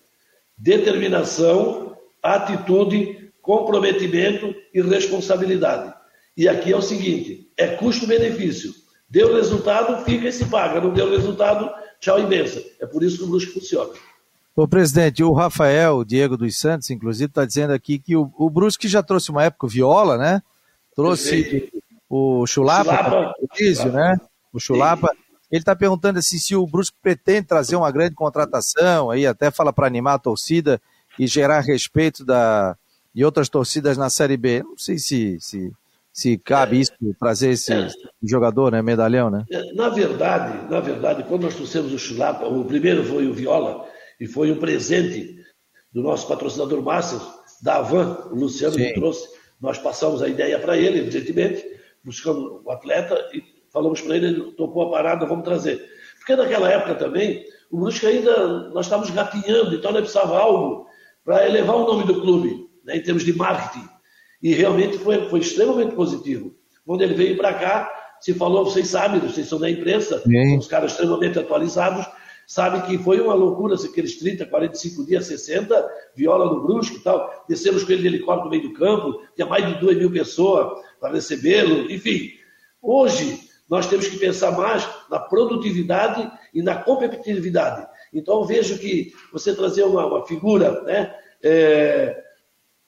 Determinação, 0.57 1.95
atitude, 2.21 3.31
comprometimento 3.41 4.53
e 4.73 4.81
responsabilidade. 4.81 5.93
E 6.35 6.49
aqui 6.49 6.73
é 6.73 6.75
o 6.75 6.81
seguinte: 6.81 7.49
é 7.55 7.67
custo-benefício. 7.67 8.73
Deu 9.09 9.33
resultado, 9.33 10.03
fica 10.03 10.27
e 10.27 10.31
se 10.33 10.43
paga. 10.43 10.81
Não 10.81 10.93
deu 10.93 11.09
resultado, 11.09 11.71
tchau 12.01 12.19
e 12.19 12.25
benção. 12.25 12.61
É 12.81 12.85
por 12.85 13.01
isso 13.01 13.19
que 13.19 13.23
o 13.23 13.27
Brusque 13.27 13.53
funciona. 13.53 13.93
Ô, 14.53 14.67
presidente, 14.67 15.23
o 15.23 15.31
Rafael, 15.31 15.99
o 15.99 16.05
Diego 16.05 16.35
dos 16.35 16.57
Santos, 16.57 16.89
inclusive, 16.89 17.29
está 17.29 17.45
dizendo 17.45 17.71
aqui 17.71 17.97
que 17.97 18.17
o, 18.17 18.29
o 18.37 18.49
Brusque 18.49 18.89
já 18.89 19.01
trouxe 19.01 19.31
uma 19.31 19.45
época 19.45 19.67
o 19.67 19.69
Viola, 19.69 20.17
né? 20.17 20.41
Trouxe 20.93 21.71
o 22.09 22.45
Chulapa, 22.45 23.33
o 23.39 23.47
Lísio, 23.57 23.89
né? 23.89 24.17
O 24.53 24.59
Chulapa. 24.59 25.11
Ele 25.51 25.61
está 25.61 25.75
perguntando 25.75 26.17
assim, 26.17 26.39
se 26.39 26.55
o 26.55 26.65
Brusque 26.65 26.97
pretende 27.01 27.47
trazer 27.47 27.75
uma 27.75 27.91
grande 27.91 28.15
contratação, 28.15 29.11
aí 29.11 29.25
até 29.27 29.51
fala 29.51 29.71
para 29.71 29.85
animar 29.85 30.15
a 30.15 30.19
torcida 30.19 30.81
e 31.19 31.27
gerar 31.27 31.59
respeito 31.59 32.25
da, 32.25 32.75
de 33.13 33.23
outras 33.23 33.49
torcidas 33.49 33.97
na 33.97 34.09
Série 34.09 34.35
B. 34.35 34.63
Não 34.63 34.77
sei 34.77 34.97
se, 34.97 35.37
se, 35.39 35.71
se 36.11 36.37
cabe 36.39 36.79
isso, 36.79 36.91
trazer 37.19 37.51
esse 37.51 37.71
é. 37.71 37.87
jogador, 38.23 38.71
né? 38.71 38.81
Medalhão, 38.81 39.29
né? 39.29 39.45
É, 39.51 39.73
na 39.73 39.89
verdade, 39.89 40.71
na 40.71 40.79
verdade, 40.79 41.23
quando 41.23 41.43
nós 41.43 41.55
trouxemos 41.55 41.93
o 41.93 41.99
Chulapa, 41.99 42.45
o 42.47 42.65
primeiro 42.65 43.03
foi 43.03 43.27
o 43.27 43.33
Viola, 43.33 43.85
e 44.19 44.25
foi 44.25 44.51
um 44.51 44.57
presente 44.57 45.39
do 45.93 46.01
nosso 46.01 46.27
patrocinador 46.27 46.81
Márcio, 46.81 47.21
da 47.61 47.77
Avan, 47.77 48.27
o 48.31 48.35
Luciano 48.35 48.73
Sim. 48.73 48.85
que 48.85 48.93
trouxe. 48.93 49.27
Nós 49.61 49.77
passamos 49.77 50.21
a 50.23 50.27
ideia 50.27 50.59
para 50.59 50.75
ele, 50.75 50.99
evidentemente, 50.99 51.63
buscamos 52.03 52.61
o 52.65 52.71
atleta 52.71 53.15
e 53.33 53.52
falamos 53.73 53.99
para 53.99 54.15
ele, 54.15 54.27
ele 54.27 54.51
topou 54.51 54.83
a 54.83 54.91
parada, 54.91 55.25
vamos 55.25 55.43
trazer. 55.43 55.83
Porque 56.17 56.35
naquela 56.35 56.69
época 56.69 56.95
também, 56.95 57.43
o 57.71 57.79
Brusque 57.79 58.05
ainda, 58.05 58.69
nós 58.69 58.85
estávamos 58.85 59.09
gatinhando, 59.09 59.75
então 59.75 59.91
ele 59.91 60.01
precisava 60.01 60.37
algo 60.37 60.85
para 61.25 61.45
elevar 61.47 61.75
o 61.75 61.87
nome 61.87 62.05
do 62.05 62.21
clube, 62.21 62.69
né, 62.85 62.97
em 62.97 63.01
termos 63.01 63.25
de 63.25 63.33
marketing. 63.33 63.89
E 64.41 64.53
realmente 64.53 64.97
foi, 64.99 65.27
foi 65.27 65.39
extremamente 65.39 65.95
positivo. 65.95 66.53
Quando 66.85 67.01
ele 67.01 67.15
veio 67.15 67.35
para 67.35 67.53
cá, 67.53 67.91
se 68.21 68.33
falou, 68.33 68.63
vocês 68.63 68.87
sabem, 68.87 69.19
vocês 69.19 69.47
são 69.47 69.59
da 69.59 69.69
imprensa, 69.69 70.19
Sim. 70.19 70.49
são 70.49 70.57
os 70.59 70.67
caras 70.67 70.91
extremamente 70.91 71.39
atualizados, 71.39 72.05
sabe 72.45 72.85
que 72.85 72.97
foi 72.97 73.19
uma 73.19 73.33
loucura 73.33 73.75
aqueles 73.75 74.17
30, 74.19 74.45
45 74.45 75.05
dias, 75.05 75.25
60, 75.25 75.89
viola 76.15 76.45
no 76.45 76.61
Brusco 76.61 76.97
e 76.97 76.99
tal. 76.99 77.45
Descemos 77.49 77.83
com 77.83 77.91
ele 77.91 78.01
de 78.01 78.07
helicóptero 78.07 78.45
no 78.45 78.51
meio 78.51 78.63
do 78.63 78.73
campo, 78.73 79.21
tinha 79.35 79.47
mais 79.47 79.65
de 79.65 79.79
2 79.79 79.97
mil 79.97 80.11
pessoas 80.11 80.79
para 80.99 81.13
recebê-lo, 81.13 81.91
enfim. 81.91 82.31
Hoje, 82.81 83.39
nós 83.69 83.87
temos 83.87 84.07
que 84.07 84.17
pensar 84.17 84.51
mais 84.51 84.87
na 85.09 85.19
produtividade 85.19 86.29
e 86.53 86.61
na 86.61 86.75
competitividade. 86.75 87.87
Então, 88.13 88.43
vejo 88.43 88.77
que 88.77 89.13
você 89.31 89.55
trazer 89.55 89.83
uma, 89.83 90.05
uma 90.05 90.25
figura 90.25 90.81
né, 90.83 91.15
é, 91.41 92.23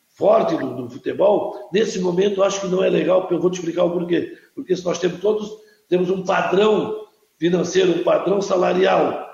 forte 0.09 0.55
do, 0.57 0.76
do, 0.76 0.89
futebol, 0.89 1.69
nesse 1.73 1.99
momento, 1.99 2.43
acho 2.43 2.61
que 2.61 2.67
não 2.67 2.84
é 2.84 2.89
legal, 2.89 3.21
porque 3.21 3.34
eu 3.34 3.41
vou 3.41 3.49
te 3.49 3.59
explicar 3.59 3.84
o 3.84 3.91
porquê. 3.91 4.38
Porque 4.53 4.76
se 4.76 4.86
nós 4.86 4.99
temos 4.99 5.19
todos, 5.19 5.51
temos 5.89 6.09
um 6.09 6.23
padrão 6.23 7.05
financeiro, 7.38 7.99
um 7.99 8.03
padrão 8.03 8.41
salarial 8.41 9.26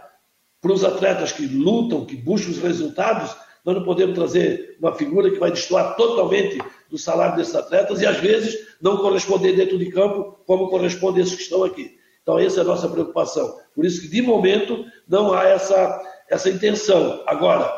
para 0.61 0.71
os 0.71 0.83
atletas 0.83 1.31
que 1.31 1.45
lutam, 1.45 2.05
que 2.05 2.15
buscam 2.15 2.51
os 2.51 2.59
resultados, 2.59 3.35
nós 3.65 3.75
não 3.75 3.83
podemos 3.83 4.15
trazer 4.15 4.77
uma 4.79 4.93
figura 4.93 5.29
que 5.29 5.39
vai 5.39 5.51
destoar 5.51 5.95
totalmente 5.95 6.59
do 6.91 6.97
salário 6.97 7.37
desses 7.37 7.55
atletas 7.55 8.01
e, 8.01 8.05
às 8.05 8.17
vezes, 8.17 8.67
não 8.81 8.97
corresponder 8.97 9.55
dentro 9.55 9.79
de 9.79 9.89
campo 9.89 10.37
como 10.45 10.69
corresponde 10.69 11.21
esses 11.21 11.35
que 11.35 11.43
estão 11.43 11.63
aqui. 11.63 11.97
Então, 12.21 12.37
essa 12.37 12.59
é 12.59 12.61
a 12.61 12.65
nossa 12.65 12.89
preocupação. 12.89 13.57
Por 13.73 13.85
isso 13.85 14.01
que, 14.01 14.09
de 14.09 14.21
momento, 14.21 14.85
não 15.07 15.33
há 15.33 15.45
essa, 15.45 16.01
essa 16.29 16.49
intenção. 16.49 17.23
Agora, 17.25 17.71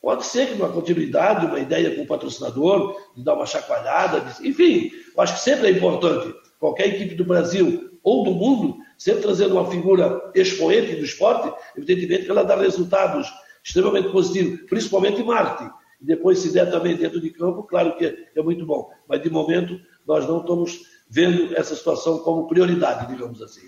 pode 0.00 0.26
ser 0.26 0.48
que 0.48 0.54
uma 0.54 0.68
continuidade, 0.68 1.46
uma 1.46 1.58
ideia 1.58 1.96
com 1.96 2.02
o 2.02 2.06
patrocinador, 2.06 2.94
de 3.16 3.24
dar 3.24 3.34
uma 3.34 3.46
chacoalhada, 3.46 4.20
de... 4.20 4.46
enfim, 4.46 4.90
eu 5.16 5.22
acho 5.22 5.34
que 5.34 5.40
sempre 5.40 5.68
é 5.68 5.70
importante. 5.70 6.34
Qualquer 6.60 6.88
equipe 6.88 7.14
do 7.14 7.24
Brasil 7.24 7.98
ou 8.02 8.22
do 8.22 8.32
mundo, 8.32 8.76
sempre 8.98 9.22
trazendo 9.22 9.54
uma 9.54 9.70
figura 9.70 10.30
expoente 10.34 10.94
do 10.94 11.04
esporte, 11.04 11.50
evidentemente 11.74 12.26
que 12.26 12.30
ela 12.30 12.44
dá 12.44 12.54
resultados 12.54 13.32
extremamente 13.64 14.10
positivos, 14.10 14.60
principalmente 14.68 15.22
em 15.22 15.24
marketing. 15.24 15.70
Depois, 16.04 16.38
se 16.38 16.52
der 16.52 16.70
também 16.70 16.96
dentro 16.96 17.20
de 17.20 17.30
campo, 17.30 17.62
claro 17.62 17.96
que 17.96 18.04
é, 18.04 18.14
é 18.36 18.42
muito 18.42 18.66
bom. 18.66 18.90
Mas, 19.08 19.22
de 19.22 19.30
momento, 19.30 19.80
nós 20.06 20.28
não 20.28 20.40
estamos 20.40 20.80
vendo 21.08 21.56
essa 21.56 21.74
situação 21.74 22.18
como 22.18 22.46
prioridade, 22.46 23.06
digamos 23.06 23.40
assim. 23.40 23.62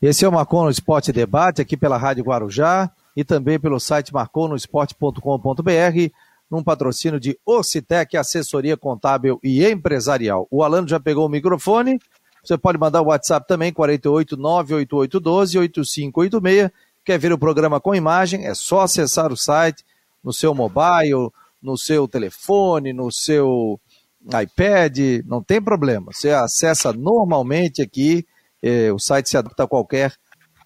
Esse 0.00 0.24
é 0.24 0.28
o 0.28 0.32
Marcon 0.32 0.64
no 0.64 0.70
Esporte 0.70 1.12
Debate, 1.12 1.62
aqui 1.62 1.76
pela 1.76 1.96
Rádio 1.96 2.24
Guarujá 2.24 2.90
e 3.16 3.22
também 3.22 3.60
pelo 3.60 3.78
site 3.78 4.12
marconosport.com.br, 4.12 6.12
num 6.50 6.64
patrocínio 6.64 7.20
de 7.20 7.38
Ocitec, 7.46 8.16
assessoria 8.16 8.76
contábil 8.76 9.38
e 9.44 9.64
empresarial. 9.64 10.48
O 10.50 10.64
Alano 10.64 10.88
já 10.88 10.98
pegou 10.98 11.26
o 11.26 11.28
microfone, 11.28 12.00
você 12.42 12.58
pode 12.58 12.78
mandar 12.78 13.02
o 13.02 13.06
WhatsApp 13.06 13.46
também, 13.46 13.72
48 13.72 14.36
98812 14.36 15.58
8586. 15.58 16.70
Quer 17.04 17.18
ver 17.18 17.32
o 17.32 17.38
programa 17.38 17.80
com 17.80 17.94
imagem? 17.94 18.46
É 18.46 18.54
só 18.54 18.80
acessar 18.80 19.32
o 19.32 19.36
site 19.36 19.84
no 20.22 20.32
seu 20.32 20.54
mobile, 20.54 21.30
no 21.60 21.76
seu 21.76 22.06
telefone, 22.08 22.92
no 22.92 23.10
seu 23.10 23.80
iPad, 24.26 24.98
não 25.24 25.42
tem 25.42 25.60
problema. 25.60 26.12
Você 26.12 26.30
acessa 26.30 26.92
normalmente 26.92 27.82
aqui, 27.82 28.26
eh, 28.62 28.92
o 28.92 28.98
site 28.98 29.28
se 29.28 29.36
adapta 29.36 29.64
a 29.64 29.68
qualquer 29.68 30.14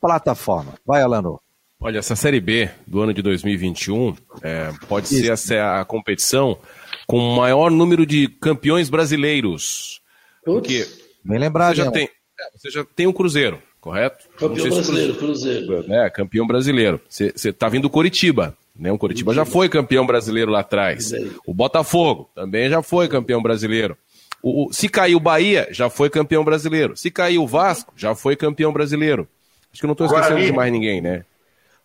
plataforma. 0.00 0.74
Vai, 0.84 1.02
Alano. 1.02 1.40
Olha, 1.78 1.98
essa 1.98 2.16
Série 2.16 2.40
B 2.40 2.70
do 2.86 3.00
ano 3.00 3.12
de 3.12 3.20
2021 3.20 4.16
é, 4.42 4.72
pode 4.88 5.06
Isso. 5.14 5.36
ser 5.36 5.58
a, 5.58 5.80
a, 5.80 5.84
competição 5.84 6.58
com 7.06 7.18
o 7.18 7.36
maior 7.36 7.70
número 7.70 8.06
de 8.06 8.28
campeões 8.28 8.88
brasileiros. 8.88 10.00
Porque 10.42 10.86
Bem 11.22 11.38
lembrado, 11.38 11.76
você 11.76 11.82
já, 11.82 11.90
tem, 11.90 12.04
é, 12.04 12.58
você 12.58 12.70
já 12.70 12.84
tem 12.84 13.06
um 13.06 13.12
Cruzeiro, 13.12 13.62
correto? 13.78 14.26
Campeão 14.38 14.70
brasileiro, 14.70 15.14
Cruzeiro. 15.16 15.66
Cruzeiro. 15.66 15.92
É, 15.92 16.08
campeão 16.08 16.46
brasileiro. 16.46 17.00
Você 17.08 17.32
está 17.34 17.68
vindo 17.68 17.82
do 17.82 17.90
Coritiba. 17.90 18.56
Né? 18.78 18.92
O 18.92 18.98
Coritiba 18.98 19.32
já 19.32 19.44
foi 19.44 19.68
campeão 19.68 20.06
brasileiro 20.06 20.50
lá 20.50 20.60
atrás. 20.60 21.12
O 21.46 21.54
Botafogo 21.54 22.30
também 22.34 22.68
já 22.68 22.82
foi 22.82 23.08
campeão 23.08 23.42
brasileiro. 23.42 23.96
O, 24.42 24.66
o, 24.66 24.72
se 24.72 24.88
caiu 24.88 25.16
o 25.16 25.20
Bahia, 25.20 25.66
já 25.70 25.88
foi 25.88 26.10
campeão 26.10 26.44
brasileiro. 26.44 26.96
Se 26.96 27.10
caiu 27.10 27.42
o 27.42 27.46
Vasco, 27.46 27.92
já 27.96 28.14
foi 28.14 28.36
campeão 28.36 28.72
brasileiro. 28.72 29.26
Acho 29.72 29.80
que 29.80 29.86
não 29.86 29.92
estou 29.92 30.06
esquecendo 30.06 30.30
Guarani. 30.30 30.50
de 30.50 30.56
mais 30.56 30.72
ninguém, 30.72 31.00
né? 31.00 31.24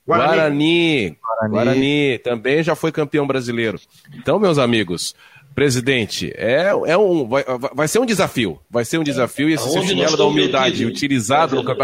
Guarani. 0.05 0.35
Guarani. 0.35 1.17
Guarani. 1.21 1.51
Guarani 1.51 2.17
também 2.19 2.63
já 2.63 2.75
foi 2.75 2.91
campeão 2.91 3.25
brasileiro. 3.25 3.79
Então, 4.15 4.39
meus 4.39 4.57
amigos, 4.57 5.15
Presidente, 5.53 6.31
é, 6.35 6.71
é 6.87 6.97
um, 6.97 7.27
vai, 7.27 7.43
vai 7.73 7.87
ser 7.87 7.99
um 7.99 8.05
desafio. 8.05 8.59
Vai 8.69 8.85
ser 8.85 8.97
um 8.97 9.03
desafio 9.03 9.49
e 9.49 9.53
esse 9.53 9.69
seu 9.69 9.83
chinelo 9.83 10.15
da 10.15 10.25
humildade 10.25 10.85
utilizado 10.85 11.61
no, 11.61 11.75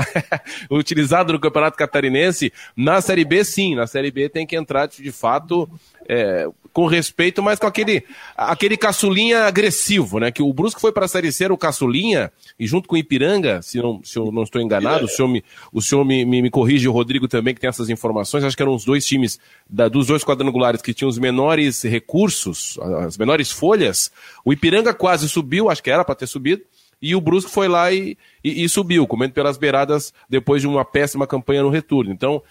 utilizado 0.77 1.33
no 1.33 1.39
Campeonato 1.39 1.77
Catarinense, 1.77 2.53
na 2.75 3.01
Série 3.01 3.25
B, 3.25 3.43
sim. 3.43 3.75
Na 3.75 3.85
Série 3.85 4.09
B 4.09 4.29
tem 4.29 4.47
que 4.47 4.55
entrar 4.55 4.87
de 4.87 5.11
fato 5.11 5.69
é, 6.07 6.47
com 6.77 6.85
respeito, 6.85 7.41
mas 7.41 7.57
com 7.57 7.65
aquele, 7.65 8.03
aquele 8.37 8.77
caçulinha 8.77 9.45
agressivo, 9.45 10.19
né? 10.19 10.29
Que 10.29 10.43
o 10.43 10.53
Brusque 10.53 10.79
foi 10.79 10.91
para 10.91 11.05
a 11.05 11.07
Série 11.07 11.31
C, 11.31 11.47
o 11.47 11.57
caçulinha, 11.57 12.31
e 12.59 12.67
junto 12.67 12.87
com 12.87 12.93
o 12.93 12.99
Ipiranga, 12.99 13.63
se, 13.63 13.79
não, 13.79 13.99
se 14.03 14.19
eu 14.19 14.31
não 14.31 14.43
estou 14.43 14.61
enganado, 14.61 15.05
o 15.05 15.07
senhor, 15.07 15.27
me, 15.27 15.43
o 15.73 15.81
senhor 15.81 16.05
me, 16.05 16.23
me, 16.23 16.39
me 16.39 16.51
corrige, 16.51 16.87
o 16.87 16.91
Rodrigo 16.91 17.27
também, 17.27 17.55
que 17.55 17.59
tem 17.59 17.67
essas 17.67 17.89
informações, 17.89 18.43
acho 18.43 18.55
que 18.55 18.61
eram 18.61 18.75
os 18.75 18.85
dois 18.85 19.07
times 19.07 19.39
da, 19.67 19.89
dos 19.89 20.05
dois 20.05 20.23
quadrangulares 20.23 20.79
que 20.79 20.93
tinham 20.93 21.09
os 21.09 21.17
menores 21.17 21.81
recursos, 21.81 22.77
as 22.99 23.17
menores 23.17 23.49
folhas. 23.51 24.11
O 24.45 24.53
Ipiranga 24.53 24.93
quase 24.93 25.27
subiu, 25.27 25.71
acho 25.71 25.81
que 25.81 25.89
era 25.89 26.05
para 26.05 26.13
ter 26.13 26.27
subido, 26.27 26.61
e 27.01 27.15
o 27.15 27.21
Brusque 27.21 27.51
foi 27.51 27.67
lá 27.67 27.91
e, 27.91 28.17
e, 28.43 28.63
e, 28.63 28.69
subiu, 28.69 29.05
comendo 29.05 29.33
pelas 29.33 29.57
beiradas 29.57 30.13
depois 30.29 30.61
de 30.61 30.67
uma 30.67 30.83
péssima 30.83 31.27
campanha 31.27 31.61
no 31.61 31.69
retorno. 31.69 32.11
Então, 32.11 32.41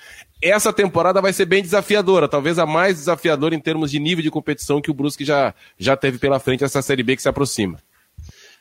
essa 0.41 0.73
temporada 0.73 1.21
vai 1.21 1.33
ser 1.33 1.47
bem 1.47 1.63
desafiadora, 1.63 2.29
talvez 2.29 2.59
a 2.59 2.67
mais 2.67 2.97
desafiadora 2.97 3.55
em 3.55 3.61
termos 3.61 3.91
de 3.91 3.99
nível 3.99 4.23
de 4.23 4.31
competição 4.31 4.81
que 4.81 4.91
o 4.91 4.95
Brusque 4.95 5.25
já, 5.25 5.55
já 5.79 5.97
teve 5.97 6.19
pela 6.19 6.39
frente 6.39 6.63
essa 6.63 6.81
Série 6.81 7.03
B 7.03 7.17
que 7.17 7.23
se 7.23 7.29
aproxima. 7.29 7.79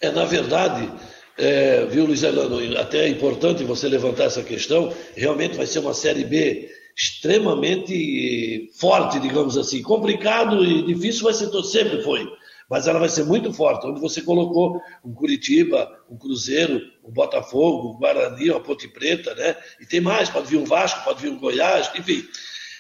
É, 0.02 0.12
na 0.12 0.26
verdade, 0.26 0.90
é, 1.38 1.86
viu, 1.86 2.06
Luiz 2.06 2.24
Elano, 2.24 2.78
até 2.80 3.06
é 3.06 3.10
importante 3.10 3.64
você 3.64 3.88
levantar 3.88 4.26
essa 4.26 4.42
questão, 4.44 4.94
realmente 5.16 5.56
vai 5.56 5.68
ser 5.68 5.80
uma 5.80 5.94
Série 5.94 6.24
B 6.24 6.70
extremamente 6.98 8.72
forte, 8.80 9.20
digamos 9.20 9.58
assim. 9.58 9.82
Complicado 9.82 10.64
e 10.64 10.82
difícil 10.82 11.24
vai 11.24 11.34
ser, 11.34 11.50
sempre 11.64 12.02
foi 12.02 12.26
mas 12.70 12.88
ela 12.88 13.00
vai 13.00 13.10
ser 13.10 13.24
muito 13.24 13.54
forte, 13.54 13.86
onde 13.86 14.02
você 14.02 14.22
colocou 14.22 14.82
um 15.04 15.14
Curitiba, 15.14 15.90
um 16.10 16.18
Cruzeiro, 16.18 16.82
um 17.04 17.12
Botafogo, 17.12 17.92
um 17.92 17.98
Guarani, 17.98 18.50
uma 18.50 18.60
Ponte 18.60 18.88
Preta, 18.88 19.36
né? 19.36 19.56
E 19.80 19.86
tem 19.86 20.02
mais, 20.02 20.30
pode 20.30 20.48
vir 20.48 20.58
um 20.58 20.66
Vasco, 20.66 21.04
pode 21.04 21.22
vir 21.22 21.30
um 21.30 21.40
Goiás, 21.40 21.92
enfim. 21.96 22.24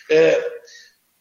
É, 0.09 0.55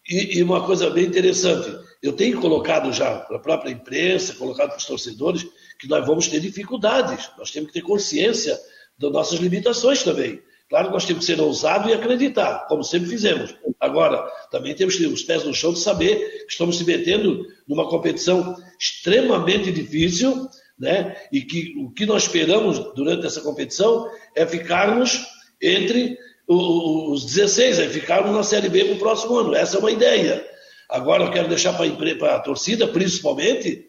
e, 0.09 0.39
e, 0.39 0.43
uma 0.43 0.65
coisa 0.65 0.91
bem 0.91 1.05
interessante, 1.05 1.75
eu 2.03 2.13
tenho 2.13 2.41
colocado 2.41 2.93
já 2.93 3.21
para 3.21 3.37
a 3.37 3.41
própria 3.41 3.71
imprensa, 3.71 4.35
colocado 4.35 4.69
para 4.69 4.79
os 4.79 4.85
torcedores, 4.85 5.47
que 5.79 5.89
nós 5.89 6.07
vamos 6.07 6.29
ter 6.29 6.41
dificuldades, 6.41 7.31
nós 7.39 7.51
temos 7.51 7.69
que 7.69 7.81
ter 7.81 7.87
consciência 7.87 8.59
das 8.99 9.13
nossas 9.13 9.41
limitações 9.41 10.03
também. 10.03 10.43
Claro 10.75 10.89
que 10.89 10.95
nós 10.95 11.05
temos 11.05 11.25
que 11.25 11.33
ser 11.33 11.41
ousados 11.41 11.89
e 11.89 11.95
acreditar, 11.95 12.67
como 12.67 12.83
sempre 12.83 13.09
fizemos. 13.09 13.55
Agora, 13.79 14.29
também 14.51 14.75
temos 14.75 14.97
que 14.97 15.05
ter 15.05 15.07
os 15.09 15.23
pés 15.23 15.45
no 15.45 15.55
chão 15.55 15.73
de 15.73 15.79
saber 15.79 16.17
que 16.47 16.51
estamos 16.51 16.79
se 16.79 16.85
metendo 16.85 17.47
numa 17.69 17.89
competição 17.89 18.57
extremamente 18.77 19.71
difícil, 19.71 20.49
né? 20.77 21.15
E 21.33 21.43
que 21.43 21.77
o 21.79 21.93
que 21.93 22.05
nós 22.05 22.25
esperamos 22.25 22.81
durante 22.97 23.25
essa 23.25 23.41
competição 23.41 24.11
é 24.35 24.45
ficarmos 24.45 25.25
entre 25.63 26.19
os 26.49 27.25
16, 27.25 27.79
é 27.79 27.89
ficarmos 27.89 28.35
na 28.35 28.43
Série 28.43 28.69
B 28.69 28.85
para 28.85 28.95
o 28.95 28.99
próximo 28.99 29.37
ano. 29.37 29.55
Essa 29.55 29.77
é 29.77 29.79
uma 29.79 29.93
ideia. 29.93 30.45
Agora 30.91 31.23
eu 31.23 31.31
quero 31.31 31.47
deixar 31.47 31.73
para 31.75 32.35
a 32.35 32.41
torcida, 32.41 32.89
principalmente, 32.89 33.87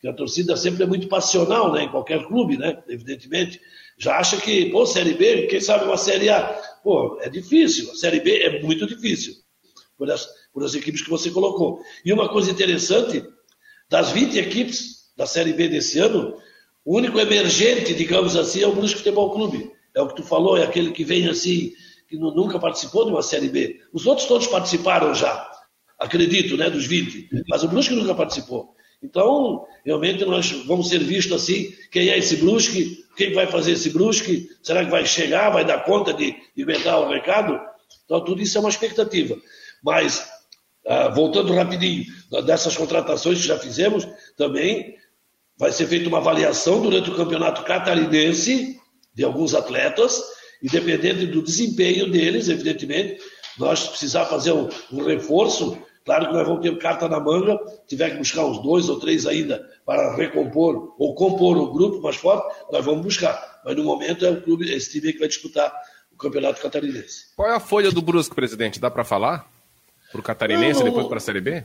que 0.00 0.08
a 0.08 0.14
torcida 0.14 0.56
sempre 0.56 0.82
é 0.82 0.86
muito 0.86 1.08
passional, 1.08 1.70
né? 1.74 1.82
Em 1.82 1.90
qualquer 1.90 2.24
clube, 2.24 2.56
né? 2.56 2.82
Evidentemente 2.88 3.60
já 3.98 4.18
acha 4.18 4.36
que, 4.40 4.66
pô, 4.70 4.86
Série 4.86 5.14
B, 5.14 5.46
quem 5.46 5.60
sabe 5.60 5.84
uma 5.84 5.96
Série 5.96 6.28
A? 6.28 6.42
Pô, 6.82 7.18
é 7.20 7.28
difícil. 7.28 7.90
A 7.90 7.94
Série 7.94 8.20
B 8.20 8.42
é 8.42 8.62
muito 8.62 8.86
difícil, 8.86 9.34
por 9.96 10.10
as, 10.10 10.28
por 10.52 10.64
as 10.64 10.74
equipes 10.74 11.02
que 11.02 11.10
você 11.10 11.30
colocou. 11.30 11.80
E 12.04 12.12
uma 12.12 12.28
coisa 12.28 12.50
interessante, 12.50 13.24
das 13.88 14.10
20 14.10 14.38
equipes 14.38 15.12
da 15.16 15.26
Série 15.26 15.52
B 15.52 15.68
desse 15.68 15.98
ano, 15.98 16.36
o 16.84 16.96
único 16.96 17.20
emergente, 17.20 17.94
digamos 17.94 18.36
assim, 18.36 18.62
é 18.62 18.66
o 18.66 18.74
Brusque 18.74 18.98
Futebol 18.98 19.30
Clube. 19.32 19.70
É 19.94 20.00
o 20.00 20.08
que 20.08 20.16
tu 20.16 20.22
falou, 20.22 20.56
é 20.56 20.64
aquele 20.64 20.90
que 20.90 21.04
vem 21.04 21.28
assim, 21.28 21.72
que 22.08 22.16
nunca 22.16 22.58
participou 22.58 23.04
de 23.04 23.12
uma 23.12 23.22
Série 23.22 23.48
B. 23.48 23.80
Os 23.92 24.06
outros 24.06 24.26
todos 24.26 24.46
participaram 24.46 25.14
já, 25.14 25.48
acredito, 25.98 26.56
né, 26.56 26.68
dos 26.68 26.86
20. 26.86 27.28
Mas 27.48 27.62
o 27.62 27.68
Brusque 27.68 27.94
nunca 27.94 28.14
participou. 28.14 28.74
Então, 29.02 29.66
realmente, 29.84 30.24
nós 30.24 30.50
vamos 30.66 30.88
ser 30.88 31.00
vistos 31.00 31.42
assim, 31.42 31.74
quem 31.90 32.08
é 32.08 32.18
esse 32.18 32.36
Brusque, 32.36 33.04
quem 33.16 33.32
vai 33.32 33.46
fazer 33.46 33.72
esse 33.72 33.90
Brusque, 33.90 34.48
será 34.62 34.84
que 34.84 34.90
vai 34.90 35.04
chegar, 35.04 35.50
vai 35.50 35.64
dar 35.64 35.84
conta 35.84 36.14
de 36.14 36.34
inventar 36.56 37.00
o 37.00 37.08
mercado? 37.08 37.60
Então, 38.04 38.24
tudo 38.24 38.40
isso 38.40 38.56
é 38.56 38.60
uma 38.60 38.70
expectativa. 38.70 39.36
Mas, 39.82 40.26
ah, 40.86 41.08
voltando 41.08 41.54
rapidinho, 41.54 42.04
dessas 42.46 42.76
contratações 42.76 43.40
que 43.40 43.46
já 43.46 43.58
fizemos, 43.58 44.06
também 44.36 44.96
vai 45.58 45.72
ser 45.72 45.86
feita 45.86 46.08
uma 46.08 46.18
avaliação 46.18 46.80
durante 46.80 47.10
o 47.10 47.16
campeonato 47.16 47.62
catarinense 47.64 48.80
de 49.14 49.24
alguns 49.24 49.54
atletas, 49.54 50.22
E 50.62 50.68
dependendo 50.68 51.26
do 51.26 51.42
desempenho 51.42 52.08
deles, 52.08 52.48
evidentemente, 52.48 53.20
nós 53.58 53.88
precisar 53.88 54.26
fazer 54.26 54.52
um, 54.52 54.68
um 54.92 55.04
reforço, 55.04 55.76
claro 56.04 56.26
que 56.26 56.32
nós 56.32 56.46
vamos 56.46 56.62
ter 56.62 56.76
carta 56.78 57.08
na 57.08 57.20
manga, 57.20 57.58
tiver 57.86 58.10
que 58.10 58.18
buscar 58.18 58.44
uns 58.44 58.62
dois 58.62 58.88
ou 58.88 58.98
três 58.98 59.26
ainda 59.26 59.68
para 59.84 60.14
recompor 60.14 60.94
ou 60.98 61.14
compor 61.14 61.56
o 61.56 61.72
grupo 61.72 62.00
mais 62.00 62.16
forte, 62.16 62.54
nós 62.70 62.84
vamos 62.84 63.02
buscar. 63.02 63.60
Mas 63.64 63.76
no 63.76 63.84
momento 63.84 64.24
é 64.24 64.30
o 64.30 64.42
clube, 64.42 64.72
esse 64.72 64.92
time 64.92 65.12
que 65.12 65.18
vai 65.18 65.28
disputar 65.28 65.72
o 66.12 66.16
Campeonato 66.16 66.60
Catarinense. 66.60 67.26
Qual 67.36 67.48
é 67.48 67.54
a 67.54 67.60
folha 67.60 67.90
do 67.90 68.02
Brusque, 68.02 68.34
presidente? 68.34 68.80
Dá 68.80 68.90
para 68.90 69.04
falar? 69.04 69.50
Para 70.10 70.20
o 70.20 70.22
Catarinense 70.22 70.80
e 70.80 70.84
depois 70.84 71.06
para 71.06 71.18
a 71.18 71.20
Série 71.20 71.40
B? 71.40 71.64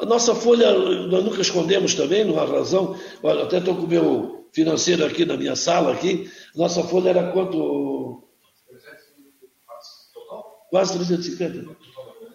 A 0.00 0.06
nossa 0.06 0.34
folha, 0.34 0.72
nós 0.72 1.24
nunca 1.24 1.40
escondemos 1.40 1.94
também, 1.94 2.24
não 2.24 2.38
há 2.38 2.44
razão. 2.44 2.96
Olha, 3.22 3.42
até 3.42 3.58
estou 3.58 3.74
com 3.74 3.82
o 3.82 3.88
meu 3.88 4.48
financeiro 4.52 5.04
aqui 5.04 5.24
na 5.24 5.36
minha 5.36 5.56
sala 5.56 5.92
aqui. 5.92 6.30
Nossa 6.54 6.84
folha 6.84 7.10
era 7.10 7.32
quanto? 7.32 8.22
Quase 10.70 10.94
350. 10.94 11.76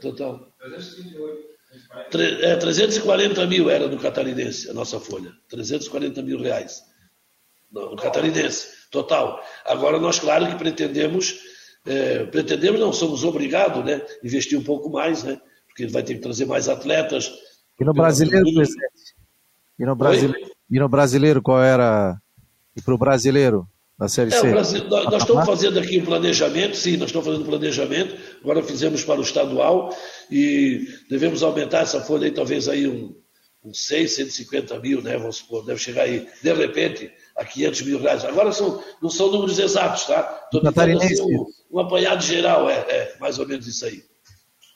Total. 0.03 0.53
338. 0.59 1.53
É, 2.43 2.55
340 2.57 3.47
mil 3.47 3.69
era 3.69 3.87
no 3.87 3.97
Catarinense, 3.97 4.69
a 4.69 4.73
nossa 4.73 4.99
folha. 4.99 5.31
340 5.49 6.21
mil 6.21 6.39
reais. 6.39 6.83
No, 7.71 7.95
Catarinense, 7.95 8.67
total. 8.91 9.43
Agora, 9.65 9.99
nós, 9.99 10.19
claro 10.19 10.45
que 10.45 10.55
pretendemos, 10.55 11.39
é, 11.83 12.25
pretendemos, 12.25 12.79
não, 12.79 12.93
somos 12.93 13.23
obrigados, 13.23 13.83
né? 13.83 14.05
Investir 14.23 14.59
um 14.59 14.63
pouco 14.63 14.91
mais, 14.91 15.23
né? 15.23 15.41
Porque 15.67 15.87
vai 15.87 16.03
ter 16.03 16.13
que 16.13 16.21
trazer 16.21 16.45
mais 16.45 16.69
atletas, 16.69 17.31
e 17.79 17.83
no 17.83 17.93
brasileiro, 17.93 18.53
presidente? 18.53 19.15
E 19.79 19.85
no 19.85 19.95
brasileiro, 19.95 20.51
e 20.69 20.79
no 20.79 20.89
brasileiro 20.89 21.41
qual 21.41 21.61
era? 21.61 22.17
E 22.75 22.81
para 22.81 22.93
o 22.93 22.97
brasileiro 22.97 23.67
da 23.97 24.07
Série 24.07 24.33
é, 24.33 24.39
C? 24.39 24.51
Brasil, 24.51 24.83
nós, 24.89 25.05
nós 25.05 25.21
estamos 25.21 25.45
fazendo 25.45 25.79
aqui 25.79 25.99
um 25.99 26.05
planejamento, 26.05 26.75
sim, 26.75 26.97
nós 26.97 27.09
estamos 27.09 27.27
fazendo 27.27 27.43
um 27.43 27.47
planejamento, 27.49 28.15
agora 28.43 28.61
fizemos 28.61 29.03
para 29.03 29.19
o 29.19 29.23
estadual 29.23 29.95
e 30.29 30.87
devemos 31.09 31.41
aumentar 31.41 31.79
essa 31.79 32.01
folha 32.01 32.25
aí, 32.25 32.31
talvez 32.31 32.67
aí 32.67 32.87
um, 32.87 33.15
uns 33.63 33.85
6, 33.87 34.15
150 34.15 34.79
mil, 34.79 35.01
né? 35.01 35.17
Vamos 35.17 35.37
supor, 35.37 35.65
deve 35.65 35.79
chegar 35.79 36.03
aí, 36.03 36.27
de 36.41 36.53
repente, 36.53 37.11
a 37.37 37.45
500 37.45 37.81
mil 37.83 37.99
reais. 37.99 38.25
Agora 38.25 38.51
são, 38.51 38.83
não 39.01 39.09
são 39.09 39.31
números 39.31 39.57
exatos, 39.57 40.05
tá? 40.05 40.41
Estou 40.45 40.61
tentando 40.61 41.01
assim, 41.01 41.21
um, 41.23 41.45
um 41.71 41.79
apanhado 41.79 42.21
geral, 42.21 42.69
é, 42.69 42.79
é 42.79 43.15
mais 43.19 43.39
ou 43.39 43.47
menos 43.47 43.65
isso 43.65 43.85
aí. 43.85 44.03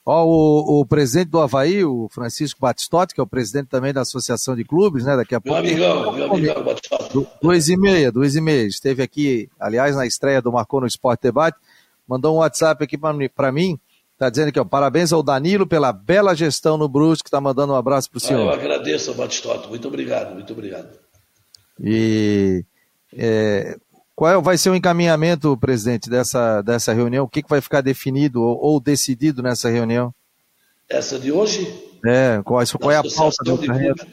Ó, 0.10 0.24
o, 0.24 0.80
o, 0.80 0.86
presidente 0.86 1.28
do 1.28 1.40
Havaí, 1.42 1.84
o 1.84 2.08
Francisco 2.10 2.62
Batistotti, 2.62 3.14
que 3.14 3.20
é 3.20 3.24
o 3.24 3.28
presidente 3.28 3.68
também 3.68 3.92
da 3.92 4.00
Associação 4.00 4.56
de 4.56 4.64
Clubes, 4.64 5.04
né? 5.04 5.18
Daqui 5.18 5.36
a 5.36 5.42
pouco. 5.42 5.62
Meu 5.62 5.70
amigão, 5.70 6.14
meu 6.14 6.32
amigão, 6.32 6.64
Batistotti. 6.64 7.28
Duas 7.42 7.68
e 7.68 7.76
meia, 7.76 8.10
duas 8.10 8.34
e 8.34 8.40
meia. 8.40 8.66
Esteve 8.66 9.04
aqui, 9.04 9.50
aliás, 9.60 9.98
na 9.98 10.06
estreia 10.06 10.42
do 10.42 10.50
Marcou 10.50 10.80
no 10.80 10.88
Esporte 10.88 11.24
Debate. 11.24 11.58
Mandou 12.08 12.36
um 12.36 12.40
WhatsApp 12.40 12.84
aqui 12.84 12.98
para 12.98 13.52
mim. 13.52 13.80
Está 14.14 14.30
dizendo 14.30 14.50
aqui, 14.50 14.60
ó, 14.60 14.66
parabéns 14.66 15.14
ao 15.14 15.22
Danilo 15.22 15.68
pela 15.68 15.94
bela 15.94 16.34
gestão 16.34 16.76
no 16.76 16.88
Brusque, 16.90 17.28
está 17.28 17.40
mandando 17.40 17.74
um 17.74 17.76
abraço 17.76 18.10
para 18.10 18.18
o 18.18 18.20
senhor. 18.20 18.50
Ah, 18.50 18.56
eu 18.56 18.60
agradeço, 18.60 19.14
Batistotti. 19.14 19.70
Muito 19.70 19.88
obrigado, 19.88 20.34
muito 20.34 20.52
obrigado. 20.54 20.90
E 21.80 22.66
é, 23.16 23.78
qual 24.16 24.32
é, 24.32 24.42
vai 24.42 24.58
ser 24.58 24.72
o 24.72 24.76
encaminhamento, 24.76 25.56
presidente, 25.58 26.10
dessa, 26.10 26.64
dessa 26.64 26.92
reunião? 26.92 27.26
O 27.26 27.30
que, 27.30 27.44
que 27.44 27.50
vai 27.50 27.62
ficar 27.62 27.82
definido 27.82 28.42
ou, 28.42 28.60
ou, 28.60 28.80
decidido 28.80 29.44
nessa 29.44 29.70
reunião? 29.70 30.12
Essa 30.90 31.20
de 31.20 31.32
hoje? 31.32 31.72
É, 32.04 32.42
qual, 32.44 32.66
qual 32.80 32.92
é 32.92 32.98
a 32.98 33.04
pauta 33.04 33.44
do 33.44 33.60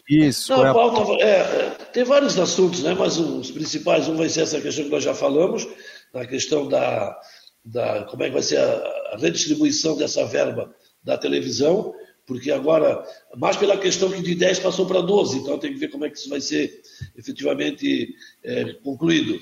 Isso. 0.06 0.52
Não, 0.52 0.66
é 0.66 0.68
a 0.68 0.74
pauta, 0.74 1.00
pauta? 1.00 1.24
É, 1.24 1.70
tem 1.94 2.04
vários 2.04 2.38
assuntos, 2.38 2.82
né? 2.82 2.94
mas 2.98 3.16
os 3.16 3.50
principais, 3.50 4.06
um 4.06 4.16
vai 4.16 4.28
ser 4.28 4.42
essa 4.42 4.60
questão 4.60 4.84
que 4.84 4.90
nós 4.90 5.02
já 5.02 5.14
falamos, 5.14 5.66
a 6.12 6.26
questão 6.26 6.68
da, 6.68 7.18
da 7.64 8.04
como 8.04 8.22
é 8.22 8.26
que 8.26 8.34
vai 8.34 8.42
ser 8.42 8.58
a, 8.58 9.12
a 9.12 9.16
redistribuição 9.16 9.96
dessa 9.96 10.24
verba 10.26 10.74
da 11.02 11.16
televisão, 11.16 11.94
porque 12.26 12.50
agora, 12.50 13.04
mais 13.36 13.56
pela 13.56 13.76
questão 13.76 14.10
que 14.10 14.22
de 14.22 14.34
10 14.34 14.60
passou 14.60 14.86
para 14.86 15.00
12, 15.00 15.38
então 15.38 15.58
tem 15.58 15.72
que 15.72 15.78
ver 15.78 15.88
como 15.88 16.04
é 16.04 16.10
que 16.10 16.18
isso 16.18 16.28
vai 16.28 16.40
ser 16.40 16.82
efetivamente 17.16 18.14
é, 18.42 18.72
concluído. 18.82 19.38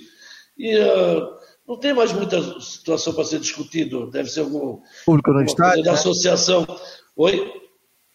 E 0.59 0.77
uh, 0.77 1.29
não 1.67 1.79
tem 1.79 1.93
mais 1.93 2.13
muita 2.13 2.61
situação 2.61 3.15
para 3.15 3.25
ser 3.25 3.39
discutido. 3.39 4.11
Deve 4.11 4.29
ser 4.29 4.41
algum. 4.41 4.81
Público 5.07 5.33
no 5.33 5.43
estádio? 5.43 5.85
Da 5.85 5.93
né? 5.93 5.99
associação. 5.99 6.67
Oi? 7.17 7.63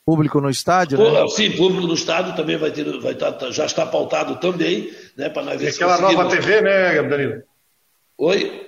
Público 0.05 0.39
no 0.39 0.49
estádio? 0.49 0.97
Né? 0.97 1.27
Sim, 1.29 1.51
público 1.51 1.87
no 1.87 1.93
estádio 1.93 2.35
também 2.35 2.57
vai 2.57 2.71
ter, 2.71 2.85
vai 2.99 3.13
estar, 3.13 3.33
tá, 3.33 3.51
já 3.51 3.65
está 3.65 3.85
pautado 3.85 4.39
também, 4.39 4.93
né? 5.17 5.29
Para 5.29 5.43
nós 5.43 5.59
ver 5.59 5.67
e 5.67 5.69
aquela 5.69 5.99
nova 5.99 6.29
TV, 6.29 6.61
né, 6.61 7.03
Danilo? 7.03 7.43
Oi? 8.17 8.66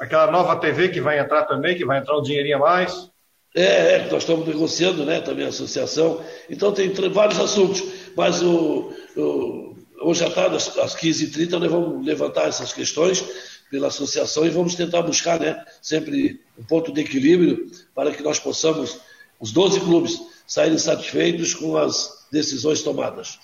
Aquela 0.00 0.30
nova 0.30 0.56
TV 0.56 0.88
que 0.88 1.00
vai 1.00 1.20
entrar 1.20 1.44
também, 1.44 1.76
que 1.76 1.84
vai 1.84 1.98
entrar 1.98 2.18
um 2.18 2.22
dinheirinho 2.22 2.56
a 2.56 2.60
mais. 2.60 3.10
É, 3.54 3.96
é, 3.96 4.08
nós 4.10 4.22
estamos 4.22 4.46
negociando, 4.46 5.04
né, 5.04 5.20
também 5.20 5.44
a 5.44 5.48
associação. 5.48 6.24
Então 6.48 6.72
tem 6.72 6.90
vários 7.10 7.38
assuntos, 7.38 7.82
mas 8.16 8.42
o, 8.42 8.92
o 9.16 9.76
hoje 10.00 10.24
à 10.24 10.30
tarde, 10.30 10.56
às 10.56 10.96
15h30, 10.96 11.58
nós 11.58 11.70
vamos 11.70 12.06
levantar 12.06 12.48
essas 12.48 12.72
questões 12.72 13.24
pela 13.70 13.88
associação 13.88 14.46
e 14.46 14.50
vamos 14.50 14.74
tentar 14.74 15.02
buscar 15.02 15.38
né, 15.38 15.62
sempre 15.82 16.40
um 16.58 16.64
ponto 16.64 16.92
de 16.92 17.02
equilíbrio 17.02 17.70
para 17.94 18.10
que 18.10 18.22
nós 18.22 18.38
possamos, 18.38 18.98
os 19.38 19.52
12 19.52 19.80
clubes, 19.80 20.20
saírem 20.46 20.78
satisfeitos 20.78 21.54
com 21.54 21.76
as 21.76 22.26
decisões 22.32 22.82
tomadas. 22.82 23.38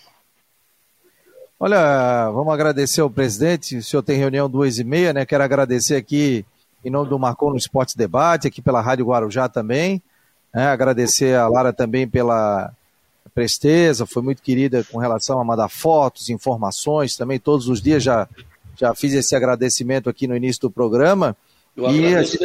Olha, 1.59 2.31
vamos 2.33 2.53
agradecer 2.53 3.01
ao 3.01 3.09
presidente. 3.09 3.79
O 3.79 3.83
senhor 3.83 4.03
tem 4.03 4.19
reunião 4.19 4.49
duas 4.49 4.79
e 4.79 4.85
meia, 4.85 5.13
né? 5.15 5.25
Quero 5.25 5.43
agradecer 5.43 5.97
aqui 5.97 6.45
em 6.85 6.91
nome 6.91 7.09
do 7.09 7.19
Marcou 7.19 7.51
no 7.51 7.57
Esporte 7.57 7.97
Debate, 7.97 8.47
aqui 8.47 8.61
pela 8.61 8.81
Rádio 8.83 9.07
Guarujá 9.07 9.49
também. 9.49 10.03
Né? 10.55 10.67
Agradecer 10.69 11.35
a 11.35 11.49
Lara 11.49 11.73
também 11.73 12.07
pela 12.07 12.73
presteza, 13.35 14.07
foi 14.07 14.23
muito 14.23 14.43
querida 14.43 14.85
com 14.85 14.99
relação 14.99 15.41
a 15.41 15.45
mandar 15.45 15.69
fotos, 15.69 16.31
informações, 16.31 17.17
também 17.17 17.39
todos 17.39 17.69
os 17.69 17.83
dias 17.83 18.03
já, 18.03 18.29
já 18.77 18.95
fiz 18.95 19.13
esse 19.13 19.35
agradecimento 19.35 20.09
aqui 20.09 20.27
no 20.27 20.37
início 20.37 20.63
do 20.63 20.71
programa. 20.71 21.37
Eu 21.77 21.91
e 21.91 22.15
a 22.15 22.23
gente 22.23 22.39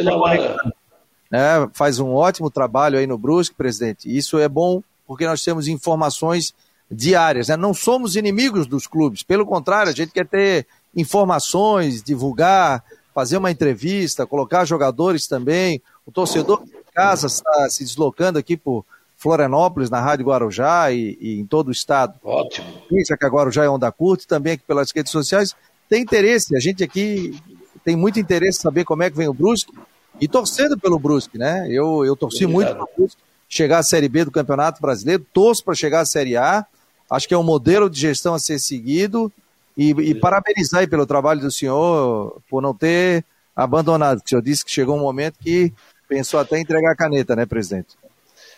né, 1.30 1.70
faz 1.72 1.98
um 1.98 2.12
ótimo 2.12 2.50
trabalho 2.50 2.98
aí 2.98 3.06
no 3.06 3.16
Brusque, 3.16 3.54
presidente. 3.54 4.14
Isso 4.14 4.38
é 4.38 4.48
bom 4.48 4.82
porque 5.06 5.26
nós 5.26 5.42
temos 5.42 5.68
informações 5.68 6.54
diárias, 6.92 7.48
né? 7.48 7.56
não 7.56 7.72
somos 7.72 8.16
inimigos 8.16 8.66
dos 8.66 8.86
clubes, 8.86 9.22
pelo 9.22 9.46
contrário, 9.46 9.90
a 9.90 9.94
gente 9.94 10.12
quer 10.12 10.26
ter 10.26 10.66
informações, 10.94 12.02
divulgar, 12.02 12.84
fazer 13.14 13.36
uma 13.36 13.50
entrevista, 13.50 14.26
colocar 14.26 14.64
jogadores 14.64 15.26
também. 15.26 15.80
O 16.06 16.12
torcedor 16.12 16.64
de 16.64 16.72
casa 16.94 17.26
está 17.26 17.68
se 17.70 17.82
deslocando 17.84 18.38
aqui 18.38 18.56
por 18.56 18.84
Florianópolis, 19.16 19.88
na 19.88 20.00
Rádio 20.00 20.26
Guarujá 20.26 20.90
e, 20.90 21.16
e 21.20 21.40
em 21.40 21.46
todo 21.46 21.68
o 21.68 21.72
estado. 21.72 22.18
Ótimo. 22.22 22.66
Pensa 22.88 23.16
que 23.16 23.24
a 23.24 23.28
Guarujá 23.28 23.64
é 23.64 23.68
onda 23.68 23.90
curta, 23.90 24.24
também 24.26 24.54
aqui 24.54 24.64
pelas 24.66 24.90
redes 24.90 25.12
sociais. 25.12 25.54
Tem 25.88 26.02
interesse, 26.02 26.56
a 26.56 26.60
gente 26.60 26.82
aqui 26.82 27.38
tem 27.84 27.96
muito 27.96 28.18
interesse 28.18 28.58
em 28.58 28.62
saber 28.62 28.84
como 28.84 29.02
é 29.02 29.10
que 29.10 29.16
vem 29.16 29.28
o 29.28 29.34
Brusque 29.34 29.72
e 30.20 30.28
torcendo 30.28 30.78
pelo 30.78 30.98
Brusque, 30.98 31.38
né? 31.38 31.66
Eu, 31.70 32.04
eu 32.04 32.16
torci 32.16 32.44
Obrigado. 32.44 32.76
muito 32.76 32.76
para 32.76 32.84
o 32.84 32.96
Brusque 32.96 33.22
chegar 33.48 33.78
à 33.78 33.82
Série 33.82 34.08
B 34.08 34.24
do 34.24 34.30
Campeonato 34.30 34.80
Brasileiro, 34.80 35.26
torço 35.32 35.62
para 35.62 35.74
chegar 35.74 36.00
à 36.00 36.06
Série 36.06 36.36
A. 36.36 36.66
Acho 37.12 37.28
que 37.28 37.34
é 37.34 37.38
um 37.38 37.42
modelo 37.42 37.90
de 37.90 38.00
gestão 38.00 38.32
a 38.32 38.38
ser 38.38 38.58
seguido 38.58 39.30
e, 39.76 39.90
e 39.90 40.14
parabenizar 40.14 40.80
aí 40.80 40.86
pelo 40.86 41.06
trabalho 41.06 41.40
do 41.40 41.50
senhor 41.50 42.40
por 42.48 42.62
não 42.62 42.74
ter 42.74 43.22
abandonado. 43.54 44.22
O 44.24 44.28
senhor 44.28 44.40
disse 44.40 44.64
que 44.64 44.70
chegou 44.70 44.96
um 44.96 45.00
momento 45.00 45.38
que 45.38 45.72
pensou 46.08 46.40
até 46.40 46.56
em 46.56 46.62
entregar 46.62 46.92
a 46.92 46.96
caneta, 46.96 47.36
né, 47.36 47.44
presidente? 47.44 47.88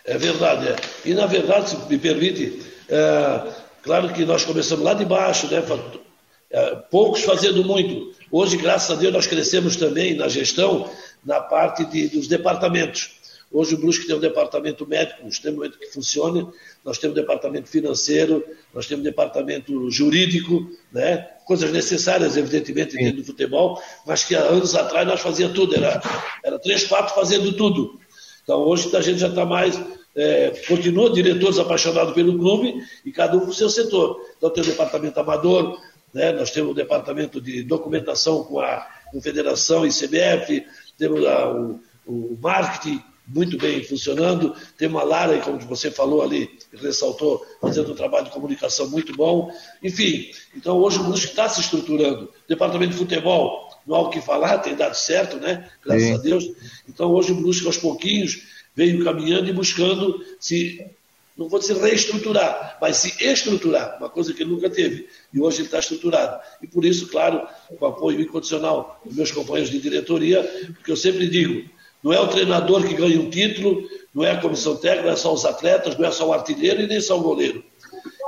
É 0.05 0.17
verdade. 0.17 0.69
É. 0.69 0.75
E, 1.03 1.13
na 1.13 1.25
verdade, 1.25 1.71
se 1.71 1.77
me 1.89 1.97
permite, 1.97 2.61
é, 2.87 3.43
claro 3.83 4.13
que 4.13 4.23
nós 4.23 4.45
começamos 4.45 4.85
lá 4.85 4.93
de 4.93 5.03
baixo, 5.03 5.47
né, 5.47 5.61
é, 6.51 6.75
poucos 6.89 7.23
fazendo 7.23 7.61
muito. 7.63 8.13
Hoje, 8.31 8.55
graças 8.55 8.89
a 8.95 8.99
Deus, 8.99 9.11
nós 9.11 9.27
crescemos 9.27 9.75
também 9.75 10.15
na 10.15 10.29
gestão, 10.29 10.89
na 11.25 11.41
parte 11.41 11.83
de, 11.85 12.07
dos 12.07 12.27
departamentos. 12.27 13.14
Hoje 13.51 13.75
o 13.75 13.77
Brusque 13.77 14.07
tem 14.07 14.15
um 14.15 14.19
departamento 14.19 14.87
médico, 14.87 15.27
extremamente 15.27 15.77
que 15.77 15.87
funciona, 15.87 16.51
nós 16.83 16.97
temos 16.97 17.17
um 17.17 17.21
departamento 17.21 17.69
financeiro, 17.69 18.43
nós 18.73 18.87
temos 18.87 19.01
um 19.01 19.09
departamento 19.09 19.89
jurídico, 19.89 20.69
né? 20.91 21.17
coisas 21.45 21.71
necessárias, 21.71 22.35
evidentemente, 22.35 22.97
dentro 22.97 23.17
do 23.17 23.23
futebol, 23.23 23.81
mas 24.05 24.23
que 24.23 24.35
há 24.35 24.41
anos 24.41 24.75
atrás 24.75 25.07
nós 25.07 25.21
fazíamos 25.21 25.55
tudo, 25.55 25.75
era, 25.75 26.01
era 26.43 26.59
três, 26.59 26.83
quatro 26.85 27.13
fazendo 27.13 27.53
tudo. 27.53 27.99
Então 28.43 28.59
hoje 28.61 28.95
a 28.95 29.01
gente 29.01 29.19
já 29.19 29.27
está 29.27 29.45
mais, 29.45 29.79
é, 30.15 30.51
continua 30.67 31.11
diretores 31.11 31.59
apaixonados 31.59 32.13
pelo 32.13 32.37
clube 32.37 32.75
e 33.05 33.11
cada 33.11 33.37
um 33.37 33.47
o 33.47 33.53
seu 33.53 33.69
setor. 33.69 34.19
Então 34.37 34.49
tem 34.49 34.63
o 34.63 34.67
departamento 34.67 35.19
amador, 35.19 35.79
né? 36.13 36.31
nós 36.31 36.51
temos 36.51 36.71
o 36.71 36.75
departamento 36.75 37.39
de 37.39 37.63
documentação 37.63 38.43
com 38.43 38.59
a 38.59 38.87
Confederação 39.11 39.85
e 39.85 39.89
CBF, 39.89 40.65
temos 40.97 41.25
a, 41.25 41.51
o, 41.51 41.79
o 42.05 42.37
marketing 42.41 43.01
muito 43.27 43.57
bem 43.57 43.83
funcionando, 43.83 44.55
temos 44.77 45.01
a 45.01 45.03
Lara, 45.03 45.39
como 45.39 45.59
você 45.59 45.89
falou 45.89 46.21
ali, 46.21 46.49
ressaltou, 46.73 47.45
fazendo 47.59 47.91
um 47.91 47.95
trabalho 47.95 48.25
de 48.25 48.31
comunicação 48.31 48.89
muito 48.89 49.15
bom. 49.15 49.51
Enfim, 49.81 50.29
então 50.55 50.77
hoje 50.77 50.99
o 50.99 51.03
Brusque 51.03 51.31
está 51.31 51.49
se 51.49 51.61
estruturando. 51.61 52.31
Departamento 52.47 52.91
de 52.91 52.97
futebol, 52.97 53.69
não 53.85 53.95
há 53.95 54.01
o 54.01 54.09
que 54.09 54.21
falar, 54.21 54.59
tem 54.59 54.75
dado 54.75 54.95
certo, 54.95 55.37
né? 55.37 55.67
Graças 55.83 56.03
Sim. 56.03 56.13
a 56.13 56.17
Deus. 56.17 56.51
Então 56.87 57.11
hoje 57.11 57.31
o 57.31 57.35
Brusque 57.35 57.65
aos 57.65 57.77
pouquinhos 57.77 58.43
veio 58.75 59.03
caminhando 59.03 59.49
e 59.49 59.53
buscando 59.53 60.23
se, 60.39 60.85
não 61.35 61.49
vou 61.49 61.59
dizer 61.59 61.77
reestruturar, 61.77 62.77
mas 62.79 62.97
se 62.97 63.23
estruturar, 63.23 63.97
uma 63.97 64.09
coisa 64.09 64.33
que 64.33 64.43
ele 64.43 64.51
nunca 64.51 64.69
teve. 64.69 65.07
E 65.33 65.41
hoje 65.41 65.57
ele 65.57 65.65
está 65.65 65.79
estruturado. 65.79 66.39
E 66.61 66.67
por 66.67 66.85
isso, 66.85 67.07
claro, 67.07 67.47
com 67.79 67.85
apoio 67.85 68.21
incondicional 68.21 69.01
dos 69.03 69.15
meus 69.15 69.31
companheiros 69.31 69.71
de 69.71 69.79
diretoria, 69.79 70.43
porque 70.75 70.91
eu 70.91 70.97
sempre 70.97 71.27
digo, 71.27 71.67
não 72.05 72.13
é 72.13 72.19
o 72.19 72.27
treinador 72.27 72.85
que 72.85 72.93
ganha 72.93 73.19
um 73.19 73.31
título, 73.31 73.81
não 74.13 74.23
é 74.23 74.29
a 74.29 74.39
comissão 74.39 74.75
técnica, 74.75 75.07
não 75.07 75.13
é 75.13 75.15
só 75.15 75.33
os 75.33 75.43
atletas, 75.43 75.97
não 75.97 76.07
é 76.07 76.11
só 76.11 76.27
o 76.27 76.33
artilheiro 76.33 76.83
e 76.83 76.87
nem 76.87 77.01
só 77.01 77.17
o 77.17 77.23
goleiro. 77.23 77.63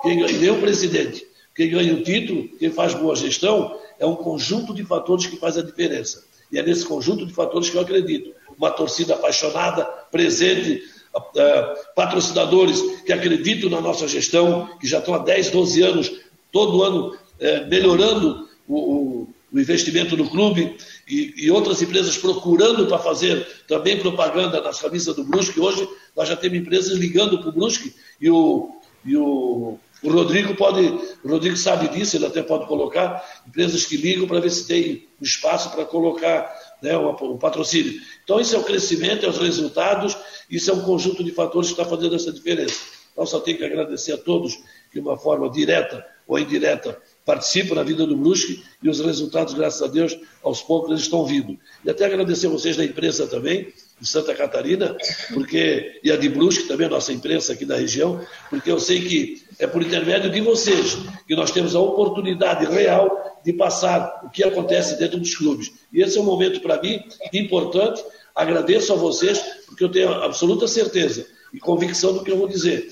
Quem 0.02 0.18
ganha, 0.18 0.36
nem 0.36 0.50
o 0.50 0.60
presidente. 0.60 1.28
Quem 1.56 1.70
ganha 1.70 1.94
o 1.94 2.02
título, 2.02 2.50
quem 2.58 2.72
faz 2.72 2.96
boa 2.96 3.16
gestão, 3.16 3.80
é 4.00 4.06
um 4.08 4.16
conjunto 4.16 4.74
de 4.74 4.84
fatores 4.84 5.28
que 5.28 5.38
faz 5.38 5.60
a 5.60 5.62
diferença. 5.62 6.26
E 6.52 6.58
é 6.58 6.64
nesse 6.64 6.88
conjunto 6.88 7.24
de 7.24 7.34
fatores 7.34 7.70
que 7.70 7.78
eu 7.78 7.82
acredito. 7.82 8.34
Uma 8.58 8.72
torcida 8.72 9.14
apaixonada, 9.14 9.86
presente, 10.12 10.82
uh, 11.16 11.94
patrocinadores 11.96 12.82
que 13.06 13.14
acreditam 13.14 13.70
na 13.70 13.80
nossa 13.80 14.08
gestão, 14.08 14.68
que 14.80 14.88
já 14.88 14.98
estão 14.98 15.14
há 15.14 15.20
10, 15.20 15.52
12 15.52 15.82
anos, 15.84 16.12
todo 16.52 16.82
ano 16.82 17.10
uh, 17.14 17.68
melhorando 17.70 18.48
o, 18.68 19.28
o, 19.52 19.60
investimento 19.60 20.16
no 20.18 20.30
clube 20.30 20.78
e, 21.08 21.46
e 21.46 21.52
outras 21.52 21.82
empresas 21.82 22.18
procurando 22.18 22.88
para 22.88 23.00
fazer 23.00 23.46
também 23.68 24.00
propaganda 24.00 24.62
nas 24.62 24.82
camisas 24.82 25.16
do 25.16 25.24
Brusque. 25.24 25.60
Hoje 25.60 25.88
nós 26.16 26.28
já 26.28 26.36
temos 26.36 26.60
empresas 26.60 26.98
ligando 26.98 27.40
para 27.40 27.50
o 27.50 27.54
Brusque 27.54 27.94
e 28.20 28.30
o, 28.30 28.72
e 29.06 29.16
o 29.16 29.80
o 30.04 30.12
Rodrigo 30.12 30.56
pode, 30.56 30.82
o 31.24 31.28
Rodrigo 31.28 31.58
sabe 31.58 31.88
disso, 31.90 32.18
ele 32.18 32.26
até 32.26 32.44
pode 32.44 32.68
colocar 32.68 33.24
empresas 33.48 33.86
que 33.86 33.98
ligam 33.98 34.28
para 34.28 34.40
ver 34.40 34.52
se 34.52 34.68
tem 34.68 35.08
espaço 35.20 35.72
para 35.72 35.86
colocar 35.86 36.78
né, 36.82 36.96
o, 36.96 37.10
o, 37.10 37.38
patrocínio. 37.38 38.00
Então, 38.24 38.40
isso 38.40 38.56
é 38.56 38.60
o 38.60 38.64
crescimento, 38.64 39.26
é 39.26 39.30
os 39.30 39.40
resultados, 39.40 40.16
isso 40.50 40.70
é 40.70 40.74
um 40.74 40.82
conjunto 40.82 41.24
de 41.24 41.32
fatores 41.32 41.72
que 41.72 41.82
está 41.82 41.86
fazendo 41.86 42.16
essa 42.16 42.32
diferença. 42.32 42.80
Então, 43.12 43.26
só 43.26 43.40
tenho 43.40 43.58
que 43.58 43.66
agradecer 43.66 44.14
a 44.14 44.18
todos 44.18 44.56
que, 44.92 44.94
de 44.94 45.00
uma 45.00 45.18
forma 45.18 45.50
direta 45.50 46.06
ou 46.28 46.38
indireta, 46.38 47.02
participam 47.28 47.76
da 47.76 47.84
vida 47.84 48.08
do 48.08 48.16
Brusque 48.16 48.64
e 48.82 48.90
os 48.90 49.02
resultados, 49.02 49.54
graças 49.54 49.82
a 49.82 49.88
Deus, 49.88 50.18
aos 50.42 50.62
poucos 50.62 50.92
eles 50.92 51.02
estão 51.02 51.26
vindo. 51.26 51.60
E 51.84 51.90
até 51.90 52.06
agradecer 52.06 52.48
a 52.48 52.50
vocês 52.50 52.78
da 52.78 52.86
imprensa 52.86 53.28
também, 53.28 53.68
de 54.00 54.08
Santa 54.08 54.34
Catarina, 54.34 54.96
porque 55.34 56.00
e 56.02 56.10
a 56.10 56.16
de 56.16 56.30
Brusque 56.30 56.70
também, 56.70 56.88
a 56.88 56.90
nossa 56.90 57.12
imprensa 57.12 57.52
aqui 57.52 57.66
da 57.66 57.76
região, 57.76 58.26
porque 58.50 58.72
eu 58.72 58.80
sei 58.80 59.02
que 59.02 59.44
é 59.60 59.68
por 59.68 59.82
intermédio 59.82 60.32
de 60.32 60.40
vocês 60.40 60.98
que 61.28 61.36
nós 61.36 61.52
temos 61.52 61.76
a 61.76 61.82
oportunidade 61.82 62.66
real 62.66 63.42
de 63.44 63.52
passar 63.52 64.22
o 64.24 64.30
que 64.30 64.44
acontece 64.44 64.98
dentro 64.98 65.20
dos 65.20 65.36
clubes. 65.36 65.74
E 65.92 66.02
esse 66.02 66.18
é 66.18 66.22
um 66.22 66.26
momento 66.26 66.62
para 66.62 66.82
mim 66.82 67.04
importante. 67.34 68.02
Agradeço 68.34 68.94
a 68.94 68.96
vocês, 68.96 69.38
porque 69.66 69.84
eu 69.84 69.90
tenho 69.90 70.14
absoluta 70.14 70.66
certeza 70.66 71.28
e 71.54 71.60
convicção 71.60 72.14
do 72.14 72.24
que 72.24 72.32
eu 72.32 72.38
vou 72.38 72.48
dizer. 72.48 72.88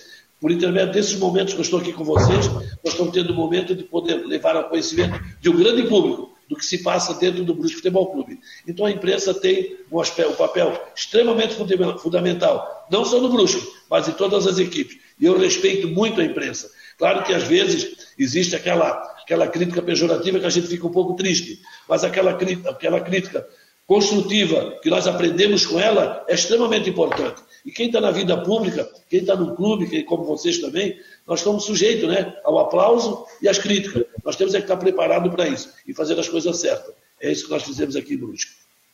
Por 0.46 0.52
intermédio 0.52 0.94
desses 0.94 1.18
momentos 1.18 1.56
que 1.56 1.60
eu 1.60 1.64
estou 1.64 1.80
aqui 1.80 1.92
com 1.92 2.04
vocês, 2.04 2.48
nós 2.48 2.94
estamos 2.94 3.12
tendo 3.12 3.32
o 3.32 3.34
momento 3.34 3.74
de 3.74 3.84
poder 3.84 4.28
levar 4.28 4.56
ao 4.56 4.70
conhecimento 4.70 5.20
de 5.42 5.50
um 5.50 5.58
grande 5.58 5.82
público 5.88 6.38
do 6.48 6.56
que 6.56 6.64
se 6.64 6.84
passa 6.84 7.16
dentro 7.16 7.44
do 7.44 7.56
Brusque 7.56 7.78
Futebol 7.78 8.12
Clube. 8.12 8.40
Então 8.68 8.86
a 8.86 8.92
imprensa 8.92 9.34
tem 9.34 9.76
um, 9.92 10.00
aspecto, 10.00 10.34
um 10.34 10.36
papel 10.36 10.80
extremamente 10.96 11.56
fundamental, 11.98 12.86
não 12.92 13.04
só 13.04 13.20
no 13.20 13.30
Brusque, 13.30 13.68
mas 13.90 14.08
em 14.08 14.12
todas 14.12 14.46
as 14.46 14.60
equipes. 14.60 15.00
E 15.20 15.26
eu 15.26 15.36
respeito 15.36 15.88
muito 15.88 16.22
a 16.22 16.24
imprensa. 16.24 16.70
Claro 17.00 17.24
que 17.24 17.34
às 17.34 17.42
vezes 17.42 18.14
existe 18.16 18.56
aquela, 18.56 18.90
aquela 19.24 19.48
crítica 19.48 19.82
pejorativa 19.82 20.40
que 20.40 20.46
a 20.46 20.52
gente 20.52 20.68
fica 20.68 20.86
um 20.86 20.92
pouco 20.92 21.16
triste, 21.16 21.60
mas 21.90 22.04
aquela, 22.04 22.38
aquela 22.70 23.02
crítica 23.02 23.48
construtiva 23.88 24.78
que 24.84 24.92
nós 24.92 25.08
aprendemos 25.08 25.66
com 25.66 25.80
ela 25.80 26.24
é 26.28 26.36
extremamente 26.36 26.88
importante. 26.88 27.42
E 27.66 27.72
quem 27.72 27.88
está 27.88 28.00
na 28.00 28.12
vida 28.12 28.38
pública, 28.38 28.88
quem 29.10 29.22
está 29.22 29.36
no 29.36 29.56
clube, 29.56 29.90
quem, 29.90 30.06
como 30.06 30.24
vocês 30.24 30.60
também, 30.60 31.00
nós 31.28 31.40
estamos 31.40 31.66
sujeitos 31.66 32.08
né, 32.08 32.36
ao 32.44 32.60
aplauso 32.60 33.26
e 33.42 33.50
às 33.50 33.58
críticas. 33.58 34.06
Nós 34.24 34.36
temos 34.36 34.54
é 34.54 34.60
que 34.60 34.66
estar 34.66 34.78
preparados 34.78 35.34
para 35.34 35.48
isso 35.48 35.74
e 35.88 35.94
fazer 35.94 36.20
as 36.20 36.30
coisas 36.30 36.60
certas. 36.60 36.94
É 37.20 37.32
isso 37.32 37.46
que 37.46 37.52
nós 37.52 37.64
fizemos 37.64 37.96
aqui 37.96 38.14
em 38.14 38.18
Brusque. 38.18 38.52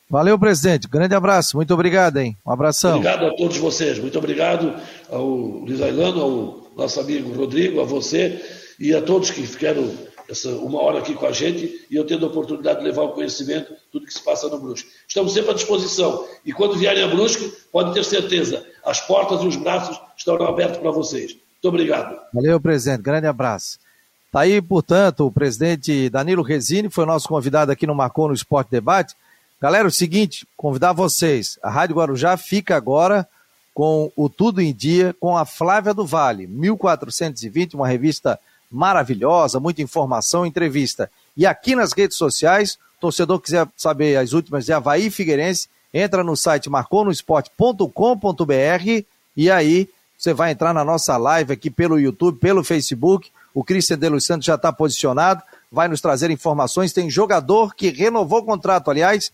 Valeu, 0.08 0.38
presidente. 0.38 0.88
Grande 0.88 1.14
abraço. 1.14 1.56
Muito 1.56 1.72
obrigado, 1.72 2.18
hein? 2.18 2.36
Um 2.46 2.50
abração. 2.50 2.96
Obrigado 2.96 3.26
a 3.26 3.36
todos 3.36 3.56
vocês. 3.56 3.98
Muito 3.98 4.18
obrigado 4.18 4.74
ao 5.10 5.26
Luiz 5.26 5.80
Ailano, 5.80 6.20
ao 6.22 6.70
nosso 6.76 7.00
amigo 7.00 7.32
Rodrigo, 7.32 7.80
a 7.80 7.84
você 7.84 8.40
e 8.78 8.94
a 8.94 9.02
todos 9.02 9.30
que 9.30 9.46
ficaram 9.46 9.90
essa 10.32 10.48
uma 10.50 10.82
hora 10.82 10.98
aqui 10.98 11.14
com 11.14 11.26
a 11.26 11.32
gente 11.32 11.86
e 11.90 11.96
eu 11.96 12.04
tendo 12.04 12.26
a 12.26 12.28
oportunidade 12.28 12.80
de 12.80 12.84
levar 12.84 13.02
o 13.02 13.12
conhecimento 13.12 13.74
tudo 13.92 14.06
que 14.06 14.12
se 14.12 14.22
passa 14.22 14.48
no 14.48 14.58
Brusque. 14.58 14.90
Estamos 15.06 15.32
sempre 15.32 15.50
à 15.50 15.54
disposição 15.54 16.26
e 16.44 16.52
quando 16.52 16.76
vierem 16.76 17.04
a 17.04 17.08
Brusque, 17.08 17.52
podem 17.70 17.92
ter 17.92 18.04
certeza, 18.04 18.66
as 18.84 19.00
portas 19.00 19.42
e 19.42 19.46
os 19.46 19.56
braços 19.56 20.00
estarão 20.16 20.46
abertos 20.46 20.78
para 20.78 20.90
vocês. 20.90 21.32
Muito 21.32 21.68
obrigado. 21.68 22.18
Valeu, 22.32 22.60
presidente. 22.60 23.02
Grande 23.02 23.26
abraço. 23.26 23.78
Está 24.26 24.40
aí, 24.40 24.60
portanto, 24.60 25.26
o 25.26 25.30
presidente 25.30 26.08
Danilo 26.08 26.42
Resini, 26.42 26.88
foi 26.88 27.04
nosso 27.04 27.28
convidado 27.28 27.70
aqui 27.70 27.86
no 27.86 27.94
Marcou 27.94 28.28
no 28.28 28.34
Esporte 28.34 28.70
Debate. 28.70 29.14
Galera, 29.60 29.84
é 29.84 29.88
o 29.88 29.92
seguinte, 29.92 30.46
convidar 30.56 30.92
vocês. 30.92 31.58
A 31.62 31.70
Rádio 31.70 31.96
Guarujá 31.96 32.36
fica 32.36 32.74
agora 32.74 33.28
com 33.74 34.10
o 34.16 34.28
Tudo 34.28 34.60
em 34.60 34.72
Dia 34.72 35.14
com 35.20 35.36
a 35.36 35.44
Flávia 35.44 35.94
do 35.94 36.04
Vale, 36.04 36.46
1420, 36.46 37.74
uma 37.74 37.86
revista 37.86 38.40
maravilhosa, 38.72 39.60
muita 39.60 39.82
informação, 39.82 40.46
entrevista. 40.46 41.10
E 41.36 41.46
aqui 41.46 41.76
nas 41.76 41.92
redes 41.92 42.16
sociais, 42.16 42.78
torcedor 43.00 43.40
quiser 43.40 43.68
saber 43.76 44.16
as 44.16 44.32
últimas 44.32 44.64
de 44.64 44.72
Havaí 44.72 45.10
Figueirense, 45.10 45.68
entra 45.92 46.24
no 46.24 46.36
site 46.36 46.70
marconosport.com.br 46.70 49.04
e 49.36 49.50
aí 49.50 49.88
você 50.16 50.32
vai 50.32 50.52
entrar 50.52 50.72
na 50.72 50.84
nossa 50.84 51.16
live 51.16 51.52
aqui 51.52 51.68
pelo 51.68 51.98
YouTube, 51.98 52.38
pelo 52.38 52.62
Facebook. 52.62 53.30
O 53.52 53.64
Cristian 53.64 53.98
de 53.98 54.08
Los 54.08 54.24
Santos 54.24 54.46
já 54.46 54.54
está 54.54 54.72
posicionado, 54.72 55.42
vai 55.70 55.88
nos 55.88 56.00
trazer 56.00 56.30
informações. 56.30 56.92
Tem 56.92 57.10
jogador 57.10 57.74
que 57.74 57.90
renovou 57.90 58.38
o 58.38 58.44
contrato. 58.44 58.90
Aliás, 58.90 59.32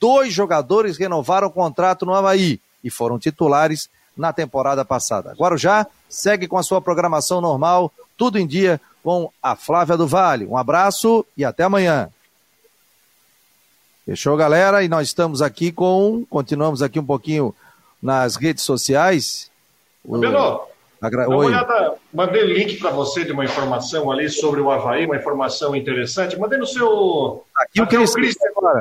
dois 0.00 0.32
jogadores 0.32 0.96
renovaram 0.96 1.48
o 1.48 1.50
contrato 1.50 2.06
no 2.06 2.14
Havaí 2.14 2.58
e 2.82 2.90
foram 2.90 3.18
titulares 3.18 3.90
na 4.16 4.32
temporada 4.32 4.84
passada. 4.84 5.30
Agora 5.30 5.56
já 5.56 5.86
segue 6.08 6.48
com 6.48 6.56
a 6.56 6.62
sua 6.62 6.80
programação 6.80 7.40
normal 7.40 7.92
tudo 8.22 8.38
em 8.38 8.46
dia 8.46 8.80
com 9.02 9.32
a 9.42 9.56
Flávia 9.56 9.96
do 9.96 10.06
Vale. 10.06 10.46
Um 10.46 10.56
abraço 10.56 11.26
e 11.36 11.44
até 11.44 11.64
amanhã. 11.64 12.08
Fechou, 14.06 14.36
galera? 14.36 14.84
E 14.84 14.88
nós 14.88 15.08
estamos 15.08 15.42
aqui 15.42 15.72
com. 15.72 16.24
Continuamos 16.30 16.82
aqui 16.82 17.00
um 17.00 17.04
pouquinho 17.04 17.52
nas 18.00 18.36
redes 18.36 18.62
sociais. 18.62 19.50
Fabiano, 20.08 20.60
Agra... 21.02 21.28
Oi. 21.28 21.46
Olhada, 21.46 21.94
mandei 22.14 22.44
link 22.44 22.78
para 22.78 22.90
você 22.90 23.24
de 23.24 23.32
uma 23.32 23.44
informação 23.44 24.08
ali 24.08 24.30
sobre 24.30 24.60
o 24.60 24.70
Havaí, 24.70 25.04
uma 25.04 25.16
informação 25.16 25.74
interessante. 25.74 26.38
Mandei 26.38 26.60
no 26.60 26.66
seu. 26.66 27.44
Aqui 27.56 27.82
o 27.82 27.88
Cristian. 27.88 28.20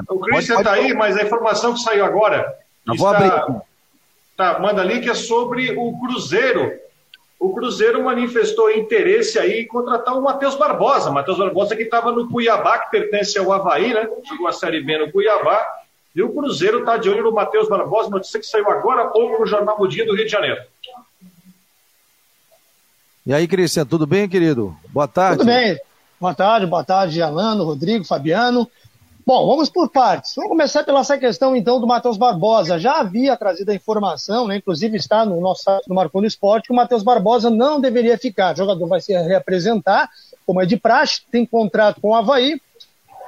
O 0.08 0.20
Cristian 0.20 0.60
está 0.60 0.74
aí, 0.74 0.94
mas 0.94 1.18
a 1.18 1.24
informação 1.24 1.74
que 1.74 1.80
saiu 1.80 2.06
agora. 2.06 2.46
Eu 2.86 2.94
está... 2.94 3.04
vou 3.04 3.08
abrir. 3.08 3.62
Tá, 4.38 4.60
manda 4.60 4.84
link 4.84 5.10
é 5.10 5.16
sobre 5.16 5.72
o 5.72 6.00
Cruzeiro 6.00 6.80
o 7.42 7.52
Cruzeiro 7.52 8.04
manifestou 8.04 8.70
interesse 8.70 9.40
aí 9.40 9.62
em 9.62 9.68
contratar 9.68 10.16
o 10.16 10.22
Matheus 10.22 10.54
Barbosa. 10.54 11.10
Matheus 11.10 11.40
Barbosa 11.40 11.76
que 11.76 11.82
estava 11.82 12.12
no 12.12 12.30
Cuiabá, 12.30 12.78
que 12.78 12.92
pertence 12.92 13.36
ao 13.40 13.52
Havaí, 13.52 13.92
né? 13.96 14.08
Chegou 14.28 14.48
a 14.48 14.52
Série 14.52 14.80
B 14.84 14.96
no 15.00 15.12
Cuiabá. 15.12 15.66
E 16.16 16.22
o 16.22 16.32
Cruzeiro 16.32 16.82
está 16.82 16.98
de 16.98 17.10
olho 17.10 17.24
no 17.24 17.32
Matheus 17.32 17.68
Barbosa, 17.68 18.12
notícia 18.12 18.40
que 18.40 18.46
saiu 18.46 18.70
agora 18.70 19.06
há 19.06 19.08
pouco 19.08 19.40
no 19.40 19.48
Jornal 19.48 19.76
Mudinho 19.80 20.06
do 20.06 20.16
Rio 20.16 20.26
de 20.26 20.32
Janeiro. 20.32 20.62
E 23.26 23.34
aí, 23.34 23.48
Cristian, 23.48 23.88
tudo 23.88 24.06
bem, 24.06 24.30
querido? 24.30 24.76
Boa 24.90 25.08
tarde. 25.08 25.40
Tudo 25.40 25.48
bem. 25.48 25.80
Boa 26.20 26.36
tarde, 26.36 26.68
boa 26.68 26.84
tarde, 26.84 27.24
Alano, 27.24 27.64
Rodrigo, 27.64 28.06
Fabiano. 28.06 28.70
Bom, 29.26 29.46
vamos 29.46 29.70
por 29.70 29.90
partes. 29.90 30.34
Vamos 30.36 30.50
começar 30.50 30.84
pela 30.84 31.02
essa 31.02 31.18
questão, 31.18 31.56
então, 31.56 31.80
do 31.80 31.86
Matheus 31.86 32.18
Barbosa. 32.18 32.80
Já 32.80 33.00
havia 33.00 33.38
trazido 33.38 33.70
a 33.72 33.76
informação, 33.76 34.48
né, 34.48 34.58
inclusive 34.58 34.98
está 34.98 35.26
no 35.26 35.40
nosso 35.40 35.64
site 35.64 35.88
do 35.88 35.94
Marconi 35.94 36.28
Esporte, 36.28 36.68
que 36.68 36.74
o 36.74 36.76
Matheus 36.76 37.04
Barbosa 37.04 37.50
não 37.50 37.80
deveria 37.80 38.18
ficar. 38.18 38.54
O 38.54 38.58
jogador 38.58 38.88
vai 38.88 39.00
se 39.00 39.14
reapresentar, 39.14 40.10
como 40.46 40.62
é 40.62 40.66
de 40.66 40.78
praxe, 40.78 41.22
tem 41.32 41.46
contrato 41.46 42.02
com 42.02 42.10
o 42.10 42.16
Havaí. 42.16 42.60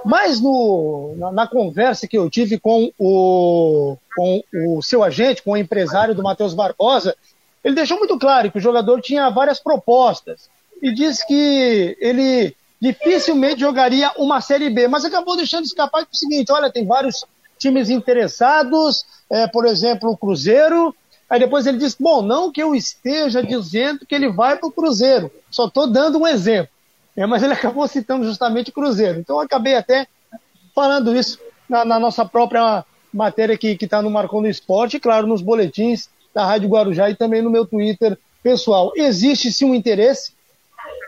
Mas 0.03 0.41
no, 0.41 1.13
na, 1.17 1.31
na 1.31 1.47
conversa 1.47 2.07
que 2.07 2.17
eu 2.17 2.29
tive 2.29 2.59
com 2.59 2.91
o, 2.97 3.95
com 4.15 4.43
o 4.53 4.81
seu 4.81 5.03
agente, 5.03 5.43
com 5.43 5.51
o 5.51 5.57
empresário 5.57 6.15
do 6.15 6.23
Matheus 6.23 6.53
Barbosa, 6.53 7.15
ele 7.63 7.75
deixou 7.75 7.97
muito 7.97 8.17
claro 8.17 8.51
que 8.51 8.57
o 8.57 8.61
jogador 8.61 8.99
tinha 8.99 9.29
várias 9.29 9.59
propostas. 9.59 10.49
E 10.81 10.93
disse 10.93 11.25
que 11.25 11.95
ele 12.01 12.53
dificilmente 12.83 13.61
jogaria 13.61 14.11
uma 14.17 14.41
Série 14.41 14.69
B, 14.69 14.89
mas 14.89 15.05
acabou 15.05 15.37
deixando 15.37 15.63
escapar 15.63 16.03
o 16.03 16.17
seguinte, 16.17 16.51
olha, 16.51 16.69
tem 16.69 16.85
vários 16.85 17.25
times 17.57 17.89
interessados, 17.89 19.05
é, 19.29 19.47
por 19.47 19.65
exemplo, 19.65 20.11
o 20.11 20.17
Cruzeiro, 20.17 20.93
aí 21.29 21.39
depois 21.39 21.65
ele 21.65 21.77
disse, 21.77 21.95
bom, 21.97 22.21
não 22.21 22.51
que 22.51 22.61
eu 22.61 22.75
esteja 22.75 23.41
dizendo 23.41 24.05
que 24.05 24.13
ele 24.13 24.29
vai 24.29 24.57
para 24.57 24.67
o 24.67 24.71
Cruzeiro, 24.71 25.31
só 25.49 25.67
estou 25.67 25.87
dando 25.87 26.19
um 26.19 26.27
exemplo, 26.27 26.73
é, 27.15 27.25
mas 27.25 27.41
ele 27.41 27.53
acabou 27.55 27.87
citando 27.87 28.25
justamente 28.25 28.69
o 28.69 28.73
Cruzeiro, 28.73 29.17
então 29.17 29.37
eu 29.37 29.41
acabei 29.43 29.75
até 29.75 30.05
falando 30.75 31.15
isso 31.15 31.39
na, 31.69 31.85
na 31.85 31.97
nossa 31.97 32.25
própria 32.25 32.83
matéria 33.13 33.57
que 33.57 33.77
está 33.79 34.01
no 34.01 34.11
Marcon 34.11 34.41
do 34.41 34.49
Esporte, 34.49 34.99
claro, 34.99 35.25
nos 35.25 35.41
boletins 35.41 36.09
da 36.33 36.45
Rádio 36.45 36.67
Guarujá 36.67 37.09
e 37.09 37.15
também 37.15 37.41
no 37.41 37.49
meu 37.49 37.65
Twitter 37.65 38.17
pessoal. 38.41 38.91
Existe 38.93 39.53
sim 39.53 39.63
um 39.63 39.75
interesse 39.75 40.33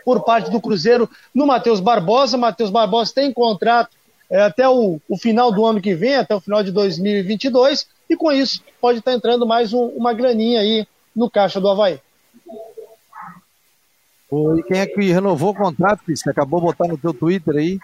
por 0.06 0.22
parte 0.22 0.52
do 0.52 0.60
Cruzeiro 0.60 1.10
no 1.34 1.48
Matheus 1.48 1.80
Barbosa. 1.80 2.38
Matheus 2.38 2.70
Barbosa 2.70 3.12
tem 3.12 3.32
contrato 3.32 3.90
é, 4.30 4.40
até 4.42 4.68
o, 4.68 5.00
o, 5.08 5.18
final 5.18 5.50
do 5.50 5.66
ano 5.66 5.80
que 5.80 5.96
vem, 5.96 6.14
até 6.14 6.32
o 6.32 6.40
final 6.40 6.62
de 6.62 6.70
2022, 6.70 7.88
e 8.08 8.16
com 8.16 8.30
isso 8.30 8.62
pode 8.80 9.00
estar 9.00 9.12
entrando 9.12 9.44
mais 9.44 9.72
um, 9.72 9.86
uma 9.86 10.12
graninha 10.14 10.60
aí 10.60 10.86
no 11.14 11.28
caixa 11.28 11.60
do 11.60 11.68
Havaí. 11.68 12.00
e 14.32 14.62
quem 14.62 14.78
é 14.78 14.86
que 14.86 15.10
renovou 15.10 15.50
o 15.50 15.54
contrato, 15.54 16.04
que 16.04 16.16
você 16.16 16.30
acabou 16.30 16.60
de 16.60 16.66
botar 16.66 16.86
no 16.86 16.96
teu 16.96 17.12
Twitter 17.12 17.56
aí? 17.56 17.78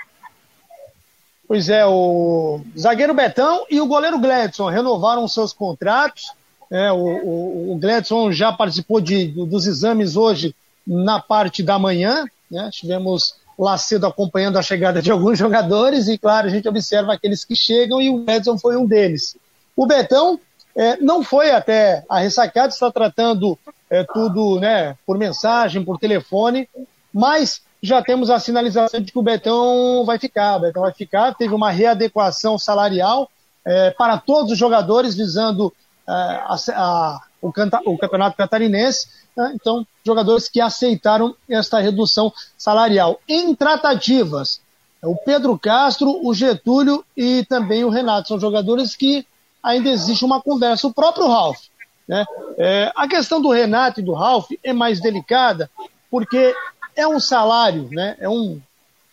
Pois 1.49 1.69
é, 1.69 1.85
o 1.85 2.61
zagueiro 2.79 3.15
Betão 3.15 3.67
e 3.69 3.81
o 3.81 3.87
goleiro 3.87 4.21
Gledson 4.21 4.69
renovaram 4.69 5.27
seus 5.27 5.53
contratos. 5.53 6.33
É, 6.71 6.93
o, 6.93 6.97
o, 6.97 7.73
o 7.73 7.79
Gledson 7.79 8.31
já 8.31 8.53
participou 8.53 9.01
de, 9.01 9.27
dos 9.27 9.67
exames 9.67 10.17
hoje 10.17 10.55
na 10.87 11.21
parte 11.21 11.63
da 11.63 11.79
manhã. 11.79 12.25
Né? 12.51 12.69
Tivemos 12.73 13.35
lá 13.59 13.77
cedo 13.79 14.07
acompanhando 14.07 14.59
a 14.59 14.63
chegada 14.63 15.01
de 15.01 15.11
alguns 15.11 15.37
jogadores 15.39 16.09
e, 16.09 16.19
claro, 16.19 16.47
a 16.47 16.51
gente 16.51 16.69
observa 16.69 17.13
aqueles 17.13 17.45
que 17.45 17.57
chegam 17.57 18.01
e 18.01 18.11
o 18.11 18.25
Gledson 18.25 18.59
foi 18.59 18.77
um 18.77 18.87
deles. 18.87 19.37
O 19.77 19.87
Betão 19.87 20.39
é, 20.75 20.97
não 20.97 21.23
foi 21.23 21.51
até 21.51 22.05
a 22.09 22.19
ressacada, 22.19 22.69
está 22.69 22.91
tratando 22.91 23.59
é, 23.91 24.05
tudo 24.05 24.59
né, 24.59 24.97
por 25.07 25.19
mensagem, 25.19 25.85
por 25.85 25.99
telefone, 25.99 26.69
mas 27.13 27.63
já 27.83 28.01
temos 28.01 28.31
a 28.31 28.39
sinalização 28.39 29.01
de 29.01 29.11
que 29.11 29.19
o 29.19 29.23
Betão 29.23 30.05
vai 30.05 30.19
ficar. 30.19 30.57
O 30.57 30.61
Betão 30.61 30.83
vai 30.83 30.93
ficar. 30.93 31.35
Teve 31.35 31.53
uma 31.53 31.71
readequação 31.71 32.57
salarial 32.57 33.29
é, 33.65 33.91
para 33.91 34.19
todos 34.19 34.53
os 34.53 34.59
jogadores, 34.59 35.15
visando 35.15 35.73
é, 36.09 36.13
a, 36.13 37.21
o, 37.43 37.53
canta, 37.53 37.81
o, 37.85 37.99
campeonato 37.99 38.37
catarinense. 38.37 39.09
Né? 39.37 39.53
Então, 39.55 39.85
jogadores 40.07 40.49
que 40.49 40.61
aceitaram 40.61 41.35
esta 41.49 41.81
redução 41.81 42.33
salarial. 42.57 43.21
Em 43.29 43.55
tratativas, 43.55 44.61
o 45.03 45.17
Pedro 45.17 45.59
Castro, 45.59 46.25
o 46.25 46.33
Getúlio 46.33 47.05
e 47.17 47.45
também 47.47 47.85
o 47.85 47.91
Renato 47.91 48.29
são 48.29 48.39
jogadores 48.39 48.95
que 48.95 49.27
ainda 49.61 49.91
existe 49.91 50.25
uma 50.25 50.41
conversa. 50.41 50.87
O 50.87 50.95
próprio 50.95 51.27
Ralf. 51.27 51.59
Né? 52.07 52.25
É, 52.57 52.93
a 52.95 53.09
questão 53.09 53.43
do 53.43 53.51
Renato 53.51 54.01
e 54.01 54.05
do 54.05 54.13
Ralf 54.13 54.51
é 54.63 54.73
mais 54.73 55.01
delicada, 55.01 55.69
porque 56.11 56.55
é 56.95 57.07
um 57.07 57.19
salário, 57.19 57.89
né? 57.91 58.17
É 58.21 58.29
um, 58.29 58.61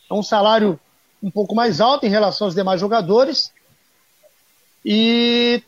é 0.09 0.13
um 0.13 0.21
salário 0.21 0.79
um 1.21 1.31
pouco 1.31 1.55
mais 1.55 1.81
alto 1.81 2.05
em 2.05 2.09
relação 2.09 2.47
aos 2.47 2.55
demais 2.55 2.79
jogadores. 2.79 3.51
E 4.85 5.61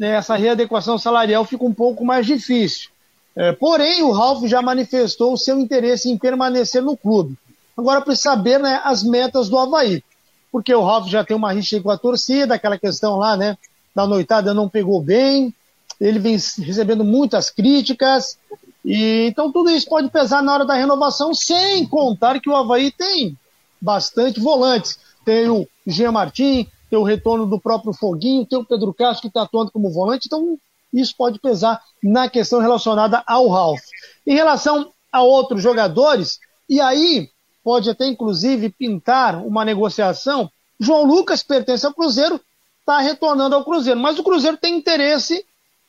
né, 0.00 0.12
essa 0.12 0.34
readequação 0.34 0.96
salarial 0.96 1.44
fica 1.44 1.62
um 1.62 1.74
pouco 1.74 2.06
mais 2.06 2.24
difícil. 2.24 2.88
É, 3.36 3.52
porém, 3.52 4.02
o 4.02 4.10
Ralf 4.10 4.42
já 4.46 4.62
manifestou 4.62 5.34
o 5.34 5.36
seu 5.36 5.60
interesse 5.60 6.10
em 6.10 6.16
permanecer 6.16 6.82
no 6.82 6.96
clube. 6.96 7.36
Agora 7.76 8.00
precisa 8.00 8.30
saber 8.30 8.58
né, 8.58 8.80
as 8.82 9.02
metas 9.02 9.50
do 9.50 9.58
Havaí. 9.58 10.02
Porque 10.50 10.74
o 10.74 10.82
Ralf 10.82 11.06
já 11.06 11.22
tem 11.22 11.36
uma 11.36 11.52
rixa 11.52 11.80
com 11.82 11.90
a 11.90 11.98
torcida, 11.98 12.54
aquela 12.54 12.78
questão 12.78 13.18
lá, 13.18 13.36
né? 13.36 13.58
Da 13.94 14.06
noitada 14.06 14.54
não 14.54 14.70
pegou 14.70 15.02
bem. 15.02 15.54
Ele 16.00 16.18
vem 16.18 16.32
recebendo 16.32 17.04
muitas 17.04 17.50
críticas. 17.50 18.38
E, 18.82 19.26
então 19.26 19.52
tudo 19.52 19.68
isso 19.68 19.86
pode 19.86 20.08
pesar 20.08 20.42
na 20.42 20.54
hora 20.54 20.64
da 20.64 20.74
renovação, 20.74 21.34
sem 21.34 21.86
contar 21.86 22.40
que 22.40 22.48
o 22.48 22.56
Havaí 22.56 22.90
tem 22.90 23.36
bastante 23.78 24.40
volantes. 24.40 24.98
Tem 25.26 25.48
o 25.50 25.68
Jean 25.86 26.12
Martin, 26.12 26.66
tem 26.90 26.98
o 26.98 27.04
retorno 27.04 27.46
do 27.46 27.60
próprio 27.60 27.94
Foguinho, 27.94 28.44
tem 28.44 28.58
o 28.58 28.64
Pedro 28.64 28.92
Castro 28.92 29.22
que 29.22 29.28
está 29.28 29.42
atuando 29.42 29.70
como 29.70 29.92
volante, 29.92 30.26
então 30.26 30.58
isso 30.92 31.14
pode 31.16 31.38
pesar 31.38 31.80
na 32.02 32.28
questão 32.28 32.58
relacionada 32.58 33.22
ao 33.26 33.48
Ralf. 33.48 33.80
Em 34.26 34.34
relação 34.34 34.92
a 35.12 35.22
outros 35.22 35.62
jogadores, 35.62 36.40
e 36.68 36.80
aí 36.80 37.30
pode 37.62 37.88
até 37.88 38.06
inclusive 38.06 38.70
pintar 38.70 39.36
uma 39.36 39.64
negociação. 39.64 40.50
João 40.78 41.04
Lucas 41.04 41.42
pertence 41.42 41.86
ao 41.86 41.94
Cruzeiro, 41.94 42.40
está 42.80 42.98
retornando 42.98 43.54
ao 43.54 43.64
Cruzeiro, 43.64 44.00
mas 44.00 44.18
o 44.18 44.24
Cruzeiro 44.24 44.56
tem 44.56 44.76
interesse 44.76 45.44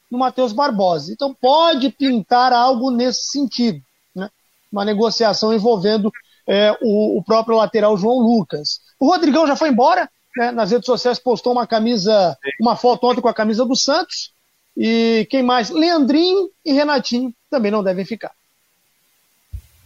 no 0.10 0.20
Matheus 0.20 0.54
Barbosa. 0.54 1.12
Então 1.12 1.34
pode 1.34 1.90
pintar 1.90 2.54
algo 2.54 2.92
nesse 2.92 3.24
sentido, 3.32 3.82
né? 4.14 4.30
uma 4.72 4.86
negociação 4.86 5.52
envolvendo 5.52 6.12
é, 6.48 6.78
o, 6.82 7.18
o, 7.18 7.24
próprio 7.24 7.58
lateral 7.58 7.98
João 7.98 8.20
Lucas. 8.20 8.82
O 9.00 9.08
Rodrigão 9.08 9.48
já 9.48 9.56
foi 9.56 9.70
embora, 9.70 10.10
né? 10.36 10.52
nas 10.52 10.72
redes 10.72 10.86
sociais 10.86 11.20
postou 11.20 11.54
uma 11.54 11.68
camisa, 11.68 12.38
uma 12.60 12.76
foto 12.76 13.08
ontem 13.08 13.22
com 13.22 13.28
a 13.28 13.34
camisa 13.34 13.66
do 13.66 13.76
Santos. 13.76 14.32
E 14.76 15.28
quem 15.30 15.44
mais? 15.44 15.70
Leandrinho 15.70 16.50
e 16.66 16.72
Renatinho 16.72 17.34
também 17.50 17.72
não 17.72 17.84
devem 17.84 18.06
ficar. 18.06 18.32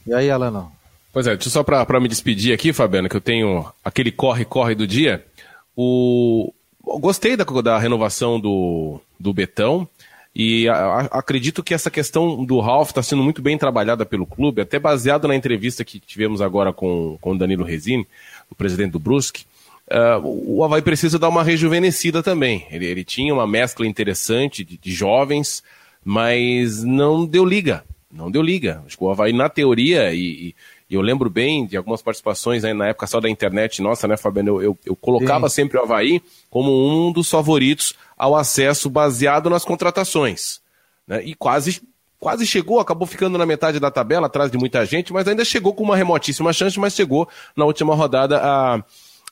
E 0.06 0.14
aí, 0.14 0.30
Alano? 0.30 0.72
Pois 1.12 1.26
é, 1.26 1.40
só 1.40 1.64
para 1.64 2.00
me 2.00 2.10
despedir 2.10 2.54
aqui, 2.54 2.74
Fabiano, 2.74 3.10
que 3.10 3.16
eu 3.16 3.22
tenho 3.22 3.66
aquele 3.84 4.12
corre-corre 4.12 4.76
do 4.76 4.86
dia. 4.86 5.26
O... 5.76 6.54
Gostei 7.00 7.36
da, 7.36 7.44
da 7.44 7.80
renovação 7.80 8.40
do, 8.40 9.00
do 9.20 9.34
Betão. 9.34 9.88
E 10.36 10.68
a, 10.68 10.76
a, 10.76 11.00
acredito 11.20 11.64
que 11.64 11.74
essa 11.74 11.90
questão 11.90 12.44
do 12.44 12.60
Ralph 12.60 12.90
está 12.90 13.02
sendo 13.02 13.24
muito 13.24 13.42
bem 13.42 13.58
trabalhada 13.58 14.06
pelo 14.06 14.26
clube, 14.26 14.62
até 14.62 14.78
baseado 14.78 15.28
na 15.28 15.36
entrevista 15.36 15.86
que 15.86 16.00
tivemos 16.00 16.42
agora 16.42 16.74
com, 16.74 17.18
com 17.22 17.32
o 17.32 17.38
Danilo 17.38 17.64
Resini, 17.64 18.06
o 18.52 18.56
presidente 18.56 18.92
do 18.92 19.00
Brusque. 19.00 19.46
Uh, 19.92 20.58
o 20.58 20.64
Havaí 20.64 20.82
precisa 20.82 21.20
dar 21.20 21.30
uma 21.30 21.44
rejuvenescida 21.44 22.24
também. 22.24 22.66
Ele, 22.72 22.86
ele 22.86 23.04
tinha 23.04 23.34
uma 23.34 23.46
mescla 23.46 23.86
interessante 23.86 24.64
de, 24.64 24.78
de, 24.78 24.92
jovens, 24.92 25.64
mas 26.04 26.84
não 26.84 27.26
deu 27.26 27.46
liga. 27.46 27.84
Não 28.12 28.32
deu 28.32 28.42
liga. 28.42 28.82
Acho 28.86 28.98
que 28.98 29.04
o 29.04 29.10
Havaí, 29.10 29.32
na 29.32 29.48
teoria, 29.48 30.12
e, 30.14 30.56
e 30.90 30.96
eu 30.96 31.02
lembro 31.02 31.30
bem 31.30 31.68
de 31.68 31.78
algumas 31.78 32.02
participações 32.02 32.64
aí 32.64 32.74
na 32.74 32.88
época 32.88 33.06
só 33.06 33.20
da 33.20 33.30
internet 33.30 33.82
nossa, 33.82 34.08
né, 34.08 34.18
Fabiano? 34.18 34.50
Eu, 34.50 34.62
eu, 34.62 34.80
eu 34.86 34.96
colocava 34.96 35.50
Sim. 35.50 35.56
sempre 35.56 35.78
o 35.78 35.84
Havaí 35.84 36.22
como 36.50 36.72
um 36.72 37.12
dos 37.12 37.30
favoritos 37.30 37.94
ao 38.18 38.36
acesso 38.36 38.90
baseado 38.90 39.50
nas 39.50 39.64
contratações. 39.64 40.62
Né? 41.08 41.24
E 41.26 41.36
quase, 41.36 41.82
quase 42.20 42.48
chegou, 42.48 42.80
acabou 42.80 43.08
ficando 43.08 43.38
na 43.38 43.46
metade 43.46 43.80
da 43.80 43.92
tabela, 43.92 44.26
atrás 44.26 44.50
de 44.50 44.58
muita 44.58 44.84
gente, 44.84 45.14
mas 45.14 45.28
ainda 45.28 45.46
chegou 45.46 45.74
com 45.74 45.84
uma 45.84 45.96
remotíssima 45.96 46.52
chance, 46.54 46.80
mas 46.80 46.96
chegou 46.96 47.28
na 47.56 47.66
última 47.66 47.94
rodada 47.94 48.40
a, 48.42 48.84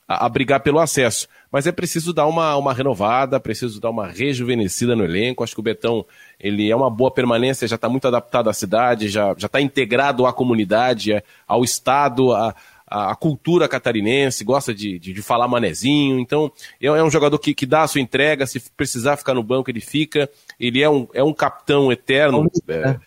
a, 0.08 0.26
a 0.26 0.30
brigar 0.30 0.60
pelo 0.62 0.80
acesso. 0.80 1.28
Mas 1.51 1.68
é 1.68 1.72
preciso 1.72 2.14
dar 2.14 2.26
uma, 2.26 2.56
uma 2.56 2.74
renovada, 2.74 3.39
preciso 3.39 3.80
dar 3.80 3.89
uma 3.89 4.08
rejuvenescida 4.08 4.95
no 4.95 5.04
elenco. 5.04 5.43
Acho 5.43 5.54
que 5.54 5.60
o 5.60 5.64
Betão 5.64 6.06
ele 6.39 6.70
é 6.70 6.76
uma 6.76 6.89
boa 6.89 7.12
permanência, 7.12 7.68
já 7.68 7.76
está 7.76 7.88
muito 7.88 8.08
adaptado 8.08 8.49
à 8.49 8.54
cidade, 8.54 9.08
já 9.08 9.34
está 9.34 9.62
integrado 9.62 10.26
à 10.26 10.34
comunidade, 10.34 11.24
ao 11.47 11.64
estado, 11.64 12.34
a, 12.34 12.56
a, 12.93 13.12
a 13.12 13.16
cultura 13.16 13.68
catarinense, 13.68 14.43
gosta 14.43 14.74
de, 14.74 14.99
de, 14.99 15.14
de, 15.14 15.22
falar 15.24 15.47
manezinho, 15.47 16.20
então 16.20 16.51
é, 16.80 16.86
é 16.86 17.04
um 17.04 17.10
jogador 17.10 17.39
que, 17.39 17.54
que 17.54 17.66
dá 17.66 17.82
a 17.82 17.88
sua 17.88 18.01
entrega, 18.01 18.45
se 18.45 18.60
precisar 18.78 19.18
ficar 19.18 19.34
no 19.34 19.41
banco 19.41 19.72
ele 19.72 19.82
fica, 19.82 20.30
ele 20.60 20.82
é 20.82 20.89
um, 20.89 21.08
é 21.14 21.24
um 21.24 21.34
capitão 21.34 21.91
eterno. 21.91 22.47
É, 22.68 22.99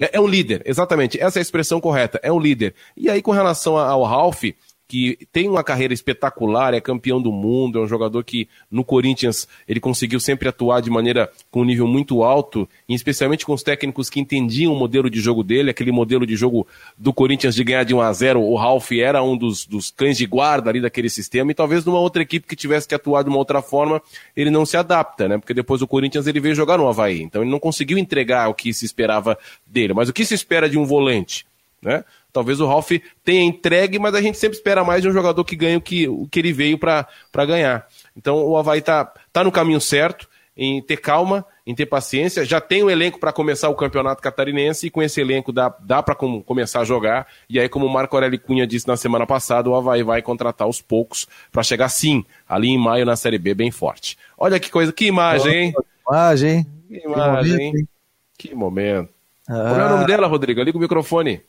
é, 0.00 0.10
é 0.14 0.20
um 0.20 0.26
líder, 0.26 0.62
exatamente, 0.64 1.20
essa 1.20 1.38
é 1.38 1.40
a 1.40 1.42
expressão 1.42 1.80
correta, 1.80 2.18
é 2.22 2.32
um 2.32 2.40
líder. 2.40 2.74
E 2.96 3.08
aí 3.08 3.22
com 3.22 3.30
relação 3.30 3.76
ao 3.76 4.02
Ralph, 4.02 4.42
que 4.88 5.28
tem 5.30 5.46
uma 5.48 5.62
carreira 5.62 5.92
espetacular, 5.92 6.72
é 6.72 6.80
campeão 6.80 7.20
do 7.20 7.30
mundo, 7.30 7.78
é 7.78 7.82
um 7.82 7.86
jogador 7.86 8.24
que 8.24 8.48
no 8.70 8.82
Corinthians 8.82 9.46
ele 9.68 9.78
conseguiu 9.78 10.18
sempre 10.18 10.48
atuar 10.48 10.80
de 10.80 10.88
maneira 10.88 11.30
com 11.50 11.60
um 11.60 11.64
nível 11.64 11.86
muito 11.86 12.24
alto, 12.24 12.66
especialmente 12.88 13.44
com 13.44 13.52
os 13.52 13.62
técnicos 13.62 14.08
que 14.08 14.18
entendiam 14.18 14.72
o 14.72 14.76
modelo 14.76 15.10
de 15.10 15.20
jogo 15.20 15.44
dele, 15.44 15.70
aquele 15.70 15.92
modelo 15.92 16.26
de 16.26 16.34
jogo 16.34 16.66
do 16.96 17.12
Corinthians 17.12 17.54
de 17.54 17.62
ganhar 17.62 17.84
de 17.84 17.94
1 17.94 18.00
a 18.00 18.12
0 18.12 18.40
o 18.40 18.56
Ralf 18.56 18.90
era 18.92 19.22
um 19.22 19.36
dos, 19.36 19.66
dos 19.66 19.90
cães 19.90 20.16
de 20.16 20.24
guarda 20.24 20.70
ali 20.70 20.80
daquele 20.80 21.10
sistema, 21.10 21.50
e 21.50 21.54
talvez 21.54 21.84
numa 21.84 22.00
outra 22.00 22.22
equipe 22.22 22.46
que 22.46 22.56
tivesse 22.56 22.88
que 22.88 22.94
atuar 22.94 23.22
de 23.22 23.28
uma 23.28 23.38
outra 23.38 23.60
forma, 23.60 24.00
ele 24.34 24.48
não 24.48 24.64
se 24.64 24.78
adapta, 24.78 25.28
né? 25.28 25.36
Porque 25.36 25.52
depois 25.52 25.82
o 25.82 25.86
Corinthians 25.86 26.26
ele 26.26 26.40
veio 26.40 26.54
jogar 26.54 26.78
no 26.78 26.88
Havaí, 26.88 27.20
então 27.20 27.42
ele 27.42 27.50
não 27.50 27.60
conseguiu 27.60 27.98
entregar 27.98 28.48
o 28.48 28.54
que 28.54 28.72
se 28.72 28.86
esperava 28.86 29.36
dele. 29.66 29.92
Mas 29.92 30.08
o 30.08 30.14
que 30.14 30.24
se 30.24 30.34
espera 30.34 30.68
de 30.68 30.78
um 30.78 30.86
volante? 30.86 31.46
Né? 31.80 32.04
Talvez 32.32 32.60
o 32.60 32.66
Ralf 32.66 32.90
tenha 33.24 33.42
entregue, 33.42 33.98
mas 33.98 34.14
a 34.14 34.20
gente 34.20 34.38
sempre 34.38 34.56
espera 34.56 34.84
mais 34.84 35.02
de 35.02 35.08
um 35.08 35.12
jogador 35.12 35.44
que 35.44 35.56
ganhe 35.56 35.76
o 35.76 35.80
que, 35.80 36.08
o 36.08 36.28
que 36.28 36.38
ele 36.38 36.52
veio 36.52 36.78
para 36.78 37.06
ganhar. 37.46 37.86
Então 38.16 38.36
o 38.46 38.56
Havaí 38.56 38.80
está 38.80 39.12
tá 39.32 39.42
no 39.42 39.50
caminho 39.50 39.80
certo, 39.80 40.28
em 40.56 40.82
ter 40.82 40.96
calma, 40.96 41.46
em 41.64 41.74
ter 41.74 41.86
paciência. 41.86 42.44
Já 42.44 42.60
tem 42.60 42.82
o 42.82 42.90
elenco 42.90 43.20
para 43.20 43.32
começar 43.32 43.68
o 43.68 43.74
campeonato 43.74 44.20
catarinense 44.20 44.88
e 44.88 44.90
com 44.90 45.00
esse 45.00 45.20
elenco 45.20 45.52
dá, 45.52 45.72
dá 45.80 46.02
para 46.02 46.14
com, 46.16 46.42
começar 46.42 46.80
a 46.80 46.84
jogar. 46.84 47.28
E 47.48 47.60
aí, 47.60 47.68
como 47.68 47.86
o 47.86 47.88
Marco 47.88 48.16
Aurélio 48.16 48.40
Cunha 48.40 48.66
disse 48.66 48.88
na 48.88 48.96
semana 48.96 49.26
passada, 49.26 49.70
o 49.70 49.74
Havaí 49.76 50.02
vai 50.02 50.20
contratar 50.20 50.66
aos 50.66 50.82
poucos 50.82 51.28
para 51.52 51.62
chegar 51.62 51.88
sim, 51.88 52.24
ali 52.48 52.68
em 52.68 52.78
maio 52.78 53.06
na 53.06 53.14
Série 53.14 53.38
B, 53.38 53.54
bem 53.54 53.70
forte. 53.70 54.18
Olha 54.36 54.58
que 54.58 54.70
coisa, 54.70 54.92
que 54.92 55.06
imagem, 55.06 55.54
hein? 55.54 55.74
Imagem, 56.08 56.66
Que 56.88 57.04
imagem, 57.04 57.60
hein? 57.60 57.88
Que 58.36 58.54
momento. 58.54 59.10
Ah. 59.48 59.70
Qual 59.70 59.80
é 59.80 59.86
o 59.86 59.90
nome 59.90 60.06
dela, 60.06 60.26
Rodrigo? 60.26 60.62
Liga 60.62 60.76
o 60.76 60.80
microfone. 60.80 61.40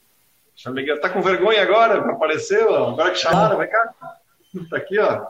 Tá 1.01 1.09
com 1.09 1.21
vergonha 1.21 1.61
agora? 1.61 1.99
Apareceu? 2.11 2.75
Agora 2.75 3.11
que 3.11 3.19
chamaram, 3.19 3.57
vai 3.57 3.67
cá. 3.67 3.93
Tá 4.69 4.77
aqui, 4.77 4.99
ó. 4.99 5.25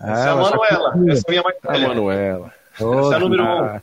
Essa 0.00 0.28
é 0.28 0.30
a 0.30 0.36
Manuela. 0.36 0.94
Essa 1.10 1.20
é 1.20 1.24
a 1.26 1.30
minha 1.30 1.42
mais 1.42 1.56
A 1.64 1.88
Manuela. 1.88 2.54
Essa 2.74 2.84
é 2.84 3.14
a 3.14 3.18
número 3.18 3.44
um. 3.44 3.80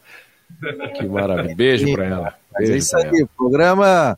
Que 0.95 1.05
maravilha. 1.05 1.55
Beijo 1.55 1.93
pra 1.93 2.05
ela. 2.05 2.33
Mas 2.51 2.69
Beijo 2.69 2.73
é 2.73 2.77
isso 2.77 2.97
aí, 2.97 3.23
o 3.23 3.27
programa 3.27 4.17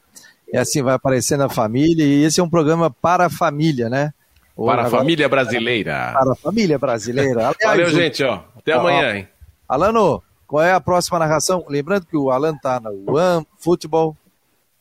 é 0.54 0.60
assim, 0.60 0.82
vai 0.82 0.94
aparecendo 0.94 1.44
a 1.44 1.50
família, 1.50 2.06
e 2.06 2.24
esse 2.24 2.40
é 2.40 2.44
um 2.44 2.50
programa 2.50 2.90
para 2.90 3.26
a 3.26 3.30
família, 3.30 3.90
né? 3.90 4.14
Ou 4.56 4.68
Para 4.68 4.84
a 4.84 4.90
família 4.90 5.28
brasileira. 5.28 6.12
Para 6.14 6.32
a 6.32 6.36
família 6.36 6.78
brasileira. 6.78 7.48
Aliás, 7.64 7.64
Valeu, 7.64 7.90
gente, 7.90 8.24
ó. 8.24 8.44
Até 8.58 8.76
Ó, 8.76 8.80
amanhã, 8.80 9.16
hein? 9.16 9.28
Alano, 9.68 10.24
qual 10.48 10.64
é 10.64 10.72
a 10.72 10.82
próxima 10.82 11.20
narração? 11.20 11.66
Lembrando 11.68 12.06
que 12.06 12.18
o 12.18 12.32
Alan 12.32 12.58
tá 12.58 12.80
no 12.80 13.16
One 13.16 13.46
Futebol. 13.58 14.16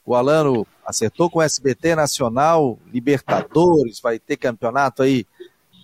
O 0.05 0.15
Alano 0.15 0.67
acertou 0.89 1.29
com 1.29 1.39
o 1.41 1.43
SBT 1.43 1.95
Nacional, 1.95 2.79
Libertadores, 2.93 4.01
vai 4.01 4.19
ter 4.19 4.37
campeonato 4.39 5.03
aí 5.03 5.27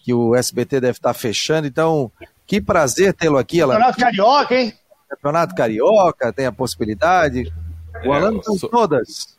que 0.03 0.15
o 0.15 0.35
SBT 0.35 0.81
deve 0.81 0.97
estar 0.99 1.13
fechando. 1.13 1.67
Então, 1.67 2.11
que 2.47 2.61
prazer 2.61 3.13
tê-lo 3.13 3.37
aqui, 3.37 3.61
Alano. 3.61 3.81
Campeonato 3.81 4.01
Carioca, 4.01 4.55
hein? 4.55 4.73
Campeonato 5.11 5.55
Carioca, 5.55 6.33
tem 6.33 6.47
a 6.47 6.53
possibilidade. 6.53 7.53
O 8.05 8.13
É, 8.13 8.17
Alano 8.17 8.37
eu 8.37 8.41
estão 8.41 8.59
sou- 8.59 8.71
todas. 8.71 9.37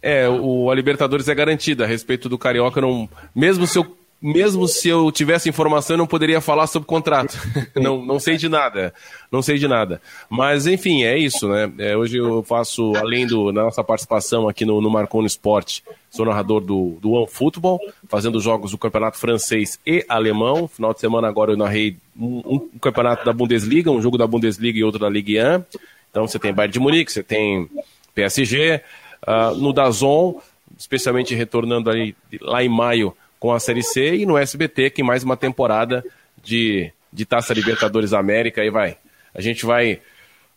É, 0.00 0.28
o, 0.28 0.70
a 0.70 0.74
Libertadores 0.74 1.28
é 1.28 1.34
garantida. 1.34 1.84
A 1.84 1.86
respeito 1.86 2.28
do 2.28 2.38
Carioca, 2.38 2.80
não, 2.80 3.08
mesmo 3.34 3.66
se 3.66 3.78
eu 3.78 3.96
mesmo 4.20 4.66
se 4.66 4.88
eu 4.88 5.12
tivesse 5.12 5.48
informação, 5.48 5.94
eu 5.94 5.98
não 5.98 6.06
poderia 6.06 6.40
falar 6.40 6.66
sobre 6.66 6.88
contrato. 6.88 7.36
não, 7.76 8.04
não 8.04 8.18
sei 8.18 8.36
de 8.36 8.48
nada. 8.48 8.94
Não 9.30 9.42
sei 9.42 9.58
de 9.58 9.68
nada. 9.68 10.00
Mas, 10.28 10.66
enfim, 10.66 11.04
é 11.04 11.18
isso, 11.18 11.48
né? 11.48 11.70
É, 11.78 11.96
hoje 11.96 12.16
eu 12.16 12.42
faço, 12.42 12.94
além 12.96 13.26
do, 13.26 13.52
da 13.52 13.64
nossa 13.64 13.84
participação 13.84 14.48
aqui 14.48 14.64
no, 14.64 14.80
no 14.80 14.90
Marcou 14.90 15.20
no 15.20 15.26
Esporte, 15.26 15.84
sou 16.10 16.24
narrador 16.24 16.60
do, 16.60 16.96
do 17.00 17.12
One 17.12 17.28
Football, 17.28 17.78
fazendo 18.08 18.40
jogos 18.40 18.70
do 18.70 18.78
campeonato 18.78 19.18
francês 19.18 19.78
e 19.86 20.04
alemão. 20.08 20.66
Final 20.66 20.94
de 20.94 21.00
semana 21.00 21.28
agora 21.28 21.52
eu 21.52 21.56
narrei 21.56 21.96
um, 22.18 22.68
um 22.74 22.78
campeonato 22.78 23.24
da 23.24 23.32
Bundesliga, 23.32 23.90
um 23.90 24.00
jogo 24.00 24.16
da 24.16 24.26
Bundesliga 24.26 24.78
e 24.78 24.84
outro 24.84 25.00
da 25.00 25.10
Ligue 25.10 25.38
1. 25.38 25.64
Então 26.10 26.26
você 26.26 26.38
tem 26.38 26.54
Bayern 26.54 26.72
de 26.72 26.80
Munique, 26.80 27.12
você 27.12 27.22
tem 27.22 27.68
PSG. 28.14 28.80
ah, 29.26 29.50
no 29.50 29.74
Dazon, 29.74 30.40
especialmente 30.78 31.34
retornando 31.34 31.90
ali 31.90 32.16
lá 32.40 32.64
em 32.64 32.68
maio 32.68 33.14
com 33.38 33.52
a 33.52 33.60
Série 33.60 33.82
C 33.82 34.16
e 34.16 34.26
no 34.26 34.36
SBT, 34.38 34.90
que 34.90 35.02
mais 35.02 35.22
uma 35.22 35.36
temporada 35.36 36.04
de, 36.42 36.92
de 37.12 37.24
Taça 37.24 37.52
Libertadores 37.54 38.12
América 38.12 38.64
e 38.64 38.70
vai. 38.70 38.96
A 39.34 39.40
gente 39.40 39.64
vai 39.66 40.00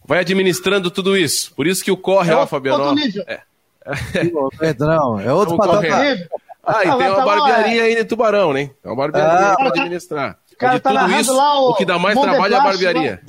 vai 0.06 0.20
administrando 0.20 0.90
tudo 0.90 1.16
isso. 1.18 1.54
Por 1.56 1.68
isso 1.68 1.84
que 1.84 1.92
o 1.92 1.98
corre, 1.98 2.32
É 2.32 2.36
ó, 2.36 2.48
Fabiano. 2.48 2.94
nível. 2.96 3.24
é. 3.28 3.42
Não, 4.80 5.20
é 5.20 5.34
outro 5.34 5.58
Vamos 5.58 5.66
correr. 5.76 5.90
patamar. 5.90 6.18
Ah, 6.64 6.86
e 6.86 6.88
Ah, 6.90 6.96
tem 6.98 7.08
uma 7.08 7.16
tá 7.16 7.26
lá, 7.26 7.36
barbearia 7.36 7.84
aí 7.84 7.94
em 8.00 8.06
Tubarão, 8.06 8.54
né? 8.54 8.70
É 8.84 8.88
uma 8.88 8.96
barbearia 8.96 9.32
Ah. 9.52 9.56
para 9.56 9.68
administrar. 9.70 10.38
cara 10.58 10.76
de 10.76 10.80
tá 10.82 10.90
tudo 11.08 11.20
isso, 11.20 11.36
lá 11.36 11.60
o 11.60 11.70
o 11.72 11.76
que 11.76 11.86
dá 11.86 11.98
mais 11.98 12.20
trabalho 12.20 12.54
é 12.54 12.58
a 12.58 12.62
barbearia. 12.64 13.22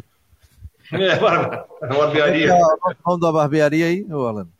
É, 0.93 1.17
bar- 1.17 1.65
barbearia. 1.81 2.49
Qual 2.49 2.93
é 2.93 2.97
o 3.05 3.11
nome 3.11 3.21
da 3.23 3.33
barbearia 3.33 3.87
aí, 3.87 4.05
ô 4.11 4.27
Alano? 4.27 4.51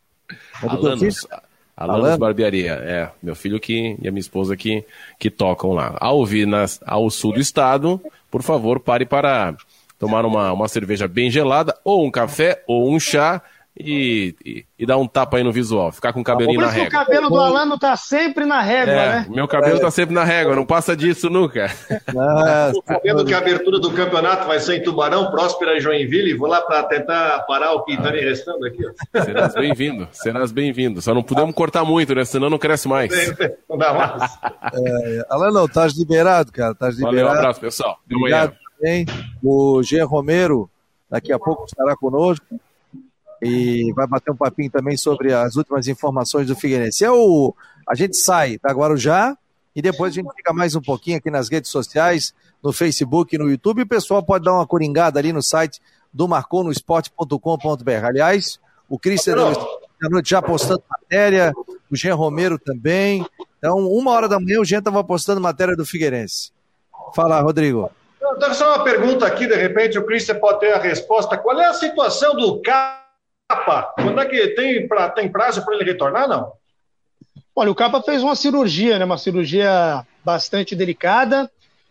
É 0.63 0.67
Alanos? 0.67 1.27
Alanos 1.81 2.05
Alano? 2.05 2.19
Barbearia, 2.19 2.75
é. 2.75 3.11
Meu 3.23 3.35
filho 3.35 3.59
que, 3.59 3.97
e 4.03 4.07
a 4.07 4.11
minha 4.11 4.21
esposa 4.21 4.55
que, 4.55 4.85
que 5.19 5.31
tocam 5.31 5.73
lá. 5.73 5.97
Ao 5.99 6.19
ouvir 6.19 6.47
nas, 6.47 6.79
ao 6.85 7.09
sul 7.09 7.33
do 7.33 7.41
estado, 7.41 7.99
por 8.31 8.43
favor, 8.43 8.79
pare 8.79 9.07
para 9.07 9.57
tomar 9.99 10.27
uma, 10.27 10.53
uma 10.53 10.69
cerveja 10.69 11.09
bem 11.09 11.31
gelada, 11.31 11.75
ou 11.83 12.05
um 12.05 12.11
café, 12.11 12.63
ou 12.67 12.93
um 12.95 13.01
chá, 13.01 13.41
e, 13.79 14.35
e, 14.45 14.65
e 14.79 14.85
dar 14.85 14.99
um 14.99 15.07
tapa 15.07 15.37
aí 15.39 15.45
no 15.45 15.53
visual. 15.53 15.91
Ficar 15.93 16.13
com 16.13 16.21
o 16.21 16.25
cabelinho 16.25 16.59
Por 16.59 16.67
na 16.67 16.73
que 16.73 16.81
o 16.81 16.83
régua. 16.85 16.99
cabelo 17.05 17.29
do 17.31 17.41
Alano 17.41 17.79
tá 17.79 17.97
sempre 17.97 18.45
na 18.45 18.61
régua, 18.61 18.93
É, 18.93 19.09
né? 19.21 19.27
meu 19.31 19.47
cabelo 19.49 19.79
tá 19.81 19.91
sempre 19.91 20.15
na 20.15 20.25
régua, 20.25 20.55
não 20.57 20.67
passa 20.67 20.97
disso 20.97 21.31
nunca. 21.31 21.71
Ah, 22.17 22.73
Sabendo 22.87 23.25
que 23.25 23.33
a 23.33 23.39
abertura 23.39 23.79
do 23.79 23.91
campeonato 23.93 24.47
vai 24.47 24.59
ser 24.61 24.77
em 24.77 24.83
Tubarão, 24.83 25.31
Próspera 25.31 25.77
e 25.77 25.81
Joinville, 25.81 26.35
vou 26.37 26.49
lá 26.49 26.61
para 26.63 26.83
tentar 26.85 27.41
parar 27.47 27.73
o 27.73 27.85
que 27.85 27.93
está 27.93 28.11
me 28.11 28.21
restando 28.21 28.67
aqui. 28.67 28.83
ó. 28.87 29.23
Serás 29.25 29.55
bem-vindo, 29.55 30.09
serás 30.13 30.53
bem-vindo. 30.53 31.01
Só 31.01 31.15
não 31.15 31.23
podemos 31.23 31.55
cortar 31.55 31.85
muito, 31.85 32.15
né? 32.15 32.25
Senão 32.25 32.51
não 32.51 32.59
cresce 32.59 32.89
mais. 32.89 33.11
Não 33.69 33.79
dá 33.79 33.95
mais. 33.95 34.39
Alano, 35.31 35.65
estás 35.65 35.97
liberado, 35.97 36.53
cara. 36.53 36.73
Estás 36.73 36.99
Valeu, 36.99 37.09
um 37.09 37.17
liberado. 37.17 37.39
abraço, 37.39 37.61
pessoal. 37.61 37.99
Até 38.05 38.15
amanhã. 38.15 38.37
Obrigado 38.45 38.57
também. 38.79 39.07
O 39.43 39.83
Jean 39.83 40.05
Romero, 40.07 40.69
daqui 41.09 41.33
a 41.33 41.39
pouco 41.39 41.65
estará 41.65 41.95
conosco 41.97 42.45
e 43.43 43.93
vai 43.95 44.07
bater 44.07 44.31
um 44.31 44.37
papinho 44.37 44.71
também 44.71 44.97
sobre 44.97 45.33
as 45.33 45.57
últimas 45.57 45.89
informações 45.89 46.47
do 46.47 46.57
Figueirense. 46.57 47.05
É 47.05 47.11
o, 47.11 47.55
a 47.89 47.95
gente 47.95 48.17
sai 48.17 48.59
da 48.63 48.73
Guarujá 48.73 49.37
e 49.75 49.81
depois 49.81 50.13
a 50.13 50.17
gente 50.17 50.33
fica 50.35 50.53
mais 50.53 50.75
um 50.75 50.81
pouquinho 50.81 51.19
aqui 51.19 51.31
nas 51.31 51.49
redes 51.49 51.71
sociais, 51.71 52.35
no 52.63 52.73
Facebook 52.73 53.37
no 53.39 53.51
YouTube. 53.51 53.81
E 53.81 53.83
o 53.83 53.89
pessoal 53.89 54.23
pode 54.23 54.45
dar 54.45 54.53
uma 54.53 54.67
coringada 54.67 55.19
ali 55.19 55.33
no 55.33 55.43
site 55.43 55.81
do 56.13 56.29
marconosport.com.br. 56.29 58.05
Aliás, 58.05 58.59
o 58.89 58.99
Christian 58.99 59.37
da 60.01 60.09
noite 60.09 60.31
já 60.31 60.41
postando 60.41 60.83
matéria, 60.89 61.53
o 61.91 61.97
Jean 61.97 62.15
Romero 62.15 62.59
também. 62.59 63.25
Então, 63.59 63.79
uma 63.87 64.11
hora 64.13 64.29
da 64.29 64.41
manhã 64.41 64.61
o 64.61 64.65
Jean 64.65 64.79
estava 64.79 65.05
postando 65.05 65.41
matéria 65.41 65.77
do 65.77 65.85
Figueirense. 65.85 66.53
Fala, 67.15 67.41
Rodrigo. 67.41 67.91
Então, 68.37 68.55
só 68.55 68.75
uma 68.75 68.85
pergunta 68.85 69.27
aqui, 69.27 69.47
de 69.47 69.55
repente 69.55 69.99
o 69.99 70.07
Christian 70.07 70.39
pode 70.39 70.61
ter 70.61 70.73
a 70.73 70.79
resposta. 70.79 71.37
Qual 71.37 71.61
é 71.61 71.67
a 71.67 71.75
situação 71.75 72.35
do 72.35 72.61
Capa? 73.51 73.93
Quando 74.01 74.21
é 74.21 74.27
que 74.27 74.49
tem, 74.49 74.87
pra, 74.87 75.11
tem 75.11 75.29
prazo 75.29 75.65
para 75.65 75.75
ele 75.75 75.85
retornar, 75.85 76.29
não? 76.29 76.53
Olha, 77.55 77.71
o 77.71 77.75
Capa 77.75 78.01
fez 78.01 78.23
uma 78.23 78.37
cirurgia, 78.37 78.97
né? 78.99 79.05
Uma 79.05 79.19
cirurgia 79.19 80.07
bastante 80.25 80.77
delicada. 80.77 81.51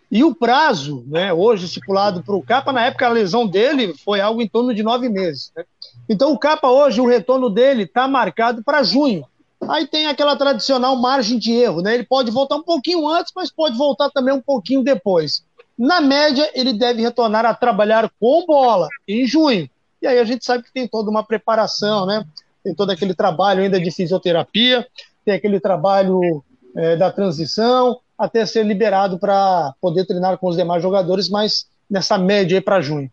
E 0.10 0.24
o 0.24 0.34
prazo, 0.34 1.03
né, 1.05 1.32
hoje 1.32 1.66
estipulado 1.66 2.24
para 2.24 2.34
o 2.34 2.41
Capa, 2.41 2.72
na 2.72 2.86
época 2.86 3.05
a 3.05 3.10
lesão 3.10 3.45
dele 3.45 3.93
foi 4.03 4.20
algo 4.20 4.41
em 4.41 4.47
torno 4.47 4.74
de 4.74 4.82
nove 4.82 5.07
meses. 5.07 5.51
né? 5.55 5.64
Então 6.07 6.32
o 6.32 6.39
Capa 6.39 6.68
hoje, 6.70 6.99
o 6.99 7.05
retorno 7.05 7.47
dele 7.49 7.84
está 7.84 8.07
marcado 8.07 8.64
para 8.64 8.82
junho. 8.82 9.24
Aí 9.68 9.86
tem 9.86 10.07
aquela 10.07 10.36
tradicional 10.36 10.95
margem 10.95 11.38
de 11.38 11.51
erro, 11.51 11.82
né? 11.82 11.93
Ele 11.93 12.05
pode 12.05 12.32
voltar 12.32 12.55
um 12.55 12.64
pouquinho 12.64 13.07
antes, 13.07 13.32
mas 13.36 13.51
pode 13.51 13.78
voltar 13.78 14.10
também 14.10 14.34
um 14.34 14.41
pouquinho 14.41 14.82
depois. 14.82 15.43
Na 15.78 16.01
média, 16.01 16.49
ele 16.55 16.74
deve 16.74 17.01
retornar 17.01 17.45
a 17.45 17.53
trabalhar 17.53 18.10
com 18.20 18.45
bola 18.47 18.88
em 19.07 19.28
junho. 19.28 19.70
E 20.02 20.08
aí 20.08 20.20
a 20.20 20.24
gente 20.24 20.45
sabe 20.45 20.64
que 20.64 20.72
tem 20.72 20.88
toda 20.88 21.10
uma 21.10 21.24
preparação, 21.24 22.06
né? 22.06 22.26
Tem 22.64 22.74
todo 22.74 22.89
aquele 22.91 23.14
trabalho 23.14 23.62
ainda 23.64 23.80
de 23.80 23.91
fisioterapia, 23.91 24.88
tem 25.26 25.34
aquele 25.34 25.60
trabalho 25.60 26.43
é, 26.76 26.95
da 26.95 27.12
transição, 27.12 28.00
até 28.18 28.45
ser 28.45 28.66
liberado 28.66 29.18
para 29.18 29.74
poder 29.82 30.06
treinar 30.06 30.38
com 30.38 30.47
os 30.47 30.56
demais 30.56 30.82
jogadores, 30.82 31.30
mas 31.30 31.68
nessa 31.89 32.18
média 32.18 32.58
aí 32.58 32.62
para 32.62 32.82
junho. 32.82 33.10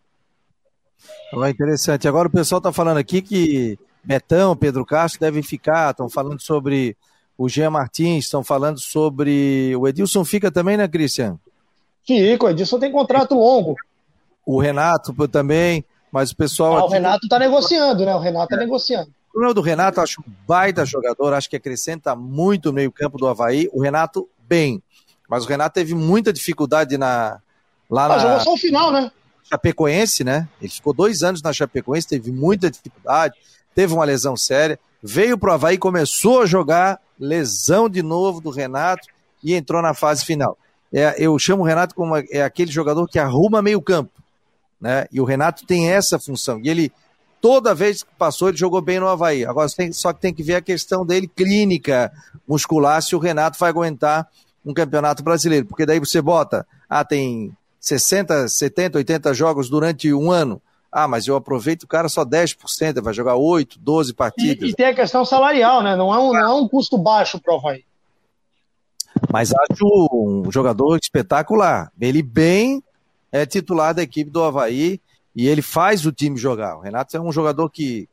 Oh, 1.33 1.47
interessante. 1.47 2.07
Agora 2.09 2.29
o 2.29 2.31
pessoal 2.31 2.59
está 2.59 2.73
falando 2.73 2.99
aqui 2.99 3.21
que 3.21 3.79
Betão, 4.03 4.57
Pedro 4.57 4.85
Castro 4.85 5.21
devem 5.21 5.43
ficar, 5.43 5.91
estão 5.91 6.09
falando 6.09 6.41
sobre 6.41 6.97
o 7.37 7.49
Jean 7.49 7.71
Martins, 7.71 8.25
estão 8.25 8.43
falando 8.43 8.81
sobre. 8.81 9.75
O 9.77 9.87
Edilson 9.87 10.25
fica 10.25 10.51
também, 10.51 10.77
né, 10.77 10.89
Cristian? 10.89 11.39
Fica, 12.07 12.47
o 12.47 12.51
Edilson 12.51 12.79
tem 12.79 12.93
contrato 12.93 13.35
longo. 13.35 13.75
O 14.45 14.61
Renato 14.61 15.13
também, 15.29 15.85
mas 16.11 16.31
o 16.31 16.37
pessoal. 16.37 16.79
Ah, 16.79 16.85
o 16.85 16.89
Renato 16.89 17.27
está 17.27 17.39
negociando, 17.39 18.05
né? 18.05 18.15
O 18.15 18.19
Renato 18.19 18.45
está 18.45 18.57
negociando. 18.57 19.11
O 19.29 19.33
problema 19.33 19.55
do 19.55 19.61
Renato, 19.61 20.01
acho 20.01 20.21
um 20.21 20.33
baita 20.47 20.85
jogador, 20.85 21.35
acho 21.35 21.51
que 21.51 21.57
acrescenta 21.57 22.17
muito 22.17 22.67
no 22.67 22.75
meio-campo 22.75 23.19
do 23.19 23.27
Havaí. 23.27 23.69
O 23.73 23.83
Renato, 23.83 24.29
bem. 24.49 24.83
Mas 25.29 25.45
o 25.45 25.49
Renato 25.49 25.75
teve 25.75 25.95
muita 25.95 26.33
dificuldade 26.33 26.97
na, 26.97 27.41
lá 27.91 28.07
Ah, 28.07 28.09
na 28.09 28.19
jogou 28.19 28.41
só 28.41 28.55
o 28.55 28.57
final, 28.57 28.93
né? 28.93 29.11
Chapecoense, 29.45 30.25
né? 30.25 30.49
Ele 30.61 30.71
ficou 30.71 30.93
dois 30.93 31.23
anos 31.23 31.43
na 31.43 31.53
Chapecoense, 31.53 32.09
teve 32.09 32.33
muita 32.33 32.71
dificuldade, 32.71 33.35
teve 33.75 33.93
uma 33.93 34.05
lesão 34.05 34.37
séria, 34.37 34.79
veio 35.03 35.39
pro 35.39 35.53
Havaí, 35.53 35.79
começou 35.79 36.43
a 36.43 36.47
jogar, 36.47 37.01
lesão 37.19 37.89
de 37.89 38.03
novo 38.03 38.41
do 38.41 38.51
Renato 38.51 39.07
e 39.43 39.55
entrou 39.55 39.81
na 39.81 39.95
fase 39.95 40.25
final. 40.25 40.59
É, 40.93 41.15
eu 41.19 41.39
chamo 41.39 41.63
o 41.63 41.67
Renato 41.67 41.95
como 41.95 42.17
é 42.17 42.43
aquele 42.43 42.71
jogador 42.71 43.07
que 43.07 43.19
arruma 43.19 43.63
meio 43.63 43.81
campo, 43.81 44.11
né? 44.81 45.07
E 45.13 45.21
o 45.21 45.25
Renato 45.25 45.67
tem 45.67 45.91
essa 45.91 46.19
função. 46.19 46.61
E 46.63 46.69
ele, 46.69 46.93
toda 47.41 47.75
vez 47.75 48.03
que 48.03 48.15
passou, 48.19 48.49
ele 48.49 48.57
jogou 48.57 48.81
bem 48.81 49.01
no 49.01 49.09
Havaí. 49.09 49.45
Agora, 49.45 49.69
tem, 49.71 49.93
só 49.93 50.13
que 50.13 50.21
tem 50.21 50.35
que 50.35 50.43
ver 50.43 50.57
a 50.57 50.63
questão 50.63 51.05
dele 51.05 51.29
clínica, 51.29 52.13
muscular, 52.47 53.03
se 53.03 53.15
o 53.17 53.19
Renato 53.19 53.59
vai 53.59 53.71
aguentar 53.71 54.29
um 54.65 54.75
campeonato 54.75 55.23
brasileiro. 55.23 55.67
Porque 55.67 55.87
daí 55.87 55.99
você 55.99 56.21
bota, 56.21 56.67
ah, 56.89 57.05
tem 57.05 57.53
60, 57.81 58.49
70, 58.49 58.99
80 58.99 59.35
jogos 59.35 59.69
durante 59.69 60.13
um 60.13 60.31
ano. 60.31 60.61
Ah, 60.91 61.07
mas 61.07 61.27
eu 61.27 61.37
aproveito 61.37 61.83
o 61.83 61.87
cara 61.89 62.09
só 62.09 62.25
10%, 62.25 62.57
ele 62.83 63.01
vai 63.01 63.13
jogar 63.13 63.37
8, 63.37 63.79
12 63.79 64.15
partidas. 64.15 64.69
E, 64.69 64.73
e 64.73 64.75
tem 64.75 64.87
a 64.87 64.95
questão 64.95 65.25
salarial, 65.25 65.83
né? 65.83 65.95
Não 65.95 66.13
é 66.13 66.19
um, 66.19 66.33
não 66.33 66.41
é 66.41 66.55
um 66.55 66.67
custo 66.67 66.97
baixo 66.97 67.39
para 67.39 67.55
o 67.55 67.59
Havaí. 67.59 67.85
Mas 69.33 69.53
acho 69.53 70.09
um 70.13 70.51
jogador 70.51 70.99
espetacular. 71.01 71.91
Ele 72.01 72.23
bem 72.23 72.83
é 73.43 73.47
titular 73.47 73.95
da 73.95 74.03
equipe 74.03 74.31
do 74.31 74.43
Havaí 74.43 75.01
e 75.35 75.47
ele 75.47 75.63
faz 75.63 76.07
o 76.07 76.13
time 76.13 76.37
jogar. 76.37 76.77
O 76.77 76.81
Renato 76.81 77.17
é 77.17 77.21
um 77.21 77.33
jogador 77.33 77.69
que, 77.71 78.09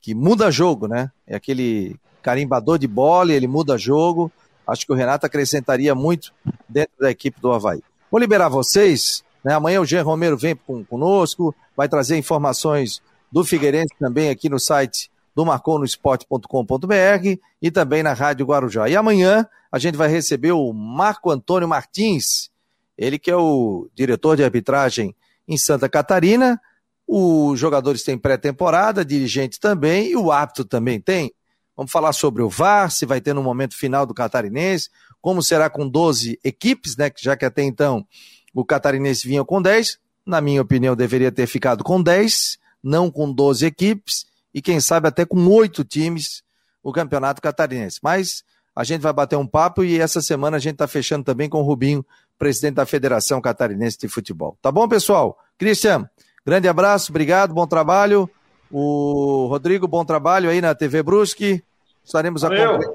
que 0.00 0.14
muda 0.14 0.50
jogo, 0.50 0.86
né? 0.86 1.10
É 1.26 1.34
aquele 1.34 1.96
carimbador 2.22 2.78
de 2.78 2.86
bola, 2.86 3.32
ele 3.32 3.48
muda 3.48 3.78
jogo. 3.78 4.30
Acho 4.66 4.86
que 4.86 4.92
o 4.92 4.96
Renato 4.96 5.26
acrescentaria 5.26 5.94
muito 5.94 6.32
dentro 6.68 6.92
da 7.00 7.10
equipe 7.10 7.40
do 7.40 7.52
Havaí. 7.52 7.82
Vou 8.10 8.20
liberar 8.20 8.48
vocês. 8.48 9.24
Né? 9.42 9.54
Amanhã 9.54 9.80
o 9.80 9.86
Jean 9.86 10.02
Romero 10.02 10.36
vem 10.36 10.54
com, 10.54 10.84
conosco, 10.84 11.54
vai 11.76 11.88
trazer 11.88 12.16
informações 12.16 13.02
do 13.30 13.42
Figueirense 13.42 13.94
também 13.98 14.28
aqui 14.28 14.48
no 14.48 14.60
site 14.60 15.10
do 15.34 15.46
marconosport.com.br 15.46 17.38
e 17.60 17.70
também 17.70 18.02
na 18.02 18.12
Rádio 18.12 18.46
Guarujá. 18.46 18.88
E 18.88 18.94
amanhã 18.94 19.46
a 19.70 19.78
gente 19.78 19.96
vai 19.96 20.08
receber 20.08 20.52
o 20.52 20.72
Marco 20.72 21.30
Antônio 21.30 21.66
Martins, 21.66 22.50
ele 22.96 23.18
que 23.18 23.30
é 23.30 23.36
o 23.36 23.88
diretor 23.94 24.36
de 24.36 24.44
arbitragem 24.44 25.14
em 25.46 25.56
Santa 25.56 25.88
Catarina. 25.88 26.60
Os 27.06 27.58
jogadores 27.58 28.02
têm 28.02 28.16
pré-temporada, 28.16 29.04
dirigente 29.04 29.58
também, 29.58 30.10
e 30.10 30.16
o 30.16 30.30
árbitro 30.30 30.64
também 30.64 31.00
tem. 31.00 31.32
Vamos 31.76 31.90
falar 31.90 32.12
sobre 32.12 32.42
o 32.42 32.48
VAR, 32.48 32.90
se 32.90 33.06
vai 33.06 33.20
ter 33.20 33.34
no 33.34 33.42
momento 33.42 33.76
final 33.76 34.06
do 34.06 34.14
catarinense, 34.14 34.90
como 35.20 35.42
será 35.42 35.70
com 35.70 35.88
12 35.88 36.38
equipes, 36.44 36.96
né? 36.96 37.10
Já 37.18 37.36
que 37.36 37.44
até 37.44 37.62
então 37.62 38.06
o 38.54 38.64
catarinense 38.64 39.26
vinha 39.26 39.44
com 39.44 39.60
10. 39.60 39.98
Na 40.24 40.40
minha 40.40 40.62
opinião, 40.62 40.94
deveria 40.94 41.32
ter 41.32 41.46
ficado 41.46 41.82
com 41.82 42.02
10, 42.02 42.58
não 42.82 43.10
com 43.10 43.32
12 43.32 43.64
equipes, 43.66 44.26
e 44.54 44.60
quem 44.60 44.80
sabe 44.80 45.08
até 45.08 45.24
com 45.24 45.44
oito 45.48 45.82
times 45.82 46.42
o 46.82 46.92
campeonato 46.92 47.40
catarinense. 47.40 47.98
Mas 48.02 48.44
a 48.74 48.84
gente 48.84 49.00
vai 49.00 49.12
bater 49.12 49.36
um 49.36 49.46
papo 49.46 49.84
e 49.84 49.98
essa 49.98 50.20
semana 50.20 50.56
a 50.56 50.60
gente 50.60 50.74
está 50.74 50.86
fechando 50.86 51.24
também 51.24 51.48
com 51.48 51.60
o 51.60 51.64
Rubinho, 51.64 52.04
presidente 52.38 52.74
da 52.74 52.86
Federação 52.86 53.40
Catarinense 53.40 53.98
de 53.98 54.08
Futebol. 54.08 54.56
Tá 54.60 54.72
bom, 54.72 54.88
pessoal? 54.88 55.38
Cristian, 55.58 56.08
grande 56.44 56.68
abraço, 56.68 57.12
obrigado, 57.12 57.54
bom 57.54 57.66
trabalho. 57.66 58.28
O 58.70 59.46
Rodrigo, 59.48 59.86
bom 59.86 60.04
trabalho 60.04 60.48
aí 60.48 60.60
na 60.60 60.74
TV 60.74 61.02
Brusque. 61.02 61.62
Estaremos 62.04 62.42
acompanhando 62.42 62.94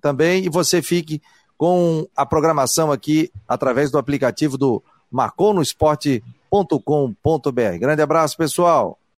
também 0.00 0.44
e 0.44 0.48
você 0.48 0.82
fique 0.82 1.20
com 1.56 2.06
a 2.14 2.26
programação 2.26 2.92
aqui 2.92 3.32
através 3.48 3.90
do 3.90 3.98
aplicativo 3.98 4.58
do 4.58 4.82
marconosport.com.br. 5.10 7.78
Grande 7.80 8.02
abraço, 8.02 8.36
pessoal. 8.36 8.98